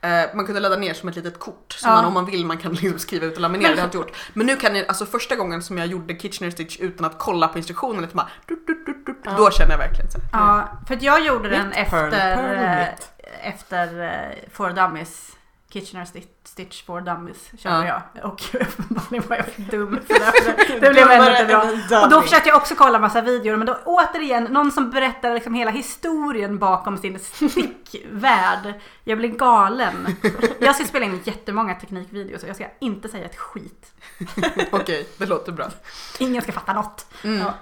eh, 0.00 0.34
man 0.34 0.46
kunde 0.46 0.60
ladda 0.60 0.76
ner 0.76 0.94
som 0.94 1.08
ett 1.08 1.16
litet 1.16 1.38
kort 1.38 1.72
som 1.72 1.90
Ja. 1.90 1.96
man 1.96 2.04
om 2.04 2.12
man 2.14 2.26
vill 2.26 2.46
man 2.46 2.58
kan 2.58 2.72
liksom 2.74 2.98
skriva 2.98 3.26
ut 3.26 3.34
och 3.34 3.40
laminera, 3.40 3.68
det 3.68 3.74
har 3.74 3.78
jag 3.78 3.86
inte 3.86 3.96
gjort. 3.96 4.12
Men 4.32 4.46
nu 4.46 4.56
kan 4.56 4.72
ni, 4.72 4.86
alltså 4.86 5.06
första 5.06 5.36
gången 5.36 5.62
som 5.62 5.78
jag 5.78 5.86
gjorde 5.86 6.14
Kitchener 6.18 6.50
Stitch 6.50 6.78
utan 6.78 7.06
att 7.06 7.18
kolla 7.18 7.48
på 7.48 7.58
instruktionerna, 7.58 8.00
liksom 8.00 8.16
bara, 8.16 8.30
dut, 8.48 8.66
dut, 8.66 9.06
dut, 9.06 9.16
Ja. 9.24 9.30
då 9.36 9.50
känner 9.50 9.70
jag 9.70 9.78
verkligen 9.78 10.10
så 10.10 10.18
här. 10.18 10.28
Ja, 10.32 10.68
för 10.86 10.94
att 10.96 11.02
jag 11.02 11.26
gjorde 11.26 11.48
den 11.48 11.68
Mitt 11.68 11.90
pearl, 11.90 12.12
efter, 12.12 12.36
pearl 12.36 12.78
eh, 12.80 12.86
mitt. 12.90 13.10
Efter 13.42 14.02
eh, 14.02 14.50
For 14.52 14.70
Dummies. 14.70 15.36
Kitchener 15.74 16.06
Stitch, 16.44 16.84
for 16.84 17.00
Dummies 17.00 17.50
körde 17.58 17.86
jag. 17.86 18.24
Och 18.24 18.42
uppenbarligen 18.54 19.28
var 19.28 19.36
jag 19.36 19.46
för 19.46 19.62
dum 19.62 20.00
för 20.06 20.14
det. 20.14 20.80
Det 20.80 20.90
blev 20.90 21.10
ändå 21.10 21.30
inte 21.30 21.44
bra. 21.44 22.02
Och 22.02 22.10
då 22.10 22.22
försökte 22.22 22.48
jag 22.48 22.56
också 22.56 22.74
kolla 22.74 22.98
massa 22.98 23.20
videor 23.20 23.56
men 23.56 23.66
då 23.66 23.78
återigen 23.84 24.44
någon 24.44 24.72
som 24.72 24.90
berättar 24.90 25.34
liksom 25.34 25.54
hela 25.54 25.70
historien 25.70 26.58
bakom 26.58 26.98
sin 26.98 27.18
stickvärld. 27.18 28.74
Jag 29.04 29.18
blir 29.18 29.28
galen. 29.28 30.16
Jag 30.58 30.74
ska 30.74 30.84
spela 30.84 31.04
in 31.04 31.20
jättemånga 31.24 31.74
teknikvideos 31.74 32.42
och 32.42 32.48
jag 32.48 32.56
ska 32.56 32.66
inte 32.78 33.08
säga 33.08 33.24
ett 33.24 33.36
skit. 33.36 33.92
Okej, 34.72 35.08
det 35.18 35.26
låter 35.26 35.52
bra. 35.52 35.70
Ingen 36.18 36.42
ska 36.42 36.52
fatta 36.52 36.72
något. 36.72 37.06
Mm. 37.24 37.40
Ja. 37.40 37.54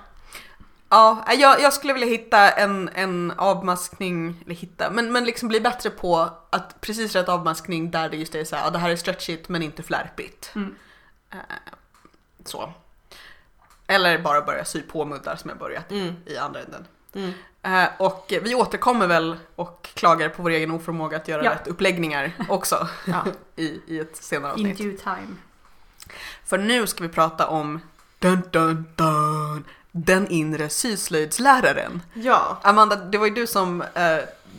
Ja, 0.94 1.24
jag, 1.38 1.60
jag 1.60 1.72
skulle 1.72 1.92
vilja 1.92 2.08
hitta 2.08 2.50
en, 2.50 2.90
en 2.94 3.30
avmaskning, 3.36 4.42
eller 4.46 4.54
hitta, 4.54 4.90
men, 4.90 5.12
men 5.12 5.24
liksom 5.24 5.48
bli 5.48 5.60
bättre 5.60 5.90
på 5.90 6.30
att 6.50 6.80
precis 6.80 7.14
rätt 7.14 7.28
avmaskning 7.28 7.90
där 7.90 8.08
det 8.08 8.16
just 8.16 8.34
är 8.34 8.44
så 8.44 8.56
här, 8.56 8.64
ja, 8.64 8.70
det 8.70 8.78
här 8.78 8.90
är 8.90 8.96
stretchigt 8.96 9.48
men 9.48 9.62
inte 9.62 9.82
flärpigt. 9.82 10.52
Mm. 10.54 10.74
Eh, 11.32 11.38
så. 12.44 12.72
Eller 13.86 14.18
bara 14.18 14.40
börja 14.42 14.64
sy 14.64 14.82
på 14.82 15.04
muddar 15.04 15.36
som 15.36 15.50
jag 15.50 15.58
börjat 15.58 15.90
Mm. 15.90 16.14
i 16.26 16.36
andra 16.36 16.60
änden. 16.60 16.86
Mm. 17.14 17.32
Eh, 17.62 17.88
och 17.98 18.32
vi 18.42 18.54
återkommer 18.54 19.06
väl 19.06 19.36
och 19.54 19.88
klagar 19.94 20.28
på 20.28 20.42
vår 20.42 20.50
egen 20.50 20.70
oförmåga 20.70 21.16
att 21.16 21.28
göra 21.28 21.44
Ja. 21.44 21.50
rätt 21.52 21.66
uppläggningar 21.68 22.32
också 22.48 22.88
Ja. 23.06 23.24
i, 23.56 23.80
i 23.86 23.98
ett 23.98 24.16
senare 24.16 24.52
In 24.60 24.66
avsnitt. 24.66 24.78
due 24.78 24.96
time. 24.98 25.36
För 26.44 26.58
nu 26.58 26.86
ska 26.86 27.02
vi 27.02 27.08
prata 27.08 27.46
om 27.48 27.80
dun, 28.18 28.42
dun, 28.52 28.86
dun, 28.96 29.64
den 29.92 30.28
inre 30.28 30.68
syslöjdsläraren. 30.68 32.02
ja. 32.14 32.58
Amanda, 32.62 32.96
det 32.96 33.18
var 33.18 33.26
ju 33.26 33.34
du 33.34 33.46
som 33.46 33.82
eh, 33.82 33.88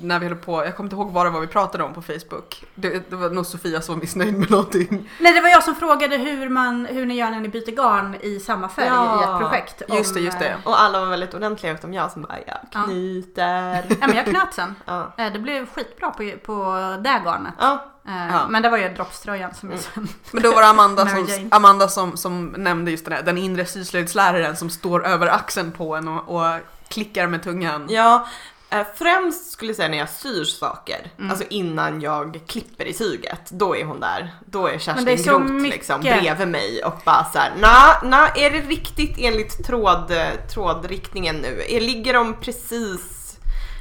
när 0.02 0.20
vi 0.20 0.28
höll 0.28 0.36
på, 0.38 0.66
jag 0.66 0.76
kommer 0.76 0.86
inte 0.88 0.96
ihåg 0.96 1.12
vad 1.12 1.26
det 1.26 1.30
var 1.30 1.42
vi 1.42 1.48
pratade 1.48 1.84
om 1.84 1.94
på 1.94 2.02
Facebook. 2.02 2.64
Det, 2.76 3.10
det 3.10 3.16
var 3.16 3.30
nog 3.30 3.46
Sofia 3.46 3.82
som 3.82 3.96
var 3.96 4.02
missnöjd 4.02 4.38
med 4.38 4.52
någonting. 4.52 5.10
Nej 5.20 5.34
det 5.34 5.42
var 5.42 5.50
jag 5.50 5.64
som 5.64 5.76
frågade 5.76 6.18
hur, 6.18 6.50
man, 6.50 6.86
hur 6.86 7.06
ni 7.06 7.14
gör 7.16 7.30
när 7.30 7.40
ni 7.40 7.50
byter 7.50 7.72
garn 7.72 8.16
i 8.22 8.40
samma 8.40 8.70
färg 8.70 8.86
Ja, 8.88 9.20
i 9.22 9.24
ett 9.24 9.40
projekt. 9.50 9.82
just 9.90 10.14
det, 10.14 10.20
just 10.20 10.40
det. 10.40 10.48
eh, 10.48 10.56
Och 10.64 10.82
alla 10.82 11.00
var 11.00 11.08
väldigt 11.08 11.34
ordentliga 11.34 11.74
utom 11.74 11.94
jag 11.94 12.12
som 12.12 12.22
bara, 12.22 12.38
jag 12.48 12.58
Ja. 12.72 12.84
knyter. 12.84 13.86
Ja 14.02 14.08
men 14.08 14.16
jag 14.16 14.26
knöt 14.26 14.54
sen. 14.54 14.76
Ja. 14.86 15.14
Eh, 15.18 15.34
Det 15.34 15.40
blev 15.40 15.66
skitbra 15.74 16.10
på, 16.10 16.32
på 16.46 16.64
det 17.04 17.22
garnet. 17.26 17.54
Ja. 17.60 17.93
Eh, 18.08 18.28
Ja. 18.32 18.48
Men 18.50 18.62
det 18.62 18.70
var 18.70 18.78
ju 18.78 18.90
droppströjan 18.90 19.54
som 19.54 19.72
jag 19.72 19.80
Mm. 19.80 20.08
sen... 20.08 20.08
Men 20.32 20.44
då 20.44 20.52
var 20.56 20.62
det 20.62 20.68
Amanda, 20.68 21.08
som. 21.10 21.48
Amanda 21.52 21.88
som, 21.88 22.18
som 22.18 22.46
nämnde 22.58 22.92
just 22.92 23.06
den 23.06 23.14
här, 23.14 23.24
den 23.24 23.38
inre 23.38 23.66
syslöjdsläraren 23.66 24.56
som 24.58 24.70
står 24.70 25.06
över 25.06 25.28
axeln 25.28 25.72
på 25.72 25.96
en 25.96 26.08
och, 26.08 26.36
och 26.36 26.60
klickar 26.88 27.28
med 27.28 27.44
tungan. 27.44 27.86
Ja, 27.90 28.28
Eh, 28.70 28.86
Främst 28.96 29.52
skulle 29.52 29.70
jag 29.70 29.76
säga 29.76 29.88
när 29.88 29.98
jag 29.98 30.10
syr 30.10 30.44
saker, 30.44 31.12
Mm. 31.18 31.32
alltså 31.32 31.46
innan 31.50 32.02
jag 32.02 32.40
klipper 32.48 32.86
i 32.86 32.94
tyget. 32.94 33.50
Då 33.52 33.76
är 33.78 33.86
hon 33.86 34.00
där. 34.00 34.32
Då 34.46 34.68
är 34.68 34.80
Kerstin 34.80 35.08
är 35.08 35.16
Groth 35.24 35.44
mycket. 35.46 35.74
liksom 35.76 36.02
bredvid 36.02 36.48
mig 36.48 36.84
och 36.84 36.94
bara 37.06 37.26
såhär, 37.34 37.52
na, 37.58 38.10
na, 38.10 38.28
är 38.28 38.50
det 38.52 38.60
riktigt 38.60 39.16
enligt 39.18 39.66
tråd, 39.68 40.14
trådriktningen 40.54 41.36
nu? 41.36 41.64
Är, 41.70 41.82
ligger 41.82 42.14
de 42.14 42.34
precis? 42.34 43.23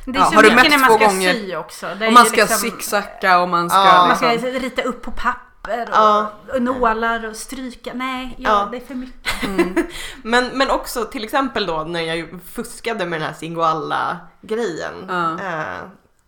Det 0.05 0.11
är 0.19 0.21
Ja, 0.23 0.27
så 0.31 0.35
har 0.35 0.43
du 0.43 0.51
mätt 0.55 0.65
när 0.65 0.71
två 0.71 0.79
man 0.79 0.99
ska 0.99 1.07
gånger? 1.07 1.33
sy 1.33 1.57
också. 1.57 1.87
Och 2.07 2.12
man 2.12 2.27
ska 2.27 2.37
liksom- 2.37 2.59
zigzacka 2.59 3.38
och 3.38 3.49
man 3.49 3.71
ska 3.71 3.79
Ja. 3.79 4.07
Man 4.09 4.17
ska 4.17 4.29
liksom... 4.33 4.51
rita 4.51 4.83
upp 4.83 5.03
på 5.03 5.11
papper 5.11 5.83
och, 5.83 5.88
Ja. 5.97 6.33
och 6.55 6.62
nålar 6.62 7.29
och 7.29 7.37
stryka. 7.37 7.91
Nej, 7.95 8.35
ja, 8.38 8.51
Ja. 8.51 8.69
det 8.71 8.77
är 8.77 8.81
för 8.87 8.95
mycket. 8.95 9.43
Mm. 9.45 9.75
Men, 10.23 10.47
men 10.55 10.71
också 10.71 11.05
till 11.05 11.25
exempel 11.25 11.67
då 11.67 11.85
när 11.85 12.01
jag 12.01 12.29
fuskade 12.53 13.07
med 13.07 13.21
den 13.21 13.29
här 13.29 13.35
Singoalla-grejen. 13.35 14.93
Ja. 15.09 15.33
Eh, 15.33 15.79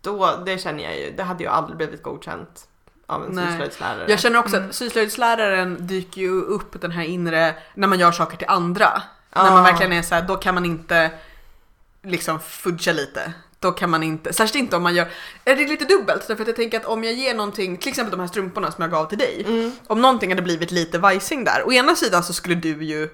då, 0.01 0.35
det 0.45 0.57
känner 0.57 0.83
jag 0.83 0.97
ju, 0.99 1.11
det 1.17 1.23
hade 1.23 1.43
ju 1.43 1.49
aldrig 1.49 1.77
blivit 1.77 2.03
godkänt 2.03 2.67
av 3.07 3.25
en 3.25 3.31
Nej. 3.31 3.47
syslöjdslärare. 3.47 4.05
Jag 4.07 4.19
känner 4.19 4.39
också 4.39 4.55
Mm. 4.57 4.69
att 4.69 4.75
syslöjdsläraren 4.75 5.87
dyker 5.87 6.21
ju 6.21 6.41
upp 6.41 6.81
den 6.81 6.91
här 6.91 7.03
inre, 7.03 7.55
när 7.73 7.87
man 7.87 7.99
gör 7.99 8.11
saker 8.11 8.37
till 8.37 8.47
andra. 8.49 9.01
Ja. 9.33 9.43
När 9.43 9.51
man 9.51 9.63
verkligen 9.63 9.93
är 9.93 10.01
så 10.01 10.15
här, 10.15 10.21
då 10.21 10.35
kan 10.35 10.55
man 10.55 10.65
inte 10.65 11.11
liksom 12.03 12.39
fudga 12.39 12.93
lite. 12.93 13.33
Då 13.59 13.71
kan 13.71 13.89
man 13.89 14.03
inte, 14.03 14.33
särskilt 14.33 14.63
inte 14.63 14.75
om 14.75 14.83
man 14.83 14.95
gör, 14.95 15.07
är 15.45 15.55
det 15.55 15.67
lite 15.67 15.85
dubbelt 15.85 16.27
därför 16.27 16.41
att 16.41 16.47
jag 16.47 16.55
tänker 16.55 16.77
att 16.79 16.85
om 16.85 17.03
jag 17.03 17.13
ger 17.13 17.33
någonting, 17.33 17.77
till 17.77 17.89
exempel 17.89 18.11
de 18.11 18.19
här 18.19 18.27
strumporna 18.27 18.71
som 18.71 18.81
jag 18.81 18.91
gav 18.91 19.05
till 19.05 19.17
dig. 19.17 19.43
Mm. 19.47 19.71
Om 19.87 20.01
någonting 20.01 20.29
hade 20.29 20.41
blivit 20.41 20.71
lite 20.71 20.99
vajsing 20.99 21.43
där, 21.43 21.67
å 21.67 21.71
ena 21.71 21.95
sidan 21.95 22.23
så 22.23 22.33
skulle 22.33 22.55
du 22.55 22.83
ju 22.83 23.09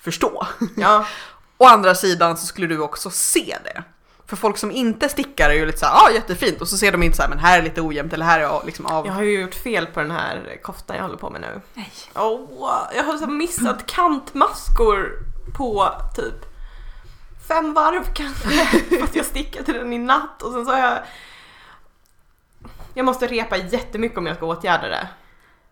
förstå. 0.00 0.46
Ja, 0.76 1.06
Å 1.58 1.64
andra 1.64 1.94
sidan 1.94 2.36
så 2.36 2.46
skulle 2.46 2.66
du 2.66 2.78
också 2.78 3.10
se 3.10 3.56
det. 3.64 3.82
För 4.26 4.36
folk 4.36 4.58
som 4.58 4.70
inte 4.70 5.08
stickar 5.08 5.50
är 5.50 5.54
ju 5.54 5.66
lite 5.66 5.78
såhär, 5.78 5.92
ja 5.92 6.08
ah, 6.08 6.10
jättefint 6.10 6.60
och 6.60 6.68
så 6.68 6.76
ser 6.76 6.92
de 6.92 7.02
inte 7.02 7.16
så 7.16 7.22
här, 7.22 7.28
men 7.28 7.38
här 7.38 7.58
är 7.58 7.62
lite 7.62 7.80
ojämnt 7.80 8.12
eller 8.12 8.24
här 8.24 8.40
är 8.40 8.66
liksom 8.66 8.86
av. 8.86 9.06
jag 9.06 9.12
har 9.12 9.22
ju 9.22 9.40
gjort 9.40 9.54
fel 9.54 9.86
på 9.86 10.00
den 10.00 10.10
här 10.10 10.58
koftan 10.62 10.96
jag 10.96 11.02
håller 11.02 11.16
på 11.16 11.30
med 11.30 11.40
nu. 11.40 11.60
Nej. 11.74 11.92
Åh, 12.14 12.78
jag 12.96 13.04
har 13.04 13.18
så 13.18 13.26
missat 13.26 13.86
kantmaskor 13.86 15.12
på 15.56 15.92
typ 16.16 16.45
fem 17.48 17.74
varv 17.74 18.04
kanske. 18.14 18.48
För 18.98 19.04
att 19.04 19.16
jag 19.16 19.24
stickade 19.26 19.72
den 19.72 19.92
i 19.92 19.98
natt 19.98 20.42
och 20.42 20.52
sen 20.52 20.64
så 20.64 20.72
har 20.72 20.78
jag... 20.78 20.98
Jag 22.94 23.04
måste 23.06 23.26
repa 23.26 23.56
jättemycket 23.56 24.18
om 24.18 24.26
jag 24.26 24.36
ska 24.36 24.46
åtgärda 24.46 24.88
det. 24.88 25.08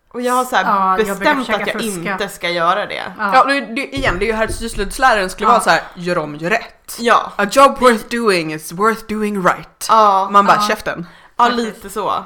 Och 0.09 0.21
jag 0.21 0.33
har 0.33 0.45
så 0.45 0.55
här 0.55 0.63
Ja, 0.63 0.97
jag 0.97 1.07
bestämt 1.07 1.45
försöka 1.45 1.61
att 1.63 1.67
jag 1.73 1.81
fuska. 1.83 2.11
inte 2.11 2.29
ska 2.29 2.49
göra 2.49 2.85
det. 2.85 3.03
Ja, 3.19 3.43
det, 3.43 3.59
det, 3.61 3.95
igen, 3.95 4.19
det 4.19 4.25
är 4.25 4.27
ju 4.27 4.33
här 4.33 4.47
syslöjdsläraren 4.47 5.29
skulle 5.29 5.47
Ja. 5.47 5.51
vara 5.51 5.61
så 5.61 5.69
här, 5.69 5.81
gör 5.95 6.17
om, 6.17 6.35
gör 6.35 6.49
rätt. 6.49 6.97
Ja, 6.99 7.31
A 7.35 7.47
job 7.51 7.79
worth 7.79 8.05
doing 8.09 8.53
is 8.53 8.71
worth 8.71 9.01
doing 9.09 9.43
right. 9.43 9.85
ja, 9.89 10.29
Man 10.31 10.45
bara, 10.45 10.57
Ja. 10.61 10.67
käften. 10.67 11.07
ja 11.37 11.47
lite 11.47 11.89
så. 11.89 12.25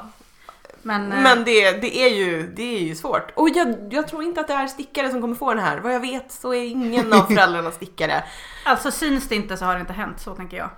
Men, 0.81 1.11
eh, 1.11 1.21
Men 1.21 1.43
det, 1.43 1.71
det, 1.71 1.97
är 1.97 2.09
ju, 2.09 2.47
det 2.47 2.75
är 2.77 2.79
ju 2.79 2.95
svårt. 2.95 3.31
Och 3.35 3.49
jag, 3.49 3.75
jag 3.91 4.07
tror 4.07 4.23
inte 4.23 4.41
att 4.41 4.47
det 4.47 4.53
är 4.53 4.67
stickare 4.67 5.11
som 5.11 5.21
kommer 5.21 5.35
få 5.35 5.53
den 5.53 5.63
här. 5.63 5.77
Vad 5.77 5.93
jag 5.93 5.99
vet 5.99 6.31
så 6.31 6.53
är 6.53 6.63
ingen 6.65 7.13
av 7.13 7.21
föräldrarna 7.27 7.71
stickare. 7.71 8.23
alltså 8.65 8.91
syns 8.91 9.27
det 9.29 9.35
inte 9.35 9.57
så 9.57 9.65
har 9.65 9.73
det 9.73 9.79
inte 9.81 9.93
hänt, 9.93 10.19
så 10.19 10.35
tänker 10.35 10.57
jag. 10.57 10.69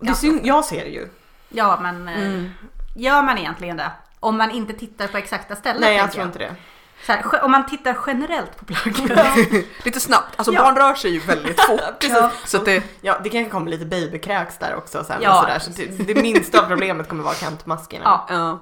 Det 0.00 0.14
syn, 0.14 0.40
jag 0.44 0.64
ser 0.64 0.84
det 0.84 0.90
ju. 0.90 1.08
Ja, 1.48 1.78
men 1.82 2.08
eh, 2.08 2.14
Mm. 2.22 2.50
gör 2.96 3.22
man 3.22 3.38
egentligen 3.38 3.76
det? 3.76 3.90
Om 4.20 4.36
man 4.36 4.50
inte 4.50 4.72
tittar 4.72 5.06
på 5.08 5.16
exakta 5.18 5.56
ställen. 5.56 5.80
Nej, 5.80 5.96
jag 5.96 6.12
tror 6.12 6.24
inte 6.24 6.38
det. 6.38 6.54
Så 7.06 7.12
här, 7.12 7.44
om 7.44 7.50
man 7.50 7.66
tittar 7.66 7.98
generellt 8.06 8.56
på 8.56 8.64
plagget. 8.64 9.66
Lite 9.84 10.00
snabbt, 10.00 10.34
alltså 10.36 10.52
Ja. 10.52 10.62
barn 10.62 10.76
rör 10.76 10.94
sig 10.94 11.10
ju 11.10 11.18
väldigt 11.20 11.60
fort. 11.60 11.80
Precis. 12.00 12.16
Så 12.44 12.56
att 12.56 12.64
det, 12.64 12.82
Ja, 13.00 13.20
det 13.24 13.30
kanske 13.30 13.50
kommer 13.50 13.70
lite 13.70 13.84
babykräks 13.86 14.58
där 14.58 14.74
också 14.76 15.04
sen. 15.04 15.22
Ja, 15.22 15.40
sådär. 15.40 15.58
Så 15.58 15.70
det, 15.70 16.14
det 16.14 16.22
minsta 16.22 16.60
av 16.62 16.66
problemet 16.68 17.08
kommer 17.08 17.22
vara 17.24 17.34
kantmaskerna. 17.34 18.04
Ja. 18.04 18.26
ja. 18.28 18.58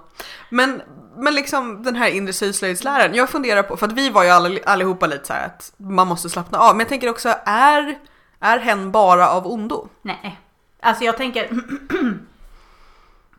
Men, 0.49 0.83
men 1.17 1.35
liksom 1.35 1.83
den 1.83 1.97
här 1.97 2.09
inre 2.09 2.33
syslöjdsläraren, 2.33 3.15
jag 3.15 3.31
funderar 3.31 3.63
på, 3.63 3.77
för 3.77 3.87
att 3.87 3.93
vi 3.93 4.11
var 4.11 4.25
ju 4.25 4.31
all, 4.31 4.59
allihopa 4.67 5.07
lite 5.07 5.27
så 5.27 5.33
här 5.33 5.47
att 5.47 5.73
man 5.77 6.09
måste 6.09 6.31
slappna 6.31 6.59
av, 6.59 6.71
men 6.77 6.81
jag 6.81 6.89
tänker 6.89 7.09
också, 7.09 7.35
är, 7.45 7.99
är 8.41 8.59
hen 8.59 8.91
bara 8.93 9.29
av 9.31 9.47
ondo? 9.47 9.89
Nej. 10.03 10.41
Alltså 10.83 11.05
jag 11.05 11.17
tänker... 11.17 11.49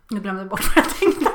nu 0.10 0.20
glömde 0.20 0.42
jag 0.42 0.50
bort 0.50 0.76
vad 0.76 0.86
jag 0.86 0.96
tänkte. 1.00 1.33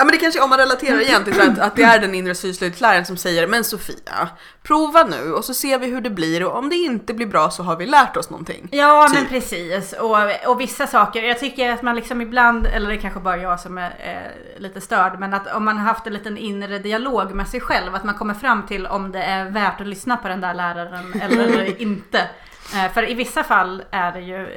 Ja 0.00 0.04
men 0.04 0.12
det 0.12 0.18
kanske 0.18 0.40
om 0.40 0.50
man 0.50 0.58
relaterar 0.58 1.00
igen 1.00 1.24
till 1.24 1.40
att, 1.40 1.58
att 1.58 1.76
det 1.76 1.82
är 1.82 1.98
den 1.98 2.14
inre 2.14 2.34
syslöjdsläraren 2.34 3.06
som 3.06 3.16
säger 3.16 3.46
men 3.46 3.64
Sofia, 3.64 4.28
prova 4.62 5.04
nu 5.04 5.32
och 5.32 5.44
så 5.44 5.54
ser 5.54 5.78
vi 5.78 5.86
hur 5.86 6.00
det 6.00 6.10
blir 6.10 6.44
och 6.44 6.58
om 6.58 6.68
det 6.68 6.76
inte 6.76 7.14
blir 7.14 7.26
bra 7.26 7.50
så 7.50 7.62
har 7.62 7.76
vi 7.76 7.86
lärt 7.86 8.16
oss 8.16 8.30
någonting. 8.30 8.68
Ja 8.72 9.08
Typ. 9.08 9.18
men 9.18 9.28
precis. 9.28 9.92
Och, 9.92 10.16
och 10.46 10.60
vissa 10.60 10.86
saker, 10.86 11.22
jag 11.22 11.38
tycker 11.38 11.70
att 11.70 11.82
man 11.82 11.96
liksom 11.96 12.20
ibland, 12.20 12.66
eller 12.66 12.88
det 12.90 12.96
kanske 12.96 13.20
bara 13.20 13.36
jag 13.36 13.60
som 13.60 13.78
är 13.78 13.90
eh, 13.90 14.60
lite 14.60 14.80
störd, 14.80 15.18
men 15.18 15.34
att 15.34 15.54
om 15.54 15.64
man 15.64 15.78
har 15.78 15.84
haft 15.84 16.06
en 16.06 16.12
liten 16.12 16.38
inre 16.38 16.78
dialog 16.78 17.34
med 17.34 17.48
sig 17.48 17.60
själv, 17.60 17.94
att 17.94 18.04
man 18.04 18.14
kommer 18.14 18.34
fram 18.34 18.66
till 18.66 18.86
om 18.86 19.12
det 19.12 19.22
är 19.22 19.44
värt 19.44 19.80
att 19.80 19.86
lyssna 19.86 20.16
på 20.16 20.28
den 20.28 20.40
där 20.40 20.54
läraren 20.54 21.20
eller 21.22 21.82
inte. 21.82 22.28
Eh, 22.74 22.92
För 22.92 23.10
i 23.10 23.14
vissa 23.14 23.44
fall 23.44 23.82
är 23.90 24.12
det 24.12 24.20
ju, 24.20 24.48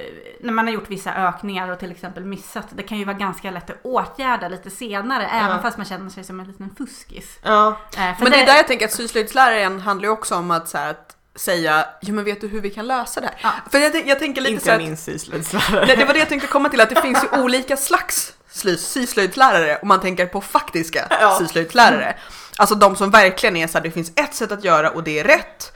när 0.41 0.53
man 0.53 0.65
har 0.67 0.73
gjort 0.73 0.89
vissa 0.89 1.13
ökningar 1.15 1.69
och 1.71 1.79
till 1.79 1.91
exempel 1.91 2.25
missat, 2.25 2.65
det 2.69 2.83
kan 2.83 2.97
ju 2.97 3.05
vara 3.05 3.17
ganska 3.17 3.51
lätt 3.51 3.69
att 3.69 3.79
åtgärda 3.83 4.47
lite 4.47 4.69
senare, 4.69 5.27
även 5.27 5.61
fast 5.61 5.77
man 5.77 5.85
känner 5.85 6.09
sig 6.09 6.23
som 6.23 6.39
en 6.39 6.47
liten 6.47 6.75
fuskis. 6.77 7.39
Ja. 7.43 7.67
Eh, 7.97 8.15
för 8.17 8.23
Men 8.23 8.31
det 8.31 8.41
är 8.41 8.45
där 8.45 8.55
jag 8.55 8.67
tänker 8.67 8.85
att 8.85 8.91
syslöjdsläraren 8.93 9.79
handlar 9.81 10.05
ju 10.07 10.11
också 10.11 10.35
om 10.35 10.51
att, 10.51 10.69
så 10.69 10.77
här, 10.77 10.89
att 10.89 11.15
säga, 11.35 11.85
ja 12.01 12.13
men 12.13 12.23
vet 12.23 12.41
du 12.41 12.47
hur 12.47 12.61
vi 12.61 12.69
kan 12.69 12.87
lösa 12.87 13.21
det 13.21 13.27
här? 13.27 13.35
Ja. 13.43 13.51
För 13.71 13.77
jag, 13.79 14.07
jag 14.07 14.19
tänker 14.19 14.41
lite 14.41 14.53
Inte 14.53 14.65
så 14.65 14.71
här, 14.71 14.77
min 14.77 14.97
syslöjdslärare. 14.97 15.85
det, 15.85 15.95
det 15.95 16.05
var 16.05 16.13
det 16.13 16.19
jag 16.19 16.29
tänkte 16.29 16.47
komma 16.47 16.69
till, 16.69 16.81
att 16.81 16.89
det 16.89 17.01
finns 17.01 17.23
ju 17.23 17.27
olika 17.41 17.77
slags 17.77 18.33
syslöjdslärare 18.77 19.79
om 19.81 19.87
man 19.87 19.99
tänker 19.99 20.25
på 20.25 20.41
faktiska 20.41 21.07
Ja. 21.09 21.35
syslöjdslärare. 21.39 22.15
Alltså 22.57 22.75
de 22.75 22.95
som 22.95 23.11
verkligen 23.11 23.57
är 23.57 23.67
så 23.67 23.77
här, 23.77 23.83
det 23.83 23.91
finns 23.91 24.11
ett 24.15 24.33
sätt 24.35 24.51
att 24.51 24.63
göra 24.63 24.89
och 24.89 25.03
det 25.03 25.19
är 25.19 25.23
rätt. 25.23 25.70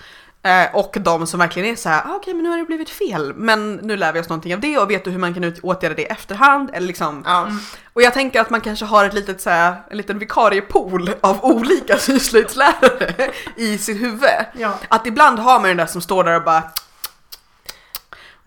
Eh, 0.45 0.75
och 0.75 0.97
de 0.99 1.27
som 1.27 1.39
verkligen 1.39 1.69
är 1.71 1.75
så 1.75 1.89
här, 1.89 2.01
ah, 2.05 2.15
okej 2.15 2.33
men 2.33 2.43
nu 2.43 2.49
har 2.49 2.57
det 2.57 2.63
blivit 2.65 2.89
fel, 2.89 3.33
men 3.35 3.75
nu 3.75 3.97
lär 3.97 4.13
vi 4.13 4.19
oss 4.19 4.29
någonting 4.29 4.53
av 4.53 4.59
det 4.59 4.77
och 4.77 4.91
vet 4.91 5.03
du 5.05 5.11
hur 5.11 5.19
man 5.19 5.33
kan 5.33 5.53
åtgärda 5.63 5.95
det 5.95 6.01
i 6.01 6.05
efterhand? 6.05 6.69
Eller 6.73 6.87
liksom, 6.87 7.23
Ja. 7.25 7.47
och 7.93 8.01
jag 8.01 8.13
tänker 8.13 8.41
att 8.41 8.49
man 8.49 8.61
kanske 8.61 8.85
har 8.85 9.05
ett 9.05 9.13
litet, 9.13 9.41
så 9.41 9.49
här, 9.49 9.75
en 9.89 9.97
liten 9.97 10.19
vikariepool 10.19 11.09
av 11.21 11.45
olika 11.45 11.97
syslöjdslärare 11.99 13.31
i 13.55 13.77
sitt 13.77 14.01
huvud. 14.01 14.29
Ja. 14.53 14.73
Att 14.87 15.07
ibland 15.07 15.39
har 15.39 15.59
man 15.59 15.67
den 15.67 15.77
där 15.77 15.85
som 15.85 16.01
står 16.01 16.23
där 16.23 16.35
och 16.35 16.43
bara 16.43 16.63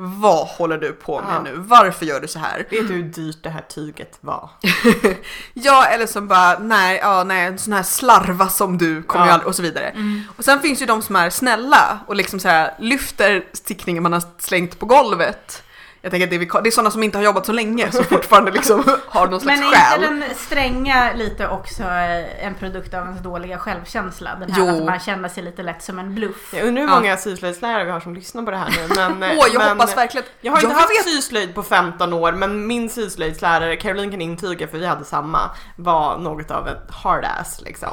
Vad 0.00 0.46
håller 0.46 0.78
du 0.78 0.92
på 0.92 1.20
med 1.20 1.34
Ja. 1.34 1.42
nu? 1.42 1.52
Varför 1.56 2.06
gör 2.06 2.20
du 2.20 2.28
så 2.28 2.38
här? 2.38 2.58
Vet 2.70 2.88
du 2.88 2.94
hur 2.94 3.02
dyrt 3.02 3.42
det 3.42 3.50
här 3.50 3.60
tyget 3.62 4.18
var? 4.20 4.50
Ja, 5.54 5.84
eller 5.86 6.06
som 6.06 6.28
bara 6.28 6.58
nej, 6.58 6.98
ja, 7.02 7.24
nej, 7.24 7.46
en 7.46 7.58
sån 7.58 7.72
här 7.72 7.82
slarva 7.82 8.48
som 8.48 8.78
du 8.78 9.02
kommer 9.02 9.26
Ja. 9.28 9.38
och 9.44 9.54
så 9.54 9.62
vidare. 9.62 9.94
Och 10.36 10.44
sen 10.44 10.60
finns 10.60 10.82
ju 10.82 10.86
de 10.86 11.02
som 11.02 11.16
är 11.16 11.30
snälla 11.30 11.98
och 12.06 12.16
liksom 12.16 12.40
så 12.40 12.48
här 12.48 12.74
lyfter 12.78 13.44
stickningen 13.52 14.02
man 14.02 14.12
har 14.12 14.22
slängt 14.38 14.78
på 14.78 14.86
golvet. 14.86 15.62
Jag 16.02 16.10
tänker 16.10 16.26
att 16.26 16.30
det 16.30 16.36
är, 16.36 16.62
det 16.62 16.68
är 16.68 16.70
sådana 16.70 16.90
som 16.90 17.02
inte 17.02 17.18
har 17.18 17.24
jobbat 17.24 17.46
så 17.46 17.52
länge 17.52 17.92
som 17.92 18.04
fortfarande 18.04 18.50
liksom 18.50 18.84
har 19.06 19.26
någon 19.26 19.40
slags 19.40 19.60
Men 19.60 19.68
är 19.68 19.72
själ. 19.76 20.02
inte 20.04 20.26
den 20.26 20.34
stränga 20.36 21.12
lite 21.14 21.48
också 21.48 21.82
eh, 21.82 22.46
en 22.46 22.54
produkt 22.54 22.94
av 22.94 23.04
ens 23.04 23.20
dåliga 23.22 23.58
självkänsla? 23.58 24.30
Den 24.40 24.50
här 24.52 24.66
Jo. 24.66 24.76
att 24.78 24.84
man 24.84 25.00
känner 25.00 25.28
sig 25.28 25.42
lite 25.42 25.62
lätt 25.62 25.82
som 25.82 25.98
en 25.98 26.14
bluff. 26.14 26.54
Jag 26.54 26.66
undrar 26.66 26.82
hur 26.82 26.88
Ja. 26.88 26.94
många 27.00 27.16
syslöjdslärare 27.16 27.84
vi 27.84 27.90
har 27.90 28.00
som 28.00 28.14
lyssnar 28.14 28.42
på 28.42 28.50
det 28.50 28.56
här 28.56 28.70
nu. 28.70 28.94
Men, 28.96 29.22
eh, 29.22 29.36
Åh, 29.38 29.46
jag 29.52 29.58
men, 29.58 29.68
hoppas 29.68 29.96
verkligen. 29.96 30.26
Jag 30.40 30.52
har 30.52 30.60
inte 30.62 30.74
haft 30.74 30.90
vet- 30.90 31.04
syslöjd 31.14 31.54
på 31.54 31.62
15 31.62 32.12
år 32.12 32.32
men 32.32 32.66
min 32.66 32.90
syslöjdslärare, 32.90 33.76
Caroline 33.76 34.10
kan 34.10 34.20
intyga 34.20 34.68
för 34.68 34.78
vi 34.78 34.86
hade 34.86 35.04
samma, 35.04 35.50
var 35.76 36.18
något 36.18 36.50
av 36.50 36.68
ett 36.68 36.90
hard 36.90 37.24
ass 37.40 37.60
liksom. 37.64 37.88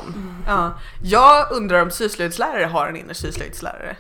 Ja. 0.48 0.74
Jag 1.04 1.52
undrar 1.52 1.82
om 1.82 1.92
syslöjdslärare 1.92 2.66
har 2.66 2.88
en 2.88 2.96
inre 2.96 3.14
syslöjdslärare. 3.14 3.96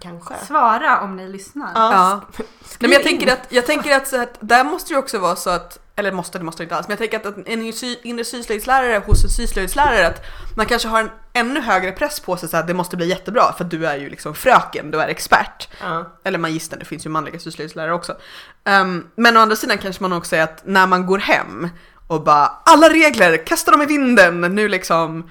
Kanske. 0.00 0.34
Svara 0.46 1.00
om 1.00 1.16
ni 1.16 1.28
lyssnar. 1.28 1.70
Ja. 1.74 2.20
Nej, 2.36 2.46
men 2.78 2.90
jag 2.90 3.02
tänker 3.02 3.32
att, 3.32 3.46
jag 3.48 3.66
tänker 3.66 3.96
att, 3.96 4.08
så 4.08 4.22
att 4.22 4.36
där 4.40 4.64
måste 4.64 4.94
det 4.94 4.98
också 4.98 5.18
vara 5.18 5.36
så 5.36 5.50
att, 5.50 5.78
eller 5.96 6.12
måste, 6.12 6.38
det 6.38 6.44
måste 6.44 6.62
det 6.62 6.64
inte 6.64 6.76
alls, 6.76 6.88
men 6.88 6.96
jag 6.98 7.10
tänker 7.10 7.28
att 7.28 7.36
en 7.46 7.72
inre 8.02 8.24
syslöjdslärare 8.24 9.02
hos 9.06 9.24
en 9.24 9.30
syslöjdslärare, 9.30 10.06
att 10.06 10.22
man 10.56 10.66
kanske 10.66 10.88
har 10.88 11.00
en 11.00 11.10
ännu 11.32 11.60
högre 11.60 11.92
press 11.92 12.20
på 12.20 12.36
sig 12.36 12.48
så 12.48 12.56
att 12.56 12.66
det 12.66 12.74
måste 12.74 12.96
bli 12.96 13.08
jättebra 13.08 13.52
för 13.56 13.64
att 13.64 13.70
du 13.70 13.86
är 13.86 13.96
ju 13.96 14.10
liksom 14.10 14.34
fröken, 14.34 14.90
du 14.90 15.00
är 15.00 15.08
expert. 15.08 15.68
Ja. 15.80 16.06
Eller 16.24 16.38
magistern, 16.38 16.78
det 16.78 16.84
finns 16.84 17.06
ju 17.06 17.10
manliga 17.10 17.38
syslöjdslärare 17.38 17.94
också. 17.94 18.16
Ehm, 18.64 19.06
men 19.14 19.36
å 19.36 19.40
andra 19.40 19.56
sidan 19.56 19.78
kanske 19.78 20.02
man 20.02 20.12
också 20.12 20.28
säger 20.28 20.44
att 20.44 20.62
när 20.64 20.86
man 20.86 21.06
går 21.06 21.18
hem 21.18 21.68
och 22.06 22.22
bara 22.24 22.46
alla 22.64 22.88
regler, 22.88 23.46
kasta 23.46 23.70
dem 23.70 23.82
i 23.82 23.86
vinden, 23.86 24.40
nu 24.40 24.68
liksom. 24.68 25.30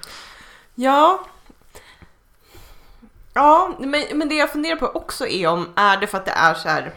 Ja. 0.76 1.26
Ja, 3.40 3.76
men, 3.80 4.04
men 4.14 4.30
det 4.30 4.36
jag 4.36 4.52
funderar 4.52 4.76
på 4.76 4.88
också 4.88 5.28
är 5.28 5.48
om, 5.48 5.70
är 5.76 5.98
det 5.98 6.08
för 6.08 6.18
att 6.18 6.26
det 6.26 6.32
är 6.32 6.54
så 6.54 6.70
här 6.70 6.94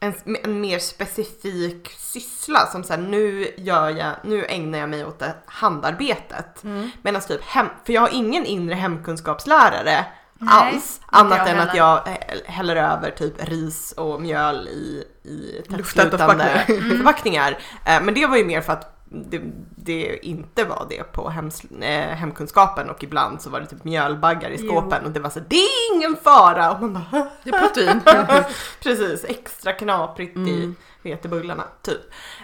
en, 0.00 0.14
en 0.42 0.60
mer 0.60 0.78
specifik 0.78 1.90
syssla 1.98 2.66
som 2.66 2.84
så 2.84 2.92
här, 2.92 3.00
nu 3.00 3.54
gör 3.56 3.90
jag, 3.90 4.12
nu 4.24 4.44
ägnar 4.44 4.78
jag 4.78 4.88
mig 4.88 5.04
åt 5.04 5.18
det 5.18 5.34
handarbetet. 5.46 6.64
Medan 7.02 7.22
typ 7.22 7.42
hem, 7.42 7.66
för 7.86 7.92
jag 7.92 8.00
har 8.00 8.08
ingen 8.12 8.44
inre 8.44 8.74
hemkunskapslärare 8.74 10.06
Nej, 10.38 10.74
alls. 10.74 11.00
Annat 11.06 11.48
än 11.48 11.60
att 11.60 11.74
jag 11.76 12.00
häller 12.46 12.76
över 12.76 13.10
typ 13.10 13.48
ris 13.48 13.92
och 13.92 14.22
mjöl 14.22 14.68
i, 14.68 15.04
i 15.28 15.62
Lufttäta 15.68 16.10
tättslutande 16.10 16.64
förpackningar. 16.66 17.58
Mm. 17.86 18.02
Eh, 18.02 18.04
Men 18.04 18.14
det 18.14 18.26
var 18.26 18.36
ju 18.36 18.44
mer 18.44 18.60
för 18.60 18.72
att 18.72 18.93
det, 19.14 19.40
det 19.76 20.26
inte 20.26 20.64
var 20.64 20.86
det 20.90 21.12
på 21.12 21.28
hems, 21.28 21.64
eh, 21.64 22.08
hemkunskapen 22.08 22.90
och 22.90 23.04
ibland 23.04 23.42
så 23.42 23.50
var 23.50 23.60
det 23.60 23.66
typ 23.66 23.84
mjölbaggar 23.84 24.50
i 24.50 24.56
Jo. 24.60 24.68
skåpen 24.68 25.04
och 25.04 25.10
det 25.10 25.20
var 25.20 25.30
så 25.30 25.40
det 25.48 25.56
är 25.56 25.94
ingen 25.96 26.16
fara! 26.16 26.72
Och 26.72 26.80
man 26.80 26.92
bara, 27.10 27.28
Det 27.44 27.50
är 27.50 27.58
protein. 27.58 28.00
Precis, 28.82 29.24
extra 29.24 29.72
knaprigt 29.72 30.36
i 30.36 30.40
Mm. 30.40 30.74
vetebullarna, 31.02 31.64
typ. 31.82 32.00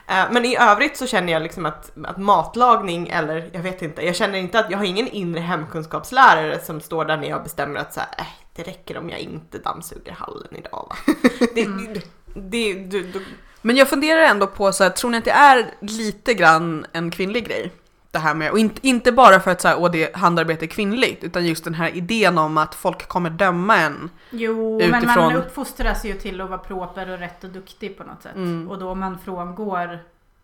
Eh, 0.07 0.25
Men 0.31 0.45
i 0.45 0.57
övrigt 0.61 0.97
så 0.97 1.07
känner 1.07 1.33
jag 1.33 1.43
liksom 1.43 1.67
att, 1.67 1.93
att 2.05 2.17
matlagning, 2.17 3.09
eller 3.09 3.51
jag 3.53 3.61
vet 3.63 3.83
inte, 3.83 4.07
jag 4.07 4.17
känner 4.17 4.39
inte 4.39 4.59
att 4.61 4.71
jag 4.71 4.79
har 4.79 4.85
ingen 4.85 5.09
inre 5.09 5.41
hemkunskapslärare 5.41 6.59
som 6.61 6.81
står 6.81 7.05
där 7.05 7.17
när 7.17 7.29
jag 7.29 7.43
bestämmer 7.43 7.81
att 7.81 7.95
så 7.95 8.01
här, 8.01 8.09
äh, 8.19 8.27
det 8.55 8.63
räcker 8.63 8.99
om 8.99 9.11
jag 9.11 9.19
inte 9.19 9.59
dammsuger 9.59 10.13
hallen 10.13 10.57
idag 10.57 10.87
va. 10.91 10.97
Det, 11.55 11.65
det, 11.65 12.03
det, 12.35 12.75
du, 12.75 13.03
du, 13.03 13.25
Men 13.63 13.77
jag 13.77 13.89
funderar 13.89 14.21
ändå 14.23 14.47
på 14.47 14.73
så 14.73 14.83
här, 14.85 14.91
tror 14.91 15.11
ni 15.11 15.19
att 15.19 15.25
det 15.25 15.31
är 15.31 15.75
lite 15.81 16.35
grann 16.35 16.87
en 16.93 17.11
kvinnlig 17.11 17.47
grej? 17.47 17.73
Det 18.13 18.19
här 18.19 18.35
med, 18.35 18.51
och 18.51 18.59
inte, 18.59 18.87
inte 18.87 19.13
bara 19.13 19.41
för 19.41 19.51
att 19.51 19.61
så 19.61 19.69
här, 19.69 19.79
åh, 19.79 19.91
det 19.91 20.17
handarbete 20.17 20.65
är 20.65 20.67
kvinnligt, 20.67 21.25
utan 21.25 21.47
just 21.47 21.65
den 21.65 21.75
här 21.75 21.97
idén 21.97 22.39
om 22.39 22.59
att 22.59 22.75
folk 22.75 23.09
kommer 23.09 23.31
döma 23.31 23.77
en. 23.77 24.11
Jo, 24.31 24.79
men 24.79 24.91
man 24.91 25.03
Utifrån- 25.05 25.37
uppfostras 25.37 26.05
ju 26.05 26.15
till 26.15 26.41
att 26.41 26.49
vara 26.49 26.59
proper 26.59 27.11
och 27.11 27.19
rätt 27.19 27.45
och 27.45 27.51
duktig 27.51 27.99
på 27.99 28.05
något 28.05 28.23
sätt. 28.23 28.35
Mm. 28.35 28.71
Och 28.71 28.79
då 28.79 28.95
man 28.95 29.19
frångår 29.19 29.99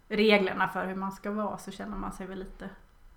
reglerna 0.09 0.69
för 0.69 0.87
hur 0.87 0.95
man 0.95 1.13
ska 1.13 1.31
vara 1.31 1.59
så 1.59 1.71
känner 1.71 1.97
man 1.97 2.13
sig 2.13 2.27
väl 2.27 2.39
lite... 2.39 2.69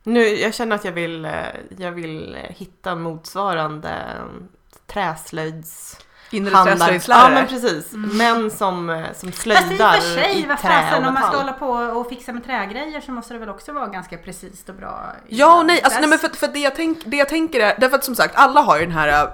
nu, 0.03 0.19
jag 0.21 0.53
känner 0.53 0.75
att 0.75 0.85
jag 0.85 0.91
vill, 0.91 1.25
eh, 1.25 1.31
jag 1.77 1.91
vill 1.91 2.35
eh, 2.35 2.55
hitta 2.55 2.95
motsvarande 2.95 3.89
eh, 3.89 4.43
träslöjds... 4.87 5.97
Inre 6.31 6.55
handlar- 6.55 6.87
Ja 7.07 7.29
men 7.29 7.47
precis, 7.47 7.93
Mm. 7.93 8.17
män 8.17 8.51
som, 8.51 8.89
eh, 8.89 8.95
som 9.15 9.31
Fast 9.31 9.45
i 9.47 9.51
och 9.51 9.57
slöjdar 9.57 9.91
för 9.91 10.01
sig, 10.01 10.39
i 10.39 10.43
trä 10.43 10.57
fasen 10.57 11.05
om 11.05 11.13
man 11.13 11.23
ska 11.23 11.37
hålla 11.37 11.53
på 11.53 11.67
och 11.69 12.09
fixa 12.09 12.33
med 12.33 12.45
trägrejer 12.45 13.01
så 13.01 13.11
måste 13.11 13.33
det 13.33 13.39
väl 13.39 13.49
också 13.49 13.71
vara 13.73 13.87
ganska 13.87 14.17
precis 14.17 14.69
och 14.69 14.75
bra. 14.75 15.01
Ja 15.27 15.59
och 15.59 15.65
nej, 15.65 15.81
alltså, 15.83 15.99
nej 15.99 16.09
men 16.09 16.19
för, 16.19 16.29
för 16.29 16.47
det, 16.47 16.59
jag 16.59 16.75
tänk, 16.75 16.97
det 17.05 17.17
jag 17.17 17.29
tänker 17.29 17.59
är, 17.59 17.75
därför 17.79 17.95
att 17.95 18.03
som 18.05 18.15
sagt 18.15 18.35
alla 18.35 18.61
har 18.61 18.79
ju 18.79 18.85
den 18.85 18.93
här, 18.95 19.23
äh, 19.23 19.29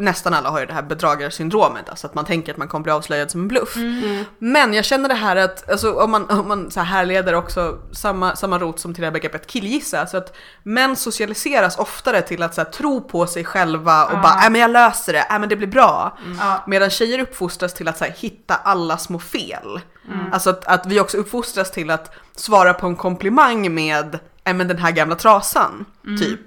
nästan 0.00 0.34
alla 0.34 0.50
har 0.50 0.60
ju 0.60 0.66
det 0.66 0.72
här 0.72 0.82
bedragarsyndromet, 0.82 1.88
alltså 1.88 2.06
att 2.06 2.14
man 2.14 2.24
tänker 2.24 2.52
att 2.52 2.58
man 2.58 2.68
kommer 2.68 2.82
bli 2.82 2.92
avslöjad 2.92 3.30
som 3.30 3.40
en 3.40 3.48
bluff. 3.48 3.76
Mm. 3.76 4.24
Men 4.38 4.74
jag 4.74 4.84
känner 4.84 5.08
det 5.08 5.14
här 5.14 5.36
att, 5.36 5.70
alltså 5.70 5.92
om 5.92 6.10
man, 6.10 6.30
om 6.30 6.48
man 6.48 6.70
så 6.70 6.80
här 6.80 6.86
härleder 6.86 7.34
också 7.34 7.78
samma, 7.92 8.36
samma 8.36 8.58
rot 8.58 8.80
som 8.80 8.94
till 8.94 9.00
det 9.00 9.06
här 9.06 9.12
begreppet 9.12 9.46
killgissa, 9.46 10.06
så 10.06 10.16
att 10.16 10.36
män 10.62 10.96
socialiseras 10.96 11.78
oftare 11.78 12.22
till 12.22 12.42
att 12.42 12.54
så 12.54 12.60
här, 12.60 12.70
tro 12.70 13.00
på 13.00 13.26
sig 13.26 13.44
själva 13.44 14.04
och 14.04 14.12
Ja. 14.12 14.22
bara 14.22 14.44
äh, 14.44 14.50
men 14.50 14.60
jag 14.60 14.70
löser 14.70 15.12
det, 15.12 15.26
äh, 15.30 15.38
men 15.38 15.48
det 15.48 15.56
blir 15.56 15.68
bra. 15.68 16.18
Ja. 16.38 16.64
Medan 16.66 16.90
tjejer 16.90 17.18
uppfostras 17.18 17.74
till 17.74 17.88
att 17.88 17.98
så 17.98 18.04
här, 18.04 18.12
hitta 18.18 18.54
alla 18.54 18.98
små 18.98 19.18
fel. 19.18 19.80
Mm. 20.12 20.32
Alltså 20.32 20.50
att, 20.50 20.64
att 20.66 20.86
vi 20.86 21.00
också 21.00 21.16
uppfostras 21.16 21.70
till 21.70 21.90
att 21.90 22.14
svara 22.36 22.74
på 22.74 22.86
en 22.86 22.96
komplimang 22.96 23.74
med 23.74 24.18
äh, 24.44 24.54
men 24.54 24.68
den 24.68 24.78
här 24.78 24.90
gamla 24.90 25.14
trasan, 25.16 25.84
Mm. 26.06 26.18
typ. 26.20 26.40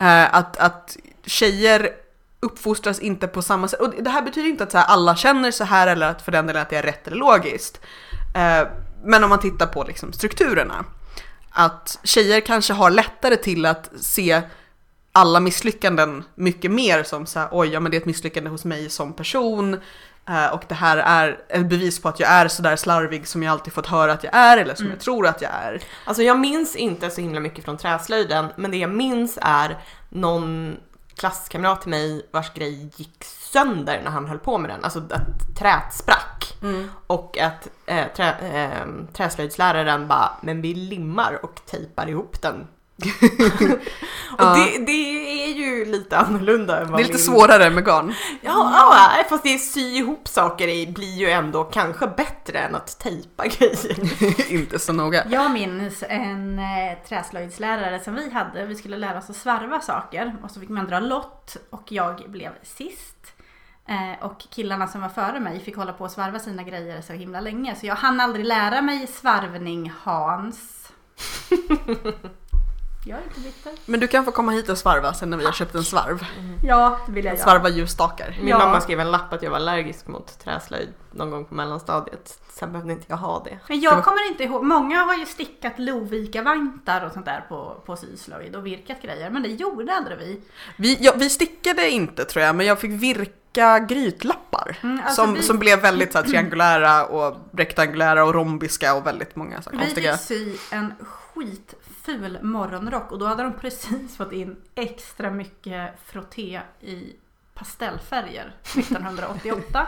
Eh, 0.00 0.34
att, 0.34 0.56
att 0.56 0.96
tjejer 1.26 1.90
uppfostras 2.46 2.98
inte 3.00 3.26
på 3.26 3.42
samma 3.42 3.68
sätt. 3.68 3.80
Och 3.80 3.94
det 4.02 4.10
här 4.10 4.22
betyder 4.22 4.48
inte 4.48 4.64
att 4.64 4.72
så 4.72 4.78
här, 4.78 4.86
alla 4.86 5.16
känner 5.16 5.50
så 5.50 5.64
här 5.64 5.86
eller 5.86 6.06
att 6.10 6.22
för 6.22 6.32
den 6.32 6.46
delen 6.46 6.62
att 6.62 6.70
det 6.70 6.76
är 6.76 6.82
rätt 6.82 7.06
eller 7.06 7.16
logiskt. 7.16 7.80
Eh, 8.34 8.68
men 9.04 9.24
om 9.24 9.30
man 9.30 9.40
tittar 9.40 9.66
på 9.66 9.84
liksom, 9.84 10.12
strukturerna. 10.12 10.84
Att 11.50 11.98
tjejer 12.02 12.40
kanske 12.40 12.72
har 12.72 12.90
lättare 12.90 13.36
till 13.36 13.66
att 13.66 13.90
se 14.00 14.42
alla 15.12 15.40
misslyckanden 15.40 16.24
mycket 16.34 16.70
mer 16.70 17.02
som 17.02 17.26
så 17.26 17.38
här, 17.38 17.48
oj, 17.52 17.68
ja 17.68 17.80
men 17.80 17.90
det 17.90 17.96
är 17.96 18.00
ett 18.00 18.06
misslyckande 18.06 18.50
hos 18.50 18.64
mig 18.64 18.90
som 18.90 19.12
person. 19.12 19.74
eh, 20.28 20.46
Och 20.52 20.62
det 20.68 20.74
här 20.74 20.96
är 20.96 21.38
ett 21.48 21.66
bevis 21.68 22.02
på 22.02 22.08
att 22.08 22.20
jag 22.20 22.30
är 22.30 22.48
sådär 22.48 22.76
slarvig 22.76 23.26
som 23.28 23.42
jag 23.42 23.52
alltid 23.52 23.72
fått 23.72 23.86
höra 23.86 24.12
att 24.12 24.24
jag 24.24 24.34
är 24.34 24.58
eller 24.58 24.74
som 24.74 24.90
jag 24.90 25.00
tror 25.00 25.26
att 25.26 25.42
jag 25.42 25.50
är. 25.50 25.82
Alltså 26.04 26.22
jag 26.22 26.38
minns 26.38 26.76
inte 26.76 27.10
så 27.10 27.20
himla 27.20 27.40
mycket 27.40 27.64
från 27.64 27.76
träslöjden, 27.76 28.46
men 28.56 28.70
det 28.70 28.76
jag 28.76 28.90
minns 28.90 29.38
är 29.42 29.78
någon 30.08 30.76
klasskamrat 31.16 31.80
till 31.80 31.90
mig 31.90 32.28
vars 32.30 32.54
grej 32.54 32.90
gick 32.96 33.24
sönder 33.24 34.00
när 34.04 34.10
han 34.10 34.26
höll 34.26 34.38
på 34.38 34.58
med 34.58 34.70
den. 34.70 34.84
Alltså 34.84 34.98
att 34.98 35.56
träet 35.58 35.94
sprack. 35.94 36.56
Och 37.06 37.38
att 37.38 37.68
eh, 37.86 38.06
trä, 38.16 38.32
eh, 38.32 38.86
träslöjdsläraren 39.12 40.08
bara, 40.08 40.30
men 40.42 40.62
vi 40.62 40.74
limmar 40.74 41.38
och 41.44 41.60
tejpar 41.66 42.08
ihop 42.08 42.42
den. 42.42 42.66
Och 44.32 44.38
Ja. 44.38 44.54
det, 44.54 44.84
det 44.86 44.92
är 45.44 45.54
ju 45.54 45.84
lite 45.84 46.18
annorlunda 46.18 46.80
än 46.80 46.90
vad 46.90 46.98
Det 47.00 47.02
är 47.02 47.06
lite 47.06 47.12
min- 47.12 47.22
svårare 47.24 47.70
med 47.70 47.84
garn. 47.84 48.14
Ja, 48.40 48.70
ja, 49.18 49.24
fast 49.28 49.42
det 49.44 49.58
sy 49.58 49.80
ihop 49.80 50.28
saker 50.28 50.68
i 50.68 50.86
blir 50.92 51.14
ju 51.16 51.30
ändå 51.30 51.64
kanske 51.64 52.06
bättre 52.06 52.58
än 52.58 52.74
att 52.74 52.98
tejpa 52.98 53.46
grejer. 53.58 54.52
inte 54.52 54.78
så 54.78 54.92
noga. 54.92 55.26
Jag 55.30 55.50
minns 55.50 56.04
en 56.08 56.58
eh, 56.58 56.64
träslöjdslärare 57.08 58.00
som 58.00 58.14
vi 58.14 58.30
hade. 58.30 58.66
Vi 58.66 58.74
skulle 58.74 58.96
lära 58.96 59.18
oss 59.18 59.30
att 59.30 59.36
svarva 59.36 59.80
saker 59.80 60.36
och 60.42 60.50
så 60.50 60.60
fick 60.60 60.68
man 60.68 60.86
dra 60.86 61.00
lott 61.00 61.56
och 61.70 61.92
jag 61.92 62.30
blev 62.30 62.50
sist. 62.62 63.32
Eh, 63.88 64.24
och 64.26 64.38
killarna 64.50 64.86
som 64.86 65.00
var 65.00 65.08
före 65.08 65.40
mig 65.40 65.60
fick 65.60 65.76
hålla 65.76 65.92
på 65.92 66.04
att 66.04 66.12
svarva 66.12 66.38
sina 66.38 66.62
grejer 66.62 67.00
så 67.02 67.12
himla 67.12 67.40
länge 67.40 67.74
så 67.74 67.86
jag 67.86 67.94
hann 67.94 68.20
aldrig 68.20 68.44
lära 68.46 68.82
mig 68.82 69.06
svarvning 69.06 69.92
Hans. 70.02 70.72
jag 73.06 73.18
är 73.18 73.22
inte 73.22 73.40
bitter. 73.40 73.72
Men 73.86 74.00
du 74.00 74.06
kan 74.06 74.24
få 74.24 74.32
komma 74.32 74.52
hit 74.52 74.68
och 74.68 74.78
svarva 74.78 75.14
sen 75.14 75.30
när 75.30 75.36
vi 75.36 75.44
har 75.44 75.52
köpt 75.52 75.74
en 75.74 75.84
svarv. 75.84 76.26
Ja, 76.64 76.98
det 77.06 77.12
vill 77.12 77.24
jag 77.24 77.34
göra. 77.34 77.44
Svarva 77.44 77.68
ljusstakar. 77.68 78.36
Min 78.38 78.48
Ja. 78.48 78.58
mamma 78.58 78.80
skrev 78.80 79.00
en 79.00 79.10
lapp 79.10 79.32
att 79.32 79.42
jag 79.42 79.50
var 79.50 79.56
allergisk 79.56 80.06
mot 80.06 80.38
träslöjd 80.38 80.88
någon 81.10 81.30
gång 81.30 81.44
på 81.44 81.54
mellanstadiet. 81.54 82.38
Sen 82.50 82.72
behövde 82.72 82.92
inte 82.92 83.04
jag 83.08 83.16
ha 83.16 83.42
det. 83.44 83.58
Men 83.68 83.80
jag 83.80 84.04
kommer 84.04 84.28
inte 84.30 84.44
ihåg, 84.44 84.64
många 84.64 84.98
har 85.04 85.14
ju 85.14 85.26
stickat 85.26 85.72
Lovika-vantar 85.78 87.04
och 87.06 87.12
sånt 87.12 87.26
där 87.26 87.44
på, 87.48 87.82
på 87.86 87.96
syslöjd 87.96 88.56
och 88.56 88.66
virkat 88.66 89.02
grejer 89.02 89.30
men 89.30 89.42
det 89.42 89.48
gjorde 89.48 89.92
aldrig 89.94 90.18
vi. 90.18 90.40
Vi, 90.76 90.98
ja, 91.00 91.12
vi 91.16 91.30
stickade 91.30 91.90
inte 91.90 92.24
tror 92.24 92.44
jag, 92.44 92.54
men 92.56 92.66
jag 92.66 92.80
fick 92.80 92.90
virka 92.90 93.78
grytlappar. 93.78 94.78
Mm, 94.82 95.00
alltså 95.04 95.14
som, 95.24 95.34
vi- 95.34 95.42
som 95.42 95.58
blev 95.58 95.80
väldigt 95.80 96.12
så 96.12 96.18
här, 96.18 96.24
triangulära 96.24 97.06
och 97.06 97.36
rektangulära 97.52 98.24
och 98.24 98.34
rombiska 98.34 98.94
och 98.94 99.06
väldigt 99.06 99.36
många 99.36 99.62
så 99.62 99.70
här, 99.70 99.78
Vi 99.78 99.84
konstiga. 99.84 100.12
fick 100.16 100.26
sy 100.26 100.56
en 100.70 100.94
skitful 102.06 102.38
morgonrock 102.42 103.12
och 103.12 103.18
då 103.18 103.26
hade 103.26 103.42
de 103.42 103.52
precis 103.52 104.16
fått 104.16 104.32
in 104.32 104.56
extra 104.74 105.30
mycket 105.30 105.90
frotté 106.04 106.60
i 106.80 107.16
pastellfärger 107.54 108.54
1988. 108.62 109.86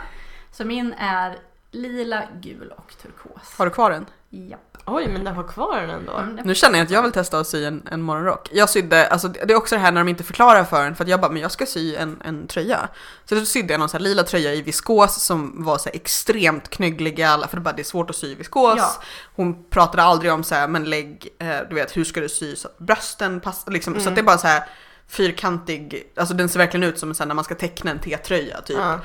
Så 0.51 0.64
min 0.64 0.93
är 0.93 1.39
lila, 1.71 2.29
gul 2.41 2.73
och 2.77 2.95
turkos. 3.03 3.59
Har 3.59 3.64
du 3.66 3.71
kvar 3.71 3.91
den? 3.91 4.07
Japp. 4.29 4.68
Oj, 4.89 5.09
men 5.09 5.24
den 5.24 5.36
var 5.36 5.45
kvar 5.49 5.80
den 5.80 5.91
ändå. 5.91 6.12
Mm, 6.16 6.34
Nu 6.45 6.55
känner 6.55 6.78
jag 6.78 6.84
att 6.84 6.91
jag 6.91 7.03
vill 7.03 7.12
testa 7.12 7.39
att 7.39 7.47
sy 7.47 7.64
en, 7.64 7.82
en 7.91 8.03
morgonrock. 8.03 8.49
Jag 8.53 8.70
sydde, 8.70 9.09
alltså 9.09 9.28
det 9.28 9.53
är 9.53 9.55
också 9.55 9.74
det 9.74 9.80
här 9.80 9.93
när 9.93 10.01
de 10.01 10.09
inte 10.09 10.24
förklarar 10.24 10.64
för 10.64 10.84
en, 10.84 10.95
för 10.97 11.05
att 11.05 11.11
jag 11.11 11.20
bara, 11.20 11.30
men 11.32 11.43
jag 11.43 11.51
ska 11.51 11.66
sy 11.66 11.97
en, 11.97 12.22
en 12.24 12.47
tröja. 12.47 12.89
Så 13.24 13.34
då 13.34 13.45
sydde 13.45 13.72
jag 13.72 13.78
någon 13.80 13.89
så 13.89 13.97
här 13.97 14.05
lila 14.05 14.22
tröja 14.22 14.55
i 14.55 14.62
viskos 14.62 15.22
som 15.24 15.64
var 15.64 15.78
så 15.78 15.89
här 15.89 15.97
extremt 15.97 16.70
knöggliga, 16.70 17.39
för 17.49 17.57
det, 17.57 17.61
bara, 17.62 17.74
det 17.74 17.82
är 17.82 17.84
svårt 17.84 18.11
att 18.11 18.16
sy 18.16 18.26
i 18.32 18.34
viskos. 18.34 18.74
Ja. 18.78 19.03
Hon 19.36 19.64
pratade 19.70 20.03
aldrig 20.03 20.32
om 20.32 20.45
så 20.45 20.55
här, 20.55 20.68
men 20.68 20.84
lägg, 20.84 21.28
eh, 21.39 21.57
du 21.68 21.74
vet, 21.74 21.97
hur 21.97 22.05
ska 22.05 22.20
du 22.20 22.28
sy 22.28 22.57
så 22.57 22.68
att 22.68 22.78
brösten 22.78 23.41
passar, 23.41 23.72
liksom. 23.72 23.95
Så 23.95 24.01
Mm. 24.01 24.09
att 24.09 24.14
det 24.14 24.20
är 24.20 24.24
bara 24.24 24.39
så 24.39 24.47
här 24.47 24.68
fyrkantig, 25.09 26.12
alltså 26.16 26.34
den 26.34 26.49
ser 26.49 26.59
verkligen 26.59 26.84
ut 26.84 26.99
som 26.99 27.09
en 27.09 27.14
sån 27.14 27.24
här 27.24 27.28
när 27.28 27.34
man 27.34 27.45
ska 27.45 27.55
teckna 27.55 27.91
en 27.91 27.99
T-tröja 27.99 28.61
typ. 28.61 28.76
Ja. 28.78 29.01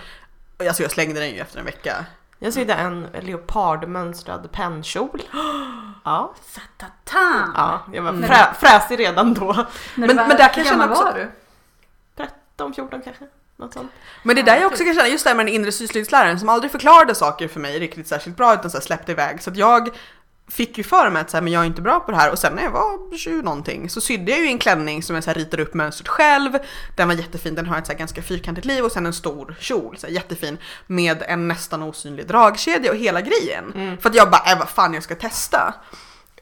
Alltså 0.67 0.83
jag 0.83 0.91
slängde 0.91 1.19
den 1.19 1.29
ju 1.29 1.39
efter 1.39 1.59
en 1.59 1.65
vecka. 1.65 2.05
Jag 2.43 2.53
sydde 2.53 2.73
en 2.73 3.07
leopardmönstrad 3.21 4.51
pennkjol. 4.51 5.21
Ja, 6.05 6.33
Satatan! 6.45 7.51
ja 7.55 7.81
jag 7.93 8.01
var 8.03 8.09
Mm. 8.09 8.23
frä, 8.29 8.53
fräsig 8.59 8.99
redan 8.99 9.33
då. 9.33 9.65
Men- 9.95 10.07
var- 10.07 10.15
men 10.27 10.29
där 10.29 10.37
kan 10.37 10.47
jag 10.47 10.53
hur 10.55 10.63
känna 10.63 10.77
gammal 10.83 10.91
också- 10.91 11.03
var 11.05 11.13
du? 11.13 11.31
13, 12.17 12.73
14 12.73 13.01
kanske. 13.01 13.23
Något 13.57 13.73
sånt. 13.73 13.91
Men 14.23 14.35
det 14.35 14.41
är 14.41 14.45
där 14.45 14.55
jag 14.55 14.65
också 14.71 14.83
kan 14.83 14.93
känna, 14.95 15.07
just 15.07 15.23
det 15.23 15.29
här 15.29 15.37
med 15.37 15.45
den 15.45 15.53
inre 15.55 15.71
syslöjdsläraren 15.71 16.39
som 16.39 16.49
aldrig 16.49 16.71
förklarade 16.71 17.15
saker 17.15 17.47
för 17.47 17.59
mig 17.59 17.79
riktigt 17.79 18.07
särskilt 18.07 18.37
bra 18.37 18.53
utan 18.53 18.71
så 18.71 18.77
här 18.77 18.81
släppte 18.83 19.11
iväg. 19.11 19.41
Så 19.43 19.49
att 19.49 19.57
jag 19.57 19.89
fick 20.53 20.77
ju 20.77 20.83
för 20.83 21.09
mig 21.09 21.21
att 21.21 21.29
så 21.29 21.37
här, 21.37 21.41
men 21.41 21.53
jag 21.53 21.61
är 21.61 21.65
inte 21.65 21.81
bra 21.81 21.99
på 21.99 22.11
det 22.11 22.17
här 22.17 22.31
och 22.31 22.39
sen 22.39 22.53
när 22.53 22.63
jag 22.63 22.71
var 22.71 23.17
20 23.17 23.41
någonting 23.41 23.89
så 23.89 24.01
sydde 24.01 24.31
jag 24.31 24.41
ju 24.41 24.47
en 24.47 24.59
klänning 24.59 25.03
som 25.03 25.15
jag 25.15 25.23
så 25.23 25.29
här 25.29 25.35
ritade 25.35 25.63
upp 25.63 25.73
mönstret 25.73 26.07
själv. 26.07 26.51
Den 26.95 27.07
var 27.07 27.15
jättefin, 27.15 27.55
den 27.55 27.65
har 27.65 27.77
ett 27.77 27.85
så 27.85 27.91
här 27.91 27.99
ganska 27.99 28.21
fyrkantigt 28.21 28.65
liv 28.65 28.83
och 28.83 28.91
sen 28.91 29.05
en 29.05 29.13
stor 29.13 29.55
kjol, 29.59 29.97
så 29.97 30.07
här 30.07 30.13
jättefin 30.13 30.57
med 30.87 31.23
en 31.27 31.47
nästan 31.47 31.83
osynlig 31.83 32.27
dragkedja 32.27 32.91
och 32.91 32.97
hela 32.97 33.21
grejen. 33.21 33.97
För 34.01 34.09
att 34.09 34.15
jag 34.15 34.31
bara, 34.31 34.51
äh, 34.51 34.59
vad 34.59 34.69
fan 34.69 34.93
jag 34.93 35.03
ska 35.03 35.15
testa. 35.15 35.73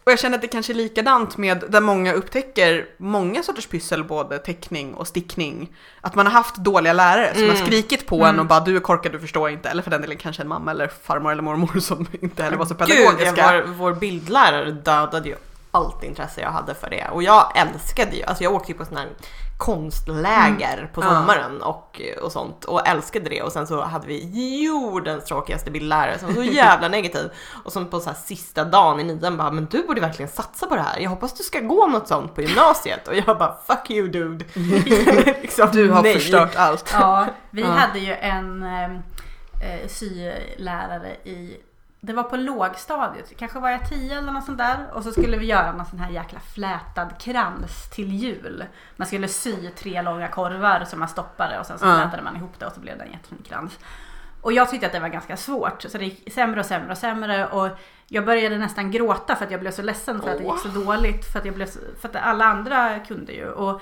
Och 0.04 0.12
jag 0.12 0.20
känner 0.20 0.36
att 0.36 0.42
det 0.42 0.48
kanske 0.48 0.74
är 0.74 0.76
likadant 0.76 1.38
med 1.38 1.64
där 1.70 1.82
många 1.82 2.14
upptäcker 2.14 2.86
många 2.98 3.44
sorters 3.44 3.68
pyssel, 3.68 4.04
både 4.04 4.38
teckning 4.38 4.94
och 4.94 5.08
stickning. 5.08 5.76
Att 6.02 6.16
man 6.16 6.26
har 6.26 6.34
haft 6.34 6.56
dåliga 6.56 6.94
lärare 6.94 7.36
som 7.36 7.50
har 7.50 7.56
skrikit 7.56 8.06
på 8.06 8.26
en 8.26 8.40
och 8.40 8.46
bara 8.46 8.60
du 8.60 8.76
är 8.76 8.80
korkad, 8.80 9.12
du 9.12 9.20
förstår 9.20 9.50
inte. 9.50 9.70
Eller 9.70 9.84
för 9.84 9.92
den 9.92 10.02
delen 10.02 10.18
kanske 10.18 10.42
en 10.42 10.48
mamma 10.48 10.72
eller 10.72 10.88
farmor 10.88 11.32
eller 11.32 11.44
mormor 11.44 11.80
som 11.80 12.08
inte 12.22 12.44
heller 12.44 12.58
var 12.58 12.66
så 12.66 12.74
Gud, 12.74 12.88
pedagogiska. 12.88 13.54
jag 13.54 13.62
var, 13.62 13.68
vår 13.68 13.94
bildlärare 13.94 14.72
dödade 14.72 15.30
ju 15.30 15.36
allt 15.72 16.04
intresse 16.04 16.42
jag 16.42 16.52
hade 16.52 16.76
för 16.76 16.90
det. 16.90 17.08
Och 17.12 17.24
jag 17.24 17.58
älskade 17.58 18.16
ju, 18.16 18.24
alltså 18.24 18.44
jag 18.44 18.54
åkte 18.54 18.72
ju 18.72 18.78
på 18.78 18.86
sådana 18.86 19.02
här 19.02 19.10
konstläger 19.62 20.90
på 20.94 21.02
Ja. 21.02 21.08
sommaren 21.10 21.62
och, 21.62 22.02
och 22.22 22.32
sånt 22.32 22.66
och 22.66 22.88
älskade 22.88 23.30
det 23.30 23.42
och 23.42 23.52
sen 23.52 23.68
så 23.68 23.82
hade 23.82 24.08
vi 24.08 24.26
jordens 24.66 25.26
tråkigaste 25.26 25.72
bildlärare 25.72 26.20
som 26.20 26.28
var 26.28 26.36
så 26.36 26.44
jävla 26.52 26.88
negativ 26.88 27.30
och 27.66 27.72
som 27.72 27.86
på 27.86 28.00
så 28.00 28.10
här 28.10 28.18
sista 28.18 28.64
dagen 28.64 29.00
i 29.00 29.04
nian 29.04 29.38
bara 29.38 29.52
men 29.52 29.66
du 29.72 29.84
borde 29.88 30.02
verkligen 30.02 30.32
satsa 30.32 30.68
på 30.68 30.76
det 30.76 30.82
här. 30.82 31.00
Jag 31.00 31.10
hoppas 31.10 31.34
du 31.38 31.44
ska 31.44 31.60
gå 31.60 31.88
något 31.88 32.08
sånt 32.08 32.36
på 32.36 32.42
gymnasiet 32.42 33.08
och 33.08 33.16
jag 33.16 33.38
bara 33.38 33.58
fuck 33.68 33.90
you 33.92 34.08
dude. 34.08 34.46
liksom, 35.42 35.70
Du 35.74 35.90
har 35.90 36.04
nej. 36.04 36.14
förstört 36.14 36.56
allt. 36.56 36.90
Ja, 36.94 37.26
vi 37.50 37.62
Ja. 37.62 37.68
hade 37.68 38.00
ju 38.00 38.14
en 38.14 38.64
eh, 38.64 38.84
eh, 38.84 39.88
sylärare 39.88 41.16
i 41.24 41.56
det 42.04 42.14
var 42.14 42.24
på 42.24 42.38
lågstadiet, 42.38 43.38
kanske 43.38 43.60
var 43.60 43.70
jag 43.70 43.90
tio 43.90 44.18
eller 44.18 44.32
något 44.32 44.46
sånt 44.46 44.58
där. 44.58 44.88
Och 44.94 45.04
så 45.04 45.12
skulle 45.12 45.38
vi 45.38 45.46
göra 45.46 45.72
någon 45.72 45.86
sån 45.86 46.00
här 46.00 46.10
jäkla 46.10 46.40
flätad 46.40 47.10
krans 47.20 47.90
till 47.90 48.14
jul. 48.14 48.66
Man 48.96 49.08
skulle 49.08 49.28
sy 49.28 49.70
tre 49.70 50.02
långa 50.02 50.28
korvar 50.28 50.86
som 50.86 51.00
man 51.00 51.08
stoppade 51.10 51.60
och 51.60 51.66
sen 51.66 51.80
så 51.80 51.86
flätade 51.86 52.24
man 52.24 52.36
ihop 52.36 52.60
det 52.60 52.66
och 52.66 52.74
så 52.74 52.80
blev 52.80 52.98
det 52.98 53.04
en 53.04 53.12
jättefin 53.12 53.44
krans. 53.48 53.80
Och 54.42 54.54
jag 54.54 54.70
tyckte 54.70 54.88
att 54.88 54.94
det 54.94 55.00
var 55.00 55.08
ganska 55.08 55.38
svårt. 55.38 55.82
Så 55.82 55.98
det 55.98 56.06
gick 56.06 56.34
sämre 56.34 56.60
och 56.60 56.66
sämre 56.66 56.92
och 56.92 56.98
sämre. 56.98 57.48
Och 57.48 57.70
jag 58.08 58.26
började 58.26 58.58
nästan 58.58 58.92
gråta 58.92 59.36
för 59.36 59.46
att 59.46 59.52
jag 59.52 59.60
blev 59.60 59.72
så 59.72 59.82
ledsen 59.82 60.22
för 60.22 60.30
att 60.30 60.38
det 60.38 60.44
gick 60.44 60.60
så 60.60 60.68
dåligt. 60.68 61.32
För 61.32 61.40
att, 61.40 61.46
jag 61.46 61.56
blev 61.56 61.66
så, 61.66 61.80
för 62.02 62.10
att 62.10 62.16
alla 62.16 62.46
andra 62.46 63.00
kunde 63.00 63.34
ju. 63.34 63.50
Och 63.50 63.82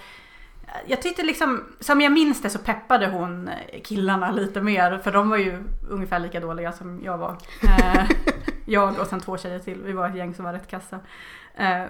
jag 0.85 1.01
tyckte 1.01 1.23
liksom, 1.23 1.63
som 1.79 2.01
jag 2.01 2.11
minns 2.11 2.41
det 2.41 2.49
så 2.49 2.59
peppade 2.59 3.07
hon 3.07 3.49
killarna 3.83 4.31
lite 4.31 4.61
mer. 4.61 4.99
För 5.03 5.11
de 5.11 5.29
var 5.29 5.37
ju 5.37 5.63
ungefär 5.89 6.19
lika 6.19 6.39
dåliga 6.39 6.71
som 6.71 7.01
jag 7.03 7.17
var. 7.17 7.37
Eh, 7.63 8.09
jag 8.65 8.99
och 8.99 9.07
sen 9.07 9.19
två 9.19 9.37
tjejer 9.37 9.59
till. 9.59 9.81
Vi 9.83 9.93
var 9.93 10.09
ett 10.09 10.15
gäng 10.15 10.35
som 10.35 10.45
var 10.45 10.53
rätt 10.53 10.67
kassa. 10.67 10.99
Eh, 11.55 11.85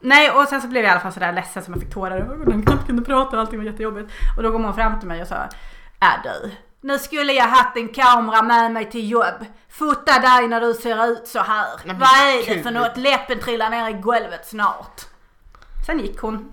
nej 0.00 0.30
och 0.30 0.48
sen 0.48 0.62
så 0.62 0.68
blev 0.68 0.82
jag 0.82 0.88
i 0.88 0.92
alla 0.92 1.00
fall 1.00 1.12
sådär 1.12 1.32
ledsen 1.32 1.62
som 1.62 1.74
jag 1.74 1.82
fick 1.82 1.92
tårar. 1.92 2.20
Och 2.20 2.64
knappt 2.64 2.86
kunde 2.86 3.02
prata 3.02 3.36
och 3.36 3.40
allting 3.42 3.58
var 3.58 3.66
jättejobbigt. 3.66 4.12
Och 4.36 4.42
då 4.42 4.52
kom 4.52 4.64
hon 4.64 4.74
fram 4.74 4.98
till 4.98 5.08
mig 5.08 5.22
och 5.22 5.28
sa 5.28 5.34
Är 6.00 6.22
du, 6.22 6.50
nu 6.80 6.98
skulle 6.98 7.32
jag 7.32 7.44
haft 7.44 7.76
en 7.76 7.88
kamera 7.88 8.42
med 8.42 8.72
mig 8.72 8.90
till 8.90 9.10
jobb. 9.10 9.46
Fota 9.68 10.18
dig 10.18 10.48
när 10.48 10.60
du 10.60 10.74
ser 10.74 11.06
ut 11.06 11.28
så 11.28 11.38
här. 11.38 11.66
men 11.84 11.98
Vad 11.98 12.08
är 12.08 12.54
det 12.54 12.62
för 12.62 12.70
något? 12.70 12.96
Läppen 12.96 13.38
trillar 13.38 13.70
ner 13.70 13.88
i 13.88 13.92
golvet 13.92 14.46
snart. 14.46 15.00
Sen 15.86 15.98
gick 15.98 16.18
hon. 16.18 16.52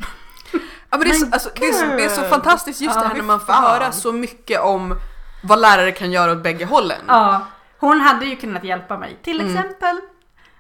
Ja, 0.90 0.98
men 0.98 1.00
det, 1.00 1.10
är 1.10 1.14
så, 1.14 1.26
alltså, 1.32 1.50
det, 1.56 1.66
är 1.68 1.74
så, 1.74 1.86
det 1.86 2.04
är 2.06 2.10
så 2.10 2.22
fantastiskt 2.22 2.82
just 2.82 2.96
Ja, 2.96 3.02
det 3.02 3.08
här 3.08 3.16
när 3.16 3.24
man 3.24 3.40
får 3.40 3.54
fan. 3.54 3.64
höra 3.64 3.92
så 3.92 4.12
mycket 4.14 4.62
om 4.62 4.96
vad 5.44 5.60
lärare 5.60 5.92
kan 5.92 6.12
göra 6.12 6.32
åt 6.32 6.44
bägge 6.44 6.66
hållen. 6.66 7.02
Ja, 7.08 7.42
hon 7.80 8.02
hade 8.02 8.26
ju 8.26 8.36
kunnat 8.36 8.64
hjälpa 8.64 8.98
mig 8.98 9.18
till 9.24 9.42
Mm. 9.42 9.56
exempel. 9.56 10.00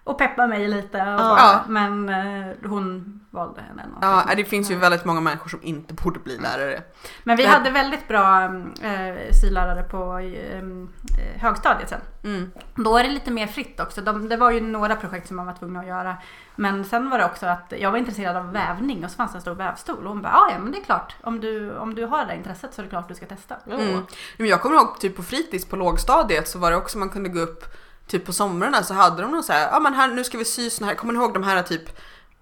Och 0.04 0.18
peppa 0.18 0.48
mig 0.48 0.68
lite. 0.68 0.98
Och 1.02 1.08
Ja. 1.08 1.18
så. 1.18 1.24
Ja. 1.38 1.62
Men 1.68 2.10
eh, 2.10 2.56
hon 2.70 3.20
valde 3.32 3.62
en 3.72 3.80
annan. 3.80 4.24
Ja, 4.30 4.36
det 4.36 4.46
finns 4.46 4.72
ju 4.72 4.76
väldigt 4.76 5.06
många 5.06 5.22
människor 5.22 5.50
som 5.50 5.60
inte 5.64 5.94
borde 5.94 6.20
bli 6.20 6.38
lärare. 6.38 6.82
Men 7.24 7.38
vi 7.38 7.44
Det- 7.44 7.50
hade 7.50 7.70
väldigt 7.72 8.08
bra 8.08 8.44
eh, 8.44 9.32
sylärare 9.42 9.84
på 9.84 10.18
eh, 10.18 10.58
eh, 10.58 11.42
högstadiet 11.42 11.90
sen. 11.90 12.02
Mm. 12.24 12.52
Då 12.76 12.98
är 12.98 13.04
det 13.04 13.10
lite 13.10 13.32
mer 13.32 13.48
fritt 13.48 13.80
också. 13.80 14.02
De, 14.02 14.30
det 14.30 14.38
var 14.38 14.52
ju 14.52 14.62
några 14.62 14.96
projekt 14.96 15.28
som 15.28 15.38
man 15.38 15.46
var 15.46 15.54
tvungen 15.54 15.78
att 15.82 15.88
göra. 15.88 16.18
Men 16.58 16.86
sen 16.86 17.10
var 17.10 17.18
det 17.18 17.26
också 17.26 17.46
att 17.46 17.74
jag 17.80 17.92
var 17.92 17.98
intresserad 17.98 18.36
av 18.38 18.52
vävning 18.52 19.06
och 19.06 19.12
så 19.12 19.16
fanns 19.18 19.32
det 19.32 19.38
en 19.38 19.42
stor 19.42 19.56
vävstol. 19.56 20.04
Och 20.04 20.10
hon 20.10 20.22
bara, 20.22 20.34
"Ah, 20.34 20.50
ja 20.52 20.60
men 20.60 20.72
det 20.72 20.78
är 20.78 20.84
klart. 20.84 21.16
Om 21.24 21.40
du, 21.40 21.78
om 21.78 21.96
du 21.96 22.06
har 22.06 22.26
det 22.26 22.36
intresset 22.36 22.74
så 22.74 22.82
är 22.82 22.84
det 22.84 22.90
klart 22.90 23.08
du 23.08 23.16
ska 23.16 23.26
testa. 23.26 23.56
Mm. 23.72 24.02
Men 24.38 24.48
jag 24.48 24.62
kommer 24.62 24.76
ihåg 24.76 25.00
typ 25.00 25.16
på 25.16 25.24
fritids 25.24 25.66
på 25.66 25.76
lågstadiet 25.76 26.48
så 26.48 26.60
var 26.60 26.72
det 26.72 26.78
också 26.78 26.98
man 26.98 27.10
kunde 27.10 27.30
gå 27.30 27.40
upp 27.40 27.64
typ 28.08 28.26
på 28.26 28.34
somrarna 28.34 28.84
så 28.84 28.94
hade 28.94 29.22
de 29.22 29.32
någon 29.32 29.44
så 29.44 29.54
här, 29.54 29.70
ja 29.72 29.80
men 29.80 29.94
här 29.94 30.08
nu 30.08 30.24
ska 30.24 30.38
vi 30.38 30.46
sy 30.46 30.70
såna 30.70 30.88
här, 30.88 30.96
kommer 30.96 31.14
ni 31.14 31.20
ihåg 31.20 31.34
de 31.34 31.44
här 31.44 31.64
typ 31.64 32.00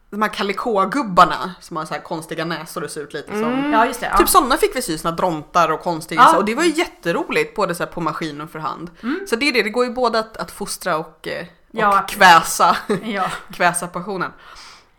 de 0.09 0.21
här 0.21 0.29
kalikågubbarna 0.29 1.55
som 1.61 1.77
har 1.77 1.85
så 1.85 1.93
här 1.93 2.01
konstiga 2.01 2.45
näsor 2.45 2.83
och 2.83 2.89
ser 2.89 3.01
ut 3.01 3.13
lite 3.13 3.27
som 3.31 3.43
Mm. 3.43 3.71
Ja 3.71 3.85
just 3.85 3.99
det. 3.99 4.07
Ja. 4.11 4.17
Typ 4.17 4.29
sådana 4.29 4.57
fick 4.57 4.75
vi 4.75 4.81
sy, 4.81 4.97
såna 4.97 5.15
drontar 5.15 5.69
och 5.71 5.81
konstiga 5.81 6.21
Ja. 6.21 6.27
så, 6.31 6.37
och 6.37 6.45
det 6.45 6.55
var 6.55 6.63
ju 6.63 6.69
jätteroligt 6.71 7.55
både 7.55 7.75
så 7.75 7.83
här 7.83 7.91
på 7.91 8.01
maskin 8.01 8.41
och 8.41 8.49
för 8.49 8.59
hand. 8.59 8.91
Mm. 9.03 9.25
Så 9.29 9.35
det 9.35 9.49
är 9.49 9.53
det, 9.53 9.63
det 9.63 9.69
går 9.69 9.85
ju 9.85 9.91
både 9.91 10.19
att, 10.19 10.37
att 10.37 10.51
fostra 10.51 10.97
och, 10.97 11.27
eh, 11.27 11.45
och 11.75 11.81
Ja. 11.81 12.05
kväsa, 12.07 12.77
ja. 13.03 13.25
kväsa 13.53 13.87
passionen. 13.87 14.31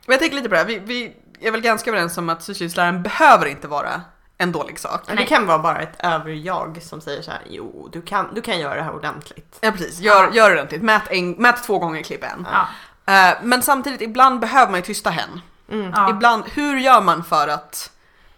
Men 0.06 0.12
jag 0.12 0.20
tänker 0.20 0.36
lite 0.36 0.48
på 0.48 0.54
det 0.54 0.58
här, 0.60 0.66
vi, 0.66 0.78
vi 0.78 1.16
är 1.40 1.50
väl 1.50 1.60
ganska 1.60 1.90
överens 1.90 2.18
om 2.18 2.28
att 2.28 2.42
syslöjdsläraren 2.42 3.02
behöver 3.02 3.46
inte 3.46 3.68
vara 3.68 4.00
en 4.38 4.52
dålig 4.52 4.78
sak. 4.78 5.02
Men 5.06 5.16
det 5.16 5.24
kan 5.24 5.46
vara 5.46 5.58
bara 5.58 5.78
ett 5.80 5.96
överjag 5.98 6.78
som 6.82 7.00
säger 7.00 7.22
så 7.22 7.30
här: 7.30 7.40
jo 7.50 7.88
du 7.92 8.02
kan, 8.02 8.34
du 8.34 8.42
kan 8.42 8.58
göra 8.58 8.74
det 8.74 8.82
här 8.82 8.94
ordentligt. 8.94 9.58
Ja 9.60 9.70
precis, 9.70 10.00
gör, 10.00 10.30
gör 10.32 10.50
det 10.50 10.56
ordentligt, 10.56 10.82
mät, 10.82 11.02
en, 11.10 11.30
mät 11.30 11.62
två 11.64 11.78
gånger, 11.78 12.02
klipp 12.02 12.24
en. 12.24 12.46
Ja. 12.52 12.68
Eh, 13.14 13.36
men 13.42 13.62
samtidigt, 13.62 14.00
ibland 14.00 14.40
behöver 14.40 14.70
man 14.70 14.80
ju 14.80 14.84
tysta 14.86 15.10
hen. 15.10 15.40
Mm. 15.70 15.92
Ja. 15.94 16.10
Ibland, 16.10 16.44
hur 16.54 16.76
gör 16.76 17.00
man 17.02 17.24
för 17.24 17.48
att 17.48 17.90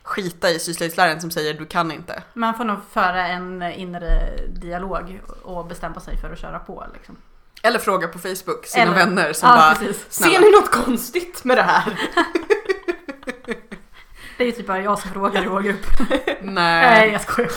skita 0.03 0.51
i 0.51 0.59
syslöjdsläraren 0.59 1.21
som 1.21 1.31
säger 1.31 1.55
du 1.55 1.67
kan 1.67 1.93
inte? 1.93 2.23
Man 2.35 2.55
får 2.55 2.65
nog 2.65 2.79
föra 2.93 3.27
en 3.29 3.63
inre 3.63 4.37
dialog 4.49 5.21
och 5.43 5.67
bestämma 5.67 6.01
sig 6.01 6.17
för 6.17 6.33
att 6.33 6.39
köra 6.39 6.59
på. 6.59 6.85
Liksom. 6.95 7.17
Eller 7.63 7.79
fråga 7.79 8.09
på 8.09 8.19
Facebook 8.19 8.67
sina 8.67 8.83
Eller- 8.83 8.95
vänner 8.95 9.33
som 9.33 9.49
ja, 9.49 9.57
bara 9.57 9.75
precis. 9.75 10.07
snälla. 10.09 10.35
Ser 10.35 10.41
ni 10.41 10.51
något 10.51 10.71
konstigt 10.71 11.45
med 11.45 11.57
det 11.59 11.63
här? 11.63 11.99
Det 14.37 14.45
är 14.45 14.47
ju 14.47 14.53
typ 14.53 14.67
bara 14.67 14.81
jag 14.81 14.99
som 14.99 15.11
frågar 15.11 15.43
i 15.45 15.47
vår 15.47 15.61
grupp. 15.63 15.87
Nej 15.99 16.41
Nej. 16.43 17.11
jag 17.13 17.21
skojar. 17.21 17.51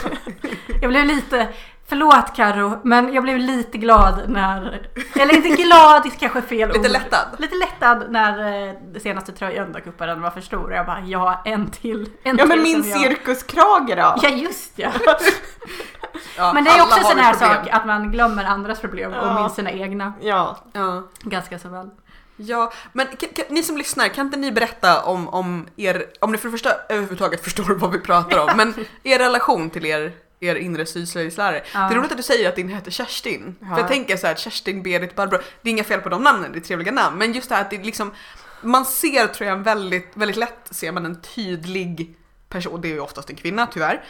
Jag 0.81 0.89
blev 0.89 1.05
lite, 1.05 1.47
förlåt 1.91 2.35
Karo, 2.35 2.79
men 2.83 3.13
jag 3.13 3.23
blev 3.23 3.37
lite 3.37 3.77
glad 3.77 4.23
när, 4.29 4.87
eller 5.19 5.35
inte 5.35 5.49
glad, 5.63 6.03
det 6.03 6.09
är 6.09 6.19
kanske 6.19 6.39
är 6.39 6.43
fel 6.43 6.67
Lite 6.69 6.79
ord. 6.79 6.87
lättad. 6.87 7.27
Lite 7.37 7.55
lättad 7.55 8.05
när 8.11 8.67
eh, 8.67 8.73
det 8.93 8.99
senaste 8.99 9.31
tröjan 9.31 9.71
dök 9.71 9.87
upp 9.87 10.01
och 10.01 10.07
den 10.07 10.21
var 10.21 10.29
för 10.29 10.41
stor 10.41 10.69
och 10.69 10.75
jag 10.75 10.85
bara 10.85 10.99
ja, 10.99 11.41
en 11.45 11.71
till. 11.71 12.09
En 12.23 12.37
Ja 12.37 12.45
men 12.45 12.57
till 12.57 12.63
min 12.63 12.83
som 12.83 12.91
jag. 12.91 12.99
cirkuskrage 13.01 13.87
då? 13.95 14.15
Ja 14.23 14.29
just 14.29 14.71
ja. 14.75 14.89
Ja, 16.37 16.53
Men 16.53 16.63
det 16.63 16.69
är 16.69 16.81
också 16.81 16.99
har 16.99 17.09
sån 17.09 17.19
här 17.19 17.33
problem. 17.33 17.55
sak 17.55 17.67
att 17.71 17.85
man 17.85 18.11
glömmer 18.11 18.43
andras 18.45 18.79
problem 18.79 19.11
och 19.13 19.27
Ja. 19.27 19.39
minns 19.41 19.55
sina 19.55 19.71
egna 19.71 20.13
Ja. 20.21 20.57
Ja. 20.73 21.03
ganska 21.21 21.59
så 21.59 21.69
väl. 21.69 21.89
Ja, 22.35 22.71
men 22.93 23.07
kan, 23.07 23.29
kan, 23.29 23.45
ni 23.49 23.63
som 23.63 23.77
lyssnar, 23.77 24.07
kan 24.07 24.25
inte 24.25 24.37
ni 24.39 24.51
berätta 24.51 25.03
om, 25.03 25.27
om 25.27 25.67
er, 25.77 26.05
om 26.21 26.31
ni 26.31 26.37
för 26.37 26.47
det 26.47 26.51
första 26.51 26.69
överhuvudtaget 26.89 27.43
förstår 27.43 27.75
vad 27.75 27.91
vi 27.91 27.99
pratar 27.99 28.39
om, 28.39 28.49
men 28.57 28.73
er 29.03 29.19
relation 29.19 29.69
till 29.69 29.85
er, 29.85 30.11
er 30.41 30.55
inre 30.55 30.85
syslöjdslärare. 30.85 31.63
Ja. 31.73 31.79
Det 31.79 31.93
är 31.93 31.97
roligt 31.97 32.11
att 32.11 32.17
du 32.17 32.23
säger 32.23 32.49
att 32.49 32.55
din 32.55 32.69
heter 32.69 32.91
Kerstin, 32.91 33.55
Ja. 33.59 33.67
för 33.67 33.77
jag 33.77 33.87
tänker 33.87 34.17
så 34.17 34.27
här, 34.27 34.35
Kerstin, 34.35 34.83
Berit, 34.83 35.15
Barbro, 35.15 35.37
det 35.61 35.69
är 35.69 35.71
inga 35.71 35.83
fel 35.83 36.01
på 36.01 36.09
de 36.09 36.23
namnen, 36.23 36.51
det 36.51 36.59
är 36.59 36.61
trevliga 36.61 36.91
namn, 36.91 37.17
men 37.17 37.33
just 37.33 37.49
det 37.49 37.55
här 37.55 37.61
att 37.61 37.69
det 37.69 37.83
liksom, 37.83 38.11
man 38.61 38.85
ser 38.85 39.27
tror 39.27 39.49
jag 39.49 39.55
väldigt, 39.57 40.11
väldigt 40.13 40.37
lätt 40.37 40.67
ser 40.71 40.91
man 40.91 41.05
en 41.05 41.21
tydlig 41.21 42.15
person, 42.49 42.81
det 42.81 42.87
är 42.87 42.93
ju 42.93 42.99
oftast 42.99 43.29
en 43.29 43.35
kvinna 43.35 43.67
tyvärr, 43.67 44.03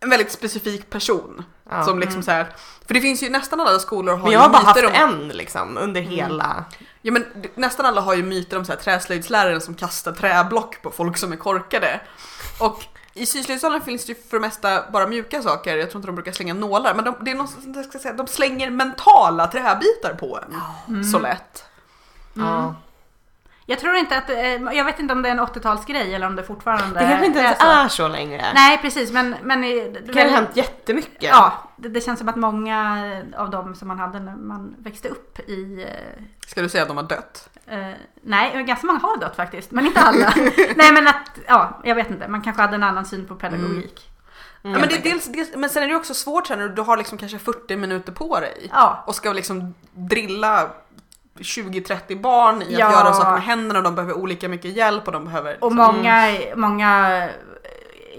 en 0.00 0.10
väldigt 0.10 0.32
specifik 0.32 0.90
person. 0.90 1.44
Ja. 1.70 1.84
Som 1.84 1.98
liksom 1.98 2.22
så 2.22 2.30
här, 2.30 2.46
för 2.86 2.94
det 2.94 3.00
finns 3.00 3.22
ju 3.22 3.30
nästan 3.30 3.60
alla 3.60 3.78
skolor 3.78 4.16
har 4.16 4.22
Men 4.22 4.32
jag 4.32 4.40
har 4.40 4.48
bara 4.48 4.62
haft 4.62 4.84
om 4.84 4.92
en 4.94 5.28
liksom 5.28 5.78
under 5.78 6.00
hela... 6.00 6.64
Ja 7.02 7.12
men 7.12 7.24
nästan 7.54 7.86
alla 7.86 8.00
har 8.00 8.14
ju 8.14 8.22
myter 8.22 8.58
om 8.58 8.64
så 8.64 8.72
här 8.72 8.78
träslöjdsläraren 8.78 9.60
som 9.60 9.74
kastar 9.74 10.12
träblock 10.12 10.82
på 10.82 10.90
folk 10.90 11.16
som 11.16 11.32
är 11.32 11.36
korkade. 11.36 12.00
Och 12.58 12.84
i 13.16 13.26
syslöjdssalen 13.26 13.80
finns 13.80 14.04
det 14.04 14.12
ju 14.12 14.18
för 14.30 14.36
det 14.36 14.40
mesta 14.40 14.90
bara 14.90 15.06
mjuka 15.06 15.42
saker, 15.42 15.76
jag 15.76 15.90
tror 15.90 15.98
inte 15.98 16.08
de 16.08 16.14
brukar 16.14 16.32
slänga 16.32 16.54
nålar, 16.54 16.94
men 16.94 17.04
de, 17.04 17.14
det 17.20 17.30
är 17.30 17.34
något, 17.34 17.56
jag 17.74 17.84
ska 17.84 17.98
säga, 17.98 18.14
de 18.14 18.26
slänger 18.26 18.70
mentala 18.70 19.46
träbitar 19.46 20.14
på 20.20 20.38
en. 20.88 21.04
Så 21.04 21.18
lätt. 21.18 21.64
Ja. 22.34 22.74
Jag 23.66 23.78
tror 23.80 23.96
inte 23.96 24.16
att, 24.18 24.30
eh, 24.30 24.38
jag 24.54 24.84
vet 24.84 24.98
inte 25.00 25.12
om 25.14 25.22
det 25.22 25.28
är 25.28 25.32
en 25.32 25.40
80-talsgrej 25.40 26.14
eller 26.14 26.26
om 26.26 26.36
det 26.36 26.42
fortfarande 26.44 27.00
Det 27.00 27.06
kanske 27.06 27.26
inte 27.26 27.38
ens 27.38 27.58
så. 27.58 27.66
är 27.66 27.88
så 27.88 28.08
längre. 28.08 28.44
Nej 28.54 28.78
precis 28.78 29.12
men, 29.12 29.36
men 29.42 29.60
Det 29.60 30.12
kan 30.14 30.22
ha 30.28 30.36
hänt 30.36 30.50
jättemycket. 30.54 31.22
Ja, 31.22 31.65
det, 31.76 31.88
det 31.88 32.00
känns 32.00 32.18
som 32.18 32.28
att 32.28 32.36
många 32.36 33.22
av 33.36 33.50
dem 33.50 33.74
som 33.74 33.88
man 33.88 33.98
hade 33.98 34.20
när 34.20 34.36
man 34.36 34.74
växte 34.78 35.08
upp 35.08 35.38
i 35.48 35.82
eh, 35.82 36.22
Ska 36.46 36.62
du 36.62 36.68
säga 36.68 36.82
att 36.82 36.88
de 36.88 36.96
har 36.96 37.04
dött? 37.04 37.48
Eh, 37.66 37.90
nej, 38.22 38.64
ganska 38.64 38.86
många 38.86 38.98
har 38.98 39.16
dött 39.16 39.36
faktiskt, 39.36 39.70
men 39.70 39.86
inte 39.86 40.00
alla. 40.00 40.34
nej, 40.76 40.92
men 40.92 41.08
att, 41.08 41.30
ja, 41.46 41.80
jag 41.84 41.94
vet 41.94 42.10
inte, 42.10 42.28
man 42.28 42.42
kanske 42.42 42.62
hade 42.62 42.74
en 42.74 42.82
annan 42.82 43.06
syn 43.06 43.26
på 43.26 43.34
pedagogik. 43.34 44.10
Mm. 44.62 44.74
Ja, 44.74 44.80
men, 44.80 44.88
det 44.88 44.94
är 44.96 45.02
dels, 45.02 45.26
dels, 45.26 45.56
men 45.56 45.70
sen 45.70 45.82
är 45.82 45.88
det 45.88 45.96
också 45.96 46.14
svårt 46.14 46.46
sen 46.46 46.58
när 46.58 46.68
du 46.68 46.82
har 46.82 46.96
liksom 46.96 47.18
kanske 47.18 47.38
40 47.38 47.76
minuter 47.76 48.12
på 48.12 48.40
dig 48.40 48.70
Ja, 48.72 49.04
och 49.06 49.14
ska 49.14 49.32
liksom 49.32 49.74
drilla 49.92 50.70
20-30 51.38 52.20
barn 52.20 52.62
i 52.62 52.64
att 52.64 52.70
Ja. 52.80 52.92
göra 52.92 53.12
saker 53.12 53.32
med 53.32 53.42
händerna 53.42 53.78
och 53.78 53.84
de 53.84 53.94
behöver 53.94 54.14
olika 54.14 54.48
mycket 54.48 54.76
hjälp 54.76 55.06
och 55.06 55.12
de 55.12 55.24
behöver 55.24 55.64
och 55.64 55.72
många, 55.72 56.32
många 56.56 57.28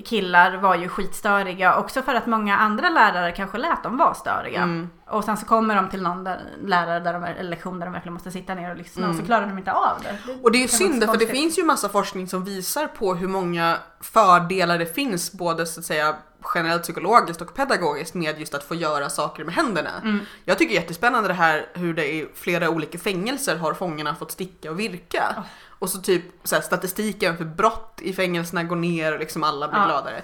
killar 0.05 0.57
var 0.57 0.75
ju 0.75 0.89
skitstöriga 0.89 1.77
också 1.77 2.01
för 2.01 2.15
att 2.15 2.25
många 2.25 2.57
andra 2.57 2.89
lärare 2.89 3.31
kanske 3.31 3.57
lät 3.57 3.83
dem 3.83 3.97
vara 3.97 4.13
störiga. 4.13 4.61
Mm. 4.61 4.89
Och 5.07 5.23
sen 5.23 5.37
så 5.37 5.45
kommer 5.45 5.75
de 5.75 5.89
till 5.89 6.01
någon 6.01 6.23
där, 6.23 6.41
lärare 6.65 6.99
där 6.99 7.13
de, 7.13 7.23
eller 7.23 7.49
lektion 7.49 7.79
där 7.79 7.85
de 7.85 7.93
verkligen 7.93 8.13
måste 8.13 8.31
sitta 8.31 8.55
ner 8.55 8.71
och 8.71 8.77
lyssna 8.77 9.09
och 9.09 9.15
så 9.15 9.23
klarar 9.23 9.47
de 9.47 9.57
inte 9.57 9.71
av 9.71 10.01
det. 10.03 10.33
Och 10.43 10.51
det 10.51 10.63
är 10.63 10.67
synd 10.67 11.03
för 11.03 11.17
det 11.17 11.27
finns 11.27 11.59
ju 11.59 11.63
massa 11.63 11.89
forskning 11.89 12.27
som 12.27 12.43
visar 12.43 12.87
på 12.87 13.15
hur 13.15 13.27
många 13.27 13.77
fördelar 14.01 14.77
det 14.77 14.95
finns 14.95 15.31
både 15.31 15.65
så 15.65 15.79
att 15.79 15.85
säga 15.85 16.15
generellt 16.55 16.83
psykologiskt 16.83 17.41
och 17.41 17.55
pedagogiskt 17.55 18.13
med 18.13 18.39
just 18.39 18.53
att 18.53 18.63
få 18.63 18.75
göra 18.75 19.09
saker 19.09 19.43
med 19.43 19.53
händerna. 19.53 19.91
Mm. 20.03 20.19
Jag 20.45 20.57
tycker 20.57 20.73
det 20.73 20.77
är 20.77 20.81
jättespännande 20.81 21.27
det 21.27 21.33
här 21.33 21.65
hur 21.73 21.93
det 21.93 22.05
i 22.05 22.27
flera 22.35 22.69
olika 22.69 22.97
fängelser 22.97 23.55
har 23.55 23.73
fångarna 23.73 24.15
fått 24.15 24.31
sticka 24.31 24.71
och 24.71 24.79
virka. 24.79 25.43
Och 25.79 25.89
så 25.89 25.97
typ 26.01 26.23
så 26.43 26.55
här, 26.55 26.61
statistiken 26.61 27.37
för 27.37 27.45
brott 27.45 27.99
i 28.01 28.13
fängelserna 28.13 28.63
går 28.63 28.75
ner 28.75 29.13
och 29.13 29.19
liksom 29.19 29.43
alla 29.43 29.67
blir 29.67 29.79
Ja. 29.79 29.85
gladare. 29.85 30.21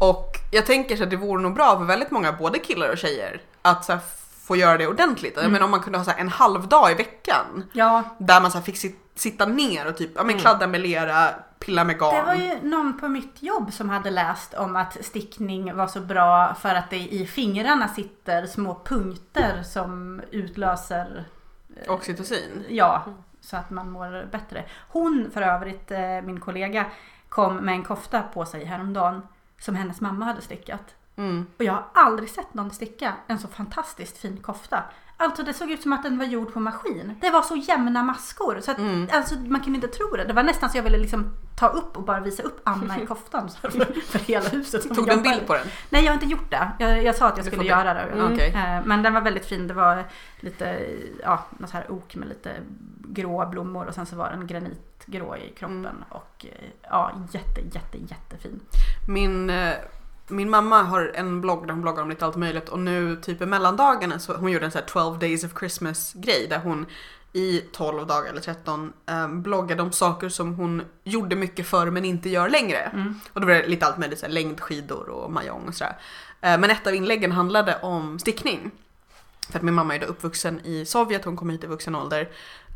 Och 0.00 0.32
jag 0.50 0.66
tänker 0.66 0.96
så 0.96 1.02
att 1.04 1.10
det 1.10 1.16
vore 1.16 1.42
nog 1.42 1.54
bra 1.54 1.78
för 1.78 1.84
väldigt 1.84 2.10
många, 2.10 2.32
både 2.32 2.58
killar 2.58 2.90
och 2.92 2.98
tjejer, 2.98 3.40
att 3.62 3.84
så 3.84 3.92
här, 3.92 4.00
få 4.46 4.56
göra 4.56 4.78
det 4.78 4.86
ordentligt. 4.86 5.32
Jag 5.34 5.40
Mm. 5.44 5.52
menar 5.52 5.64
om 5.64 5.70
man 5.70 5.80
kunde 5.80 5.98
ha 5.98 6.04
så 6.04 6.10
här, 6.10 6.18
en 6.18 6.28
halv 6.28 6.68
dag 6.68 6.90
i 6.92 6.94
veckan 6.94 7.68
Ja, 7.72 8.02
där 8.18 8.40
man 8.40 8.50
så 8.50 8.58
här, 8.58 8.64
fick 8.64 8.76
sit, 8.76 8.98
sitta 9.14 9.46
ner 9.46 9.86
och 9.86 9.96
typ 9.96 10.10
ja, 10.14 10.22
men, 10.22 10.30
Mm. 10.30 10.40
kladda 10.40 10.66
med 10.66 10.80
lera, 10.80 11.28
pilla 11.58 11.84
med 11.84 11.98
garn. 11.98 12.14
det 12.14 12.22
var 12.22 12.34
ju 12.34 12.58
någon 12.62 12.98
på 13.00 13.08
mitt 13.08 13.42
jobb 13.42 13.72
som 13.72 13.90
hade 13.90 14.10
läst 14.10 14.54
om 14.54 14.76
att 14.76 15.04
stickning 15.04 15.76
var 15.76 15.86
så 15.86 16.00
bra 16.00 16.54
för 16.54 16.74
att 16.74 16.90
det 16.90 16.96
i 16.98 17.26
fingrarna 17.26 17.88
sitter 17.88 18.46
små 18.46 18.80
punkter 18.84 19.62
som 19.62 20.20
utlöser 20.30 21.24
eh, 21.86 21.92
Oxytocin. 21.92 22.64
Ja, 22.68 23.04
så 23.40 23.56
att 23.56 23.70
man 23.70 23.90
mår 23.90 24.26
bättre. 24.30 24.64
Hon 24.88 25.30
för 25.30 25.42
övrigt, 25.42 25.90
eh, 25.90 26.22
min 26.22 26.40
kollega, 26.40 26.86
kom 27.28 27.56
med 27.56 27.74
en 27.74 27.84
kofta 27.84 28.22
på 28.22 28.44
sig 28.44 28.64
häromdagen 28.64 29.22
som 29.58 29.74
hennes 29.74 30.00
mamma 30.00 30.24
hade 30.24 30.42
stickat. 30.42 30.94
Mm. 31.20 31.46
Och 31.58 31.64
jag 31.64 31.72
har 31.72 31.84
aldrig 31.94 32.30
sett 32.30 32.54
någon 32.54 32.70
sticka 32.70 33.14
en 33.26 33.38
så 33.38 33.48
fantastiskt 33.48 34.18
fin 34.18 34.36
kofta. 34.36 34.82
Alltså 35.16 35.42
det 35.42 35.54
såg 35.54 35.70
ut 35.70 35.82
som 35.82 35.92
att 35.92 36.02
den 36.02 36.18
var 36.18 36.24
gjord 36.24 36.52
på 36.52 36.60
maskin. 36.60 37.14
Det 37.20 37.30
var 37.30 37.42
så 37.42 37.56
jämna 37.56 38.02
maskor. 38.02 38.60
Så 38.60 38.70
att, 38.70 38.78
Mm. 38.78 39.08
alltså, 39.12 39.34
man 39.34 39.60
kunde 39.60 39.76
inte 39.76 39.88
tro 39.88 40.16
det. 40.16 40.24
Det 40.24 40.32
var 40.32 40.42
nästan 40.42 40.70
så 40.70 40.78
jag 40.78 40.82
ville 40.82 40.98
liksom 40.98 41.32
ta 41.58 41.68
upp 41.68 41.96
och 41.96 42.02
bara 42.02 42.20
visa 42.20 42.42
upp 42.42 42.60
Anna 42.64 43.00
i 43.00 43.06
koftan 43.06 43.48
för, 43.60 43.70
för 44.02 44.18
hela 44.18 44.48
huset. 44.48 44.94
Tog 44.94 45.06
du 45.06 45.12
en 45.12 45.22
bild 45.22 45.46
på 45.46 45.54
den? 45.54 45.66
Nej 45.90 46.04
jag 46.04 46.10
har 46.10 46.14
inte 46.14 46.26
gjort 46.26 46.50
det. 46.50 46.70
Jag, 46.78 47.02
jag 47.04 47.16
sa 47.16 47.26
att 47.28 47.36
jag 47.36 47.46
Du 47.46 47.50
skulle 47.50 47.68
göra 47.68 47.94
det. 47.94 48.00
Mm. 48.00 48.38
Eh, 48.78 48.86
Men 48.86 49.02
den 49.02 49.14
var 49.14 49.20
väldigt 49.20 49.46
fin. 49.46 49.66
Det 49.66 49.74
var 49.74 50.04
lite, 50.40 50.86
ja, 51.22 51.44
något 51.58 51.70
här 51.70 51.90
ok 51.92 52.14
med 52.16 52.28
lite 52.28 52.50
grå 53.08 53.46
blommor 53.46 53.86
och 53.86 53.94
sen 53.94 54.06
så 54.06 54.16
var 54.16 54.30
den 54.30 54.46
granitgrå 54.46 55.36
i 55.36 55.52
kroppen. 55.56 55.78
Mm. 55.86 56.04
Och 56.08 56.46
eh, 56.48 56.68
ja, 56.82 57.12
jätte, 57.32 57.60
jätte, 57.60 57.98
jättefin. 57.98 58.60
Min, 59.08 59.50
eh, 59.50 59.72
min 60.30 60.50
mamma 60.50 60.82
har 60.82 61.12
en 61.14 61.40
blogg 61.40 61.66
där 61.66 61.72
hon 61.72 61.82
bloggar 61.82 62.02
om 62.02 62.10
lite 62.10 62.24
allt 62.26 62.36
möjligt 62.36 62.68
och 62.68 62.78
nu 62.78 63.16
typ 63.16 63.42
i 63.42 63.46
mellandagarna 63.46 64.18
så 64.18 64.34
hon 64.34 64.52
gjorde 64.52 64.64
en 64.64 64.70
sån 64.70 64.80
här 64.80 64.88
12 64.88 65.18
days 65.18 65.44
of 65.44 65.50
Christmas 65.58 66.12
grej 66.12 66.46
där 66.50 66.58
hon 66.58 66.86
i 67.32 67.60
12 67.72 68.06
dagar 68.06 68.30
eller 68.30 68.40
13 68.40 68.92
eh, 69.06 69.28
bloggade 69.28 69.82
om 69.82 69.92
saker 69.92 70.28
som 70.28 70.54
hon 70.54 70.82
gjorde 71.04 71.36
mycket 71.36 71.66
förr 71.66 71.90
men 71.90 72.04
inte 72.04 72.28
gör 72.28 72.48
längre. 72.48 72.78
Mm. 72.78 73.20
Och 73.32 73.40
då 73.40 73.46
var 73.46 73.54
det 73.54 73.66
lite 73.66 73.86
allt 73.86 73.98
möjligt, 73.98 74.18
så 74.18 74.26
här, 74.26 74.32
längdskidor 74.32 75.08
och 75.08 75.32
mahjong 75.32 75.64
och 75.68 75.74
sådär. 75.74 75.96
Eh, 76.40 76.58
Men 76.58 76.70
ett 76.70 76.86
av 76.86 76.94
inläggen 76.94 77.32
handlade 77.32 77.78
om 77.82 78.18
stickning. 78.18 78.70
För 79.50 79.58
att 79.58 79.62
min 79.62 79.74
mamma 79.74 79.94
är 79.94 79.98
då 79.98 80.06
uppvuxen 80.06 80.60
i 80.64 80.86
Sovjet, 80.86 81.24
hon 81.24 81.36
kom 81.36 81.50
hit 81.50 81.64
i 81.64 81.66
vuxen 81.66 81.94
ålder. 81.94 82.28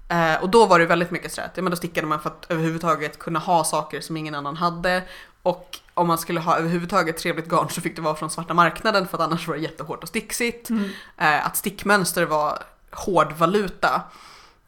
Eh, 0.09 0.43
Och 0.43 0.51
då 0.51 0.67
var 0.67 0.79
det 0.79 0.87
väldigt 0.87 1.11
mycket 1.11 1.33
sådär 1.33 1.49
att 1.49 1.57
ja, 1.57 1.63
men 1.63 1.71
då 1.71 1.77
stickade 1.77 2.07
man 2.07 2.21
för 2.21 2.31
att 2.31 2.47
överhuvudtaget 2.49 3.19
kunna 3.19 3.39
ha 3.39 3.65
saker 3.65 4.01
som 4.01 4.17
ingen 4.17 4.35
annan 4.35 4.57
hade. 4.57 5.03
Och 5.43 5.79
om 5.95 6.07
man 6.07 6.19
skulle 6.19 6.41
ha 6.41 6.57
överhuvudtaget 6.57 7.17
trevligt 7.19 7.49
garn 7.49 7.69
så 7.71 7.81
fick 7.81 7.97
det 7.97 8.03
vara 8.03 8.15
från 8.15 8.31
svarta 8.31 8.55
marknaden 8.55 9.09
för 9.09 9.19
att 9.19 9.25
annars 9.25 9.49
var 9.49 9.55
det 9.55 9.61
jättehårt 9.61 10.03
och 10.03 10.09
sticksigt. 10.09 10.71
Mm. 10.71 10.85
Eh, 11.19 11.47
Att 11.47 11.57
stickmönster 11.57 12.25
var 12.25 12.59
hård 12.91 13.33
valuta. 13.33 14.03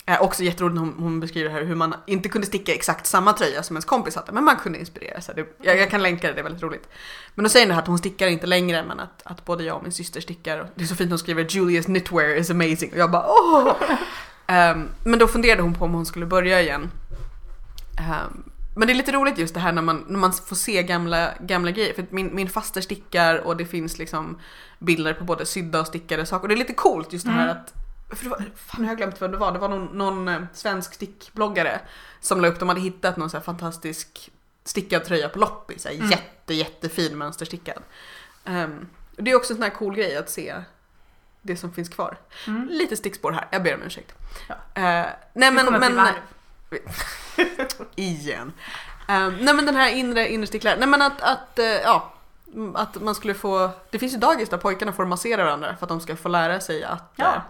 Eh, 0.07 0.23
också 0.23 0.43
jätteroligt 0.43 0.79
hon, 0.79 0.95
hon 0.99 1.21
beskriver 1.21 1.51
här 1.51 1.63
hur 1.65 1.75
man 1.75 1.95
inte 2.07 2.29
kunde 2.29 2.47
sticka 2.47 2.75
exakt 2.75 3.07
samma 3.07 3.33
tröja 3.33 3.63
som 3.63 3.77
ens 3.77 3.85
kompis 3.85 4.17
hade, 4.17 4.33
men 4.33 4.45
man 4.45 4.57
kunde 4.57 4.79
inspirera 4.79 5.21
sig. 5.21 5.35
Det, 5.35 5.47
jag, 5.63 5.79
jag 5.79 5.91
kan 5.91 6.03
länka 6.03 6.27
det, 6.27 6.33
det 6.33 6.41
är 6.41 6.43
väldigt 6.43 6.63
roligt. 6.63 6.89
Men 7.35 7.43
då 7.43 7.49
säger 7.49 7.67
hon 7.67 7.75
här 7.75 7.83
att 7.83 7.89
hon 7.89 7.99
stickar 7.99 8.27
inte 8.27 8.47
längre, 8.47 8.85
men 8.89 9.01
att, 9.01 9.23
att 9.25 9.45
både 9.45 9.65
jag 9.65 9.77
och 9.77 9.83
min 9.83 9.93
syster 9.93 10.21
stickar. 10.21 10.59
Och 10.61 10.67
Det 10.75 10.85
är 10.85 10.87
så 10.89 10.95
fint 10.97 11.11
hon 11.11 11.19
skriver 11.19 11.45
Julia's 11.45 11.83
knitwear 11.85 12.37
is 12.37 12.51
amazing 12.51 12.93
och 12.93 12.99
jag 12.99 13.11
bara 13.11 13.27
åh! 13.29 13.73
Ehm, 14.49 14.89
men 15.05 15.19
då 15.19 15.29
funderade 15.29 15.63
hon 15.63 15.75
på 15.75 15.85
om 15.85 15.95
hon 15.95 16.07
skulle 16.07 16.27
börja 16.27 16.61
igen. 16.63 16.91
Ehm, 17.99 18.43
men 18.77 18.87
det 18.89 18.93
är 18.93 18.95
lite 18.95 19.13
roligt 19.13 19.39
just 19.39 19.55
det 19.55 19.61
här 19.61 19.73
när 19.73 19.83
man, 19.83 20.05
när 20.09 20.19
man 20.19 20.33
får 20.33 20.57
se 20.57 20.83
gamla, 20.83 21.33
gamla 21.41 21.71
grejer. 21.71 21.95
För 21.95 22.07
min, 22.11 22.35
min 22.35 22.49
faster 22.49 22.81
stickar 22.81 23.37
och 23.47 23.57
det 23.57 23.65
finns 23.67 23.99
liksom 23.99 24.39
bilder 24.79 25.15
på 25.15 25.25
både 25.25 25.47
sydda 25.47 25.81
och 25.81 25.87
stickade 25.87 26.27
saker. 26.27 26.43
Och 26.45 26.49
det 26.49 26.55
är 26.55 26.59
lite 26.59 26.75
coolt 26.75 27.13
just 27.13 27.25
det 27.27 27.31
här 27.33 27.45
Mm. 27.45 27.57
att 27.57 27.73
för 28.19 28.25
det 28.25 28.31
var, 28.31 28.45
fan 28.57 28.83
jag 28.85 28.91
har 28.91 28.97
glömt 28.97 29.23
vem 29.23 29.31
det 29.31 29.37
var. 29.37 29.53
Det 29.53 29.59
var 29.59 29.69
någon, 29.69 29.87
någon 29.99 30.29
eh, 30.29 30.41
svensk 30.53 30.95
stickbloggare 30.95 31.81
som 32.21 32.41
la 32.41 32.49
upp, 32.49 32.59
de 32.59 32.69
hade 32.69 32.81
hittat 32.81 33.17
någon 33.17 33.31
så 33.31 33.41
fantastisk 33.41 34.31
stickad 34.65 35.05
tröja 35.05 35.29
på 35.29 35.39
loppis. 35.39 35.83
Så 35.83 35.89
Mm. 35.89 36.11
Jätte, 36.11 36.55
jättefin 36.55 37.19
mönsterstickad. 37.19 37.83
Och 39.17 39.23
det 39.23 39.31
är 39.31 39.35
också 39.35 39.53
en 39.53 39.57
sån 39.57 39.63
här 39.63 39.71
cool 39.71 39.95
grej 39.95 40.17
att 40.17 40.31
se 40.31 40.55
det 41.43 41.57
som 41.57 41.73
finns 41.73 41.89
kvar. 41.89 42.19
Mm. 42.47 42.69
Lite 42.71 42.97
stickspår 42.97 43.33
här, 43.33 43.49
jag 43.51 43.63
ber 43.63 43.75
om 43.75 43.83
ursäkt. 43.83 44.15
Ja. 44.49 44.55
Eh, 44.55 45.07
nej 45.35 45.53
men, 45.53 45.67
men. 45.81 46.15
igen. 47.95 48.53
Ehm, 49.09 49.37
nej 49.41 49.55
men 49.55 49.67
den 49.67 49.77
här 49.77 49.91
inre, 49.91 50.29
inre 50.29 50.47
stickläran, 50.47 50.79
nej 50.79 50.89
men 50.89 51.03
att, 51.03 51.21
att 51.23 51.59
eh, 51.59 51.65
ja, 51.67 52.13
att 52.75 53.01
man 53.03 53.15
skulle 53.15 53.35
få, 53.35 53.71
det 53.91 53.99
finns 53.99 54.15
ju 54.15 54.19
dagis 54.19 54.49
där 54.49 54.57
pojkarna 54.59 54.93
får 54.93 55.05
massera 55.05 55.45
varandra 55.45 55.77
för 55.77 55.85
att 55.85 55.89
de 55.89 56.01
ska 56.01 56.17
få 56.17 56.29
lära 56.29 56.61
sig 56.61 56.85
att 56.85 57.13
Ja. 57.17 57.25
eh, 57.35 57.41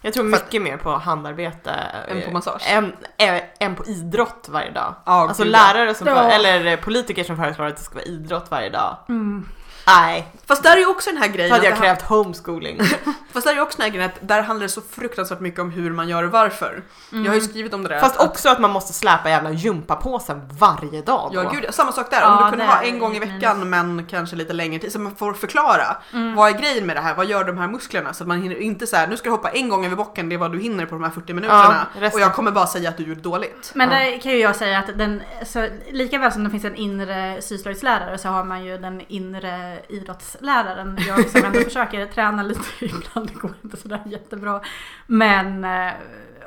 Jag 0.00 0.14
tror 0.14 0.30
För 0.30 0.36
att- 0.36 0.44
mycket 0.44 0.62
mer 0.62 0.76
på 0.76 0.90
handarbete 0.90 1.70
Än 2.08 2.22
på 2.22 2.30
massage? 2.30 2.62
än, 2.72 2.96
än, 3.16 3.40
än 3.58 3.74
på 3.74 3.86
idrott 3.86 4.46
varje 4.48 4.70
dag. 4.70 4.94
Ja, 5.06 5.12
alltså 5.28 5.42
gud, 5.42 5.52
lärare 5.52 5.94
som, 5.94 6.06
Ja. 6.06 6.14
för, 6.14 6.28
eller 6.30 6.76
politiker 6.76 7.24
som 7.24 7.36
föreslår 7.36 7.66
att 7.66 7.76
det 7.76 7.82
ska 7.82 7.94
vara 7.94 8.04
idrott 8.04 8.50
varje 8.50 8.70
dag. 8.70 8.96
Mm. 9.08 9.48
Nej, 9.86 10.32
Fast 10.46 10.62
där 10.62 10.72
är 10.72 10.80
ju 10.80 10.86
också 10.86 11.10
den 11.10 11.22
här 11.22 11.28
då 11.28 11.34
grejen, 11.34 11.52
hade 11.52 11.62
att 11.62 11.70
jag 11.70 11.78
krävt 11.78 12.02
homeschooling. 12.02 12.80
fast 13.32 13.46
där 13.46 13.52
är 13.52 13.56
ju 13.56 13.62
också 13.62 13.78
den 13.78 13.84
här 13.84 13.92
grejen 13.92 14.10
att 14.10 14.28
där 14.28 14.42
handlar 14.42 14.62
det 14.62 14.68
så 14.72 14.80
fruktansvärt 14.80 15.40
mycket 15.40 15.60
om 15.60 15.70
hur 15.70 15.92
man 15.92 16.08
gör 16.08 16.22
och 16.22 16.30
varför. 16.30 16.82
Jag 17.10 17.26
har 17.26 17.34
ju 17.34 17.40
skrivit 17.40 17.74
om 17.74 17.82
det 17.82 17.88
där. 17.88 18.00
Fast 18.00 18.16
att, 18.16 18.28
också 18.30 18.48
att 18.48 18.58
man 18.58 18.70
måste 18.70 18.92
släpa 18.92 19.30
jävla 19.30 19.50
gympapåsen 19.50 20.48
varje 20.58 21.02
dag 21.02 21.30
då. 21.34 21.42
Ja 21.42 21.50
gud, 21.50 21.74
samma 21.74 21.92
sak 21.92 22.10
där. 22.10 22.26
Om 22.26 22.44
du 22.44 22.50
kunde 22.50 22.64
ha 22.64 22.82
en 22.82 22.98
gång 22.98 23.16
i 23.16 23.18
veckan 23.18 23.70
men 23.70 24.06
kanske 24.06 24.36
lite 24.36 24.52
längre 24.52 24.78
tid 24.78 24.92
så 24.92 24.98
man 24.98 25.16
får 25.16 25.32
förklara. 25.32 25.96
Mm. 26.12 26.34
Vad 26.34 26.54
är 26.54 26.58
grejen 26.58 26.86
med 26.86 26.96
det 26.96 27.00
här? 27.00 27.14
Vad 27.14 27.26
gör 27.26 27.44
de 27.44 27.58
här 27.58 27.68
musklerna? 27.68 28.12
Så 28.12 28.24
att 28.24 28.28
man 28.28 28.42
hinner 28.42 28.56
inte 28.62 28.86
så 28.86 28.96
här, 28.96 29.06
nu 29.06 29.16
ska 29.16 29.24
du 29.24 29.30
hoppa 29.30 29.50
en 29.50 29.68
gång 29.68 29.86
över 29.86 29.96
bocken, 29.96 30.28
det 30.28 30.34
är 30.34 30.38
vad 30.38 30.52
du 30.52 30.60
hinner 30.60 30.86
på 30.86 30.94
de 30.94 31.04
här 31.04 31.10
40 31.10 31.32
minuterna. 31.32 31.86
Ja, 32.00 32.10
och 32.12 32.20
jag 32.20 32.34
kommer 32.34 32.50
bara 32.50 32.66
säga 32.66 32.88
att 32.88 32.96
du 32.96 33.02
gjorde 33.02 33.20
dåligt. 33.20 33.72
Men 33.74 33.90
Ja. 33.90 33.98
där 33.98 34.20
kan 34.20 34.32
ju 34.32 34.38
jag 34.38 34.56
säga 34.56 34.78
att 34.78 34.98
den, 34.98 35.22
så 35.46 35.68
lika 35.90 36.18
väl 36.18 36.32
som 36.32 36.44
det 36.44 36.50
finns 36.50 36.64
en 36.64 36.76
inre 36.76 37.42
syslöjdslärare 37.42 38.18
så 38.18 38.28
har 38.28 38.44
man 38.44 38.64
ju 38.64 38.78
den 38.78 39.02
inre 39.08 39.75
idrottsläraren. 39.88 40.98
Jag 41.08 41.28
som 41.30 41.44
ändå 41.44 41.60
försöker 41.64 42.06
träna 42.06 42.42
lite 42.42 42.60
ibland, 42.84 43.28
det 43.28 43.34
går 43.34 43.52
inte 43.64 43.76
sådär 43.76 44.02
jättebra. 44.06 44.60
Men 45.06 45.64
eh, 45.64 45.92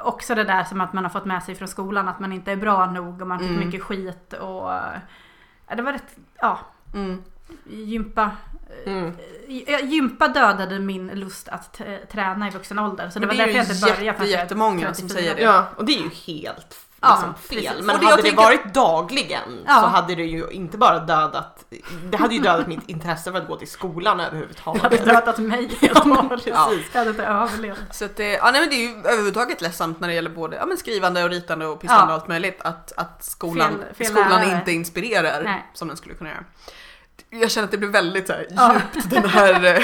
också 0.02 0.36
det 0.36 0.44
där 0.44 0.64
som 0.64 0.82
att 0.82 0.94
man 0.94 1.04
har 1.04 1.12
fått 1.12 1.26
med 1.26 1.44
sig 1.44 1.56
från 1.56 1.68
skolan 1.68 2.08
att 2.08 2.20
man 2.20 2.34
inte 2.34 2.52
är 2.52 2.56
bra 2.56 2.86
nog 2.92 3.22
och 3.22 3.28
man 3.28 3.40
fick 3.40 3.50
Mm. 3.50 3.66
mycket 3.66 3.84
skit 3.84 4.34
och 4.34 4.74
eh, 4.74 4.82
ja, 5.68 5.76
det 5.76 5.82
var 5.82 5.94
rätt, 5.94 6.16
ja, 6.42 6.60
Mm. 6.94 7.24
gympa. 7.70 8.32
eh, 8.86 8.94
Mm. 8.94 9.14
eh, 9.68 9.86
Gympa 9.86 10.28
dödade 10.28 10.80
min 10.80 11.08
lust 11.08 11.50
att 11.50 11.82
träna 12.12 12.48
i 12.48 12.52
vuxen 12.52 12.80
ålder. 12.80 13.10
Så 13.10 13.20
det 13.20 13.28
var 13.28 13.34
det 13.34 13.42
är 13.44 13.46
därför 13.48 13.58
jag 13.60 13.66
inte 13.70 13.82
började 13.86 14.04
jag 14.06 14.20
är 14.22 14.26
jättemånga 14.26 14.94
som 14.94 15.08
34. 15.08 15.20
säger 15.20 15.36
det. 15.36 15.42
Ja, 15.42 15.68
och 15.76 15.86
det 15.86 15.92
är 16.00 16.04
ju 16.04 16.10
helt 16.10 16.86
Ja, 17.02 17.10
liksom, 17.12 17.34
fel. 17.34 17.64
precis. 17.74 17.86
Men 17.86 18.00
det 18.00 18.06
hade 18.06 18.22
det 18.22 18.32
varit 18.32 18.74
dagligen 18.74 19.64
Ja. 19.68 19.74
så 19.82 19.88
hade 19.88 20.16
det 20.16 20.24
ju 20.24 20.48
inte 20.52 20.78
bara 20.78 21.00
dödat, 21.00 21.66
det 22.12 22.18
hade 22.18 22.34
ju 22.36 22.40
dödat 22.42 22.68
mitt 22.68 22.90
intresse 22.90 23.32
för 23.32 23.38
att 23.40 23.48
gå 23.48 23.56
till 23.56 23.68
skolan 23.70 24.18
Det 24.18 24.24
hade 24.24 24.28
överhuvudtaget. 24.38 25.06
dödat 25.06 25.38
mig 25.38 25.70
helt 25.82 26.00
och 26.00 26.16
hållet. 26.16 26.42
Ja. 26.48 26.72
Jag 26.94 27.00
hade 27.00 27.10
inte 27.12 27.24
överlevt. 27.26 27.80
Så 27.92 28.06
att 28.06 28.16
det, 28.18 28.32
ja, 28.32 28.52
nej, 28.52 28.62
men 28.62 28.70
det 28.70 28.76
är 28.76 28.88
ju 28.90 28.98
överhuvudtaget 29.00 29.62
ledsamt 29.62 30.00
när 30.00 30.08
det 30.08 30.14
gäller 30.14 30.30
både 30.30 30.56
ja, 30.58 30.66
men 30.66 30.78
skrivande 30.78 31.24
och 31.24 31.30
ritande 31.30 31.66
och 31.66 31.82
pissande 31.82 32.02
Ja. 32.04 32.08
och 32.08 32.14
allt 32.14 32.28
möjligt 32.28 32.62
att, 32.62 32.92
att 32.98 33.24
skolan, 33.24 33.72
Fel- 33.72 33.96
fel 33.96 34.08
skolan 34.08 34.44
inte 34.58 34.72
inspirerar 34.72 35.44
Nej. 35.44 35.66
som 35.74 35.88
den 35.88 35.98
skulle 35.98 36.16
kunna 36.16 36.30
göra. 36.30 36.44
Jag 37.30 37.52
känner 37.52 37.66
att 37.66 37.72
det 37.72 37.78
blir 37.78 37.90
väldigt 37.90 38.28
så 38.28 38.34
här, 38.34 38.40
djupt 38.96 39.10
den 39.10 39.26
här... 39.30 39.66
eh, 39.66 39.82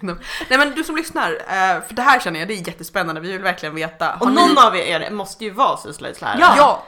Nej 0.48 0.58
men 0.58 0.70
du 0.74 0.84
som 0.84 0.96
lyssnar, 0.96 1.30
eh, 1.32 1.82
för 1.86 1.94
det 1.94 2.02
här 2.02 2.20
känner 2.20 2.38
jag 2.40 2.48
det 2.48 2.54
är 2.54 2.68
jättespännande, 2.68 3.20
vi 3.20 3.32
vill 3.32 3.42
verkligen 3.42 3.74
veta. 3.74 4.06
Har 4.06 4.26
Och 4.26 4.32
ni- 4.32 4.34
någon 4.54 4.58
av 4.66 4.76
er 4.76 5.10
måste 5.10 5.44
ju 5.44 5.50
vara 5.50 5.76
syslöjdslärare. 5.76 6.38
Ja. 6.40 6.54
Ja! 6.56 6.82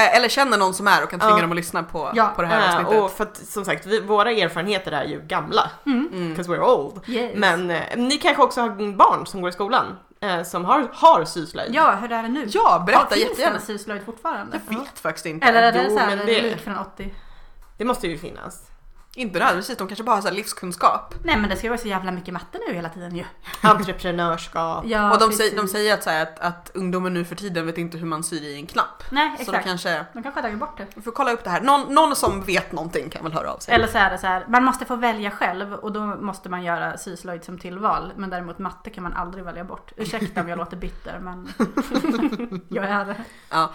Eh, 0.00 0.16
Eller 0.16 0.28
känner 0.28 0.58
någon 0.58 0.74
som 0.74 0.86
är 0.86 1.02
och 1.02 1.10
kan 1.10 1.20
tvinga 1.20 1.34
Ja. 1.36 1.40
dem 1.40 1.50
att 1.50 1.56
lyssna 1.56 1.82
på, 1.82 2.12
Ja. 2.14 2.32
på 2.36 2.42
det 2.42 2.48
här 2.48 2.68
avsnittet. 2.78 3.02
och 3.02 3.10
för 3.10 3.24
att 3.24 3.36
som 3.36 3.64
sagt, 3.64 3.86
vi, 3.86 4.00
våra 4.00 4.30
erfarenheter 4.30 4.92
är 4.92 5.04
ju 5.04 5.20
gamla. 5.20 5.70
Mm. 5.86 6.08
Mm. 6.12 6.34
'Cause 6.36 6.50
we're 6.50 6.62
old. 6.62 7.08
Yes. 7.08 7.32
Men 7.36 7.70
eh, 7.70 7.82
ni 7.96 8.18
kanske 8.18 8.42
också 8.42 8.60
har 8.60 8.96
barn 8.96 9.26
som 9.26 9.40
går 9.40 9.48
i 9.48 9.52
skolan 9.52 9.98
eh, 10.20 10.42
som 10.42 10.64
har, 10.64 10.88
har 10.92 11.24
syslöjd. 11.24 11.74
Ja, 11.74 11.90
hur 12.00 12.12
är 12.12 12.22
det 12.22 12.28
nu? 12.28 12.46
Ja, 12.48 12.82
berätta 12.86 13.06
ja, 13.10 13.14
finns 13.16 13.28
jättegärna. 13.28 13.56
det 13.58 13.62
syslöjd 13.64 14.04
fortfarande? 14.06 14.60
Jag 14.68 14.78
vet 14.78 14.98
faktiskt 14.98 15.26
inte. 15.26 15.46
Eller 15.46 15.62
är 15.62 15.72
det 15.72 15.84
Jo, 15.88 15.96
så 15.96 15.98
här 16.02 16.16
men 16.16 16.26
det- 16.26 16.42
lik 16.42 16.60
från 16.60 16.78
80? 16.78 17.14
Det 17.78 17.84
måste 17.84 18.08
ju 18.08 18.18
finnas. 18.18 18.62
Inte 19.18 19.38
nödvändigtvis, 19.38 19.78
de 19.78 19.88
kanske 19.88 20.04
bara 20.04 20.16
har 20.16 20.22
så 20.22 20.28
här 20.28 20.34
livskunskap. 20.34 21.14
Nej 21.24 21.36
men 21.36 21.50
det 21.50 21.56
ska 21.56 21.66
ju 21.66 21.68
vara 21.68 21.80
så 21.80 21.88
jävla 21.88 22.10
mycket 22.10 22.34
matte 22.34 22.58
nu 22.68 22.74
hela 22.74 22.88
tiden 22.88 23.16
ju. 23.16 23.24
Entreprenörskap. 23.62 24.84
Ja, 24.86 25.12
och 25.12 25.18
de, 25.18 25.28
precis. 25.28 25.38
säger, 25.38 25.56
de 25.56 25.68
säger 25.68 25.94
att, 25.94 26.02
så 26.02 26.10
här, 26.10 26.22
att, 26.22 26.38
att 26.40 26.70
ungdomen 26.74 27.14
nu 27.14 27.24
för 27.24 27.34
tiden 27.34 27.66
vet 27.66 27.78
inte 27.78 27.98
hur 27.98 28.06
man 28.06 28.24
syr 28.24 28.42
i 28.42 28.54
en 28.54 28.66
knapp. 28.66 29.02
Nej 29.10 29.30
Så 29.30 29.36
då 29.36 29.42
exakt. 29.50 29.66
kanske, 29.66 30.04
De 30.12 30.22
kanske 30.22 30.40
har 30.40 30.42
tagit 30.42 30.58
bort 30.58 30.76
det. 30.78 30.86
vi 30.94 31.02
får 31.02 31.12
kolla 31.12 31.32
upp 31.32 31.44
det 31.44 31.50
här. 31.50 31.60
Någon, 31.60 31.94
någon 31.94 32.16
som 32.16 32.42
vet 32.42 32.72
någonting 32.72 33.10
kan 33.10 33.22
väl 33.22 33.32
höra 33.32 33.52
av 33.52 33.58
sig. 33.58 33.74
Eller 33.74 33.86
så 33.86 33.98
är 33.98 34.10
det 34.10 34.18
så 34.18 34.26
här, 34.26 34.44
man 34.48 34.64
måste 34.64 34.84
få 34.84 34.96
välja 34.96 35.30
själv 35.30 35.74
och 35.74 35.92
då 35.92 36.00
måste 36.00 36.48
man 36.48 36.64
göra 36.64 36.98
syslöjd 36.98 37.44
som 37.44 37.58
tillval. 37.58 38.12
Men 38.16 38.30
däremot 38.30 38.58
matte 38.58 38.90
kan 38.90 39.02
man 39.02 39.12
aldrig 39.12 39.44
välja 39.44 39.64
bort. 39.64 39.92
Ursäkta 39.96 40.40
om 40.40 40.48
jag 40.48 40.58
låter 40.58 40.76
bitter 40.76 41.18
men 41.18 41.48
jag 42.68 42.84
är 42.84 43.04
det. 43.04 43.16
Ja. 43.50 43.70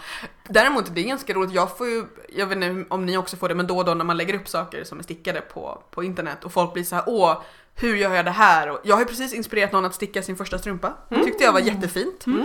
Däremot 0.48 0.94
det 0.94 1.00
är 1.00 1.08
ganska 1.08 1.34
roligt, 1.34 1.52
jag 1.52 1.76
får 1.78 1.86
ju, 1.88 2.04
jag 2.28 2.46
vet 2.46 2.56
inte 2.56 2.94
om 2.94 3.06
ni 3.06 3.16
också 3.16 3.36
får 3.36 3.48
det, 3.48 3.54
men 3.54 3.66
då 3.66 3.78
och 3.78 3.84
då 3.84 3.94
när 3.94 4.04
man 4.04 4.16
lägger 4.16 4.34
upp 4.34 4.48
saker 4.48 4.84
som 4.84 4.98
är 4.98 5.02
stickade 5.02 5.33
på, 5.40 5.82
på 5.90 6.04
internet 6.04 6.44
och 6.44 6.52
folk 6.52 6.72
blir 6.72 6.84
så 6.84 6.94
här 6.94 7.04
åh, 7.06 7.42
hur 7.74 7.96
gör 7.96 8.14
jag 8.14 8.24
det 8.24 8.30
här? 8.30 8.70
Och 8.70 8.80
jag 8.84 8.94
har 8.96 9.00
ju 9.00 9.06
precis 9.06 9.32
inspirerat 9.34 9.72
någon 9.72 9.84
att 9.84 9.94
sticka 9.94 10.22
sin 10.22 10.36
första 10.36 10.58
strumpa. 10.58 10.92
Det 11.08 11.24
tyckte 11.24 11.44
jag 11.44 11.52
var 11.52 11.60
jättefint. 11.60 12.26
Mm. 12.26 12.40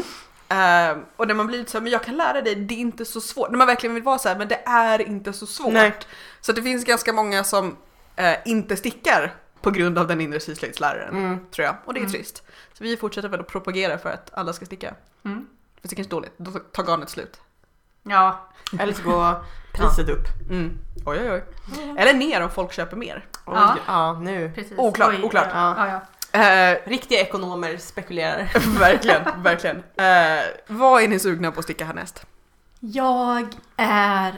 Eh, 0.50 1.04
och 1.16 1.28
när 1.28 1.34
man 1.36 1.48
blir 1.48 1.58
lite 1.60 1.72
så 1.72 1.78
här, 1.78 1.84
men 1.84 1.92
jag 1.92 2.04
kan 2.04 2.16
lära 2.18 2.42
dig, 2.42 2.56
det 2.56 2.74
är 2.74 2.78
inte 2.80 3.06
så 3.06 3.22
svårt. 3.22 3.50
När 3.52 3.58
man 3.58 3.68
verkligen 3.68 3.94
vill 3.94 4.04
vara 4.04 4.18
så 4.18 4.30
här, 4.30 4.36
men 4.38 4.48
det 4.48 4.62
är 4.66 5.02
inte 5.02 5.34
så 5.34 5.46
svårt. 5.48 5.74
Nej. 5.74 5.94
Så 6.42 6.52
det 6.52 6.62
finns 6.64 6.86
ganska 6.86 7.14
många 7.14 7.44
som 7.44 7.78
eh, 8.16 8.36
inte 8.46 8.76
stickar 8.76 9.34
på 9.62 9.72
grund 9.72 9.98
av 9.98 10.08
den 10.08 10.22
inre 10.22 10.40
syslöjdsläraren, 10.40 11.18
Mm. 11.18 11.38
tror 11.52 11.66
jag. 11.66 11.76
Och 11.86 11.94
det 11.94 12.00
är 12.00 12.02
Mm. 12.02 12.12
trist. 12.14 12.44
Så 12.74 12.84
vi 12.84 12.98
fortsätter 12.98 13.30
väl 13.30 13.40
att 13.40 13.48
propagera 13.48 13.98
för 13.98 14.10
att 14.10 14.30
alla 14.34 14.54
ska 14.54 14.66
sticka. 14.66 14.94
Mm. 15.26 15.48
Fast 15.82 15.90
det 15.90 15.96
kanske 15.96 16.10
är 16.10 16.16
dåligt, 16.16 16.34
då 16.38 16.52
tar 16.52 16.84
garnet 16.84 17.10
slut. 17.10 17.42
Ja, 18.10 18.40
Eller 18.80 18.94
så 18.94 19.04
går 19.04 19.36
priset 19.74 20.10
upp. 20.10 20.26
Mm. 20.50 20.78
Oj, 21.06 21.18
oj, 21.22 21.32
oj. 21.32 21.44
Eller 21.98 22.14
ner 22.14 22.44
om 22.44 22.50
folk 22.50 22.74
köper 22.74 22.98
mer. 22.98 23.26
Oj, 23.46 23.54
Ja. 23.58 23.78
ja. 23.88 24.14
nu. 24.14 24.52
precis. 24.56 24.78
Oklart, 24.78 25.10
Oj, 25.10 25.24
oklart. 25.24 25.48
Ja, 25.54 25.76
ja, 25.78 25.88
ja. 25.88 26.00
Eh, 26.32 26.78
Riktiga 26.86 27.20
ekonomer 27.22 27.78
spekulerar. 27.78 28.50
verkligen, 28.80 29.22
verkligen. 29.44 29.78
Eh, 29.78 30.44
vad 30.68 31.04
är 31.04 31.08
ni 31.08 31.20
sugna 31.20 31.52
på 31.52 31.60
att 31.60 31.64
sticka 31.66 31.86
härnäst? 31.86 32.26
Jag 32.80 33.48
är 33.78 34.34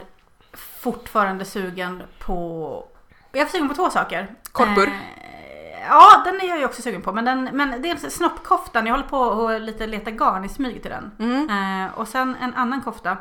fortfarande 0.52 1.44
sugen 1.44 2.02
på... 2.18 2.84
Jag 3.32 3.42
är 3.42 3.46
sugen 3.46 3.68
på 3.68 3.74
två 3.74 3.90
saker. 3.90 4.34
Kortburr? 4.52 4.86
Eh, 4.86 5.82
ja, 5.88 6.22
den 6.24 6.40
är 6.40 6.48
jag 6.48 6.58
ju 6.58 6.64
också 6.64 6.82
sugen 6.82 7.02
på. 7.02 7.12
Men, 7.12 7.24
den, 7.24 7.48
men 7.52 7.82
dels 7.82 8.14
snoppkoftan. 8.14 8.86
Jag 8.86 8.92
håller 8.94 9.08
på 9.08 9.18
och 9.18 9.60
lite 9.60 9.86
leta 9.86 10.10
garn 10.10 10.44
i 10.44 10.48
smyg 10.48 10.82
till 10.82 10.90
den. 10.90 11.10
Mm. 11.18 11.50
Eh, 11.84 11.94
och 11.98 12.08
sen 12.08 12.36
en 12.40 12.54
annan 12.54 12.82
kofta. 12.82 13.16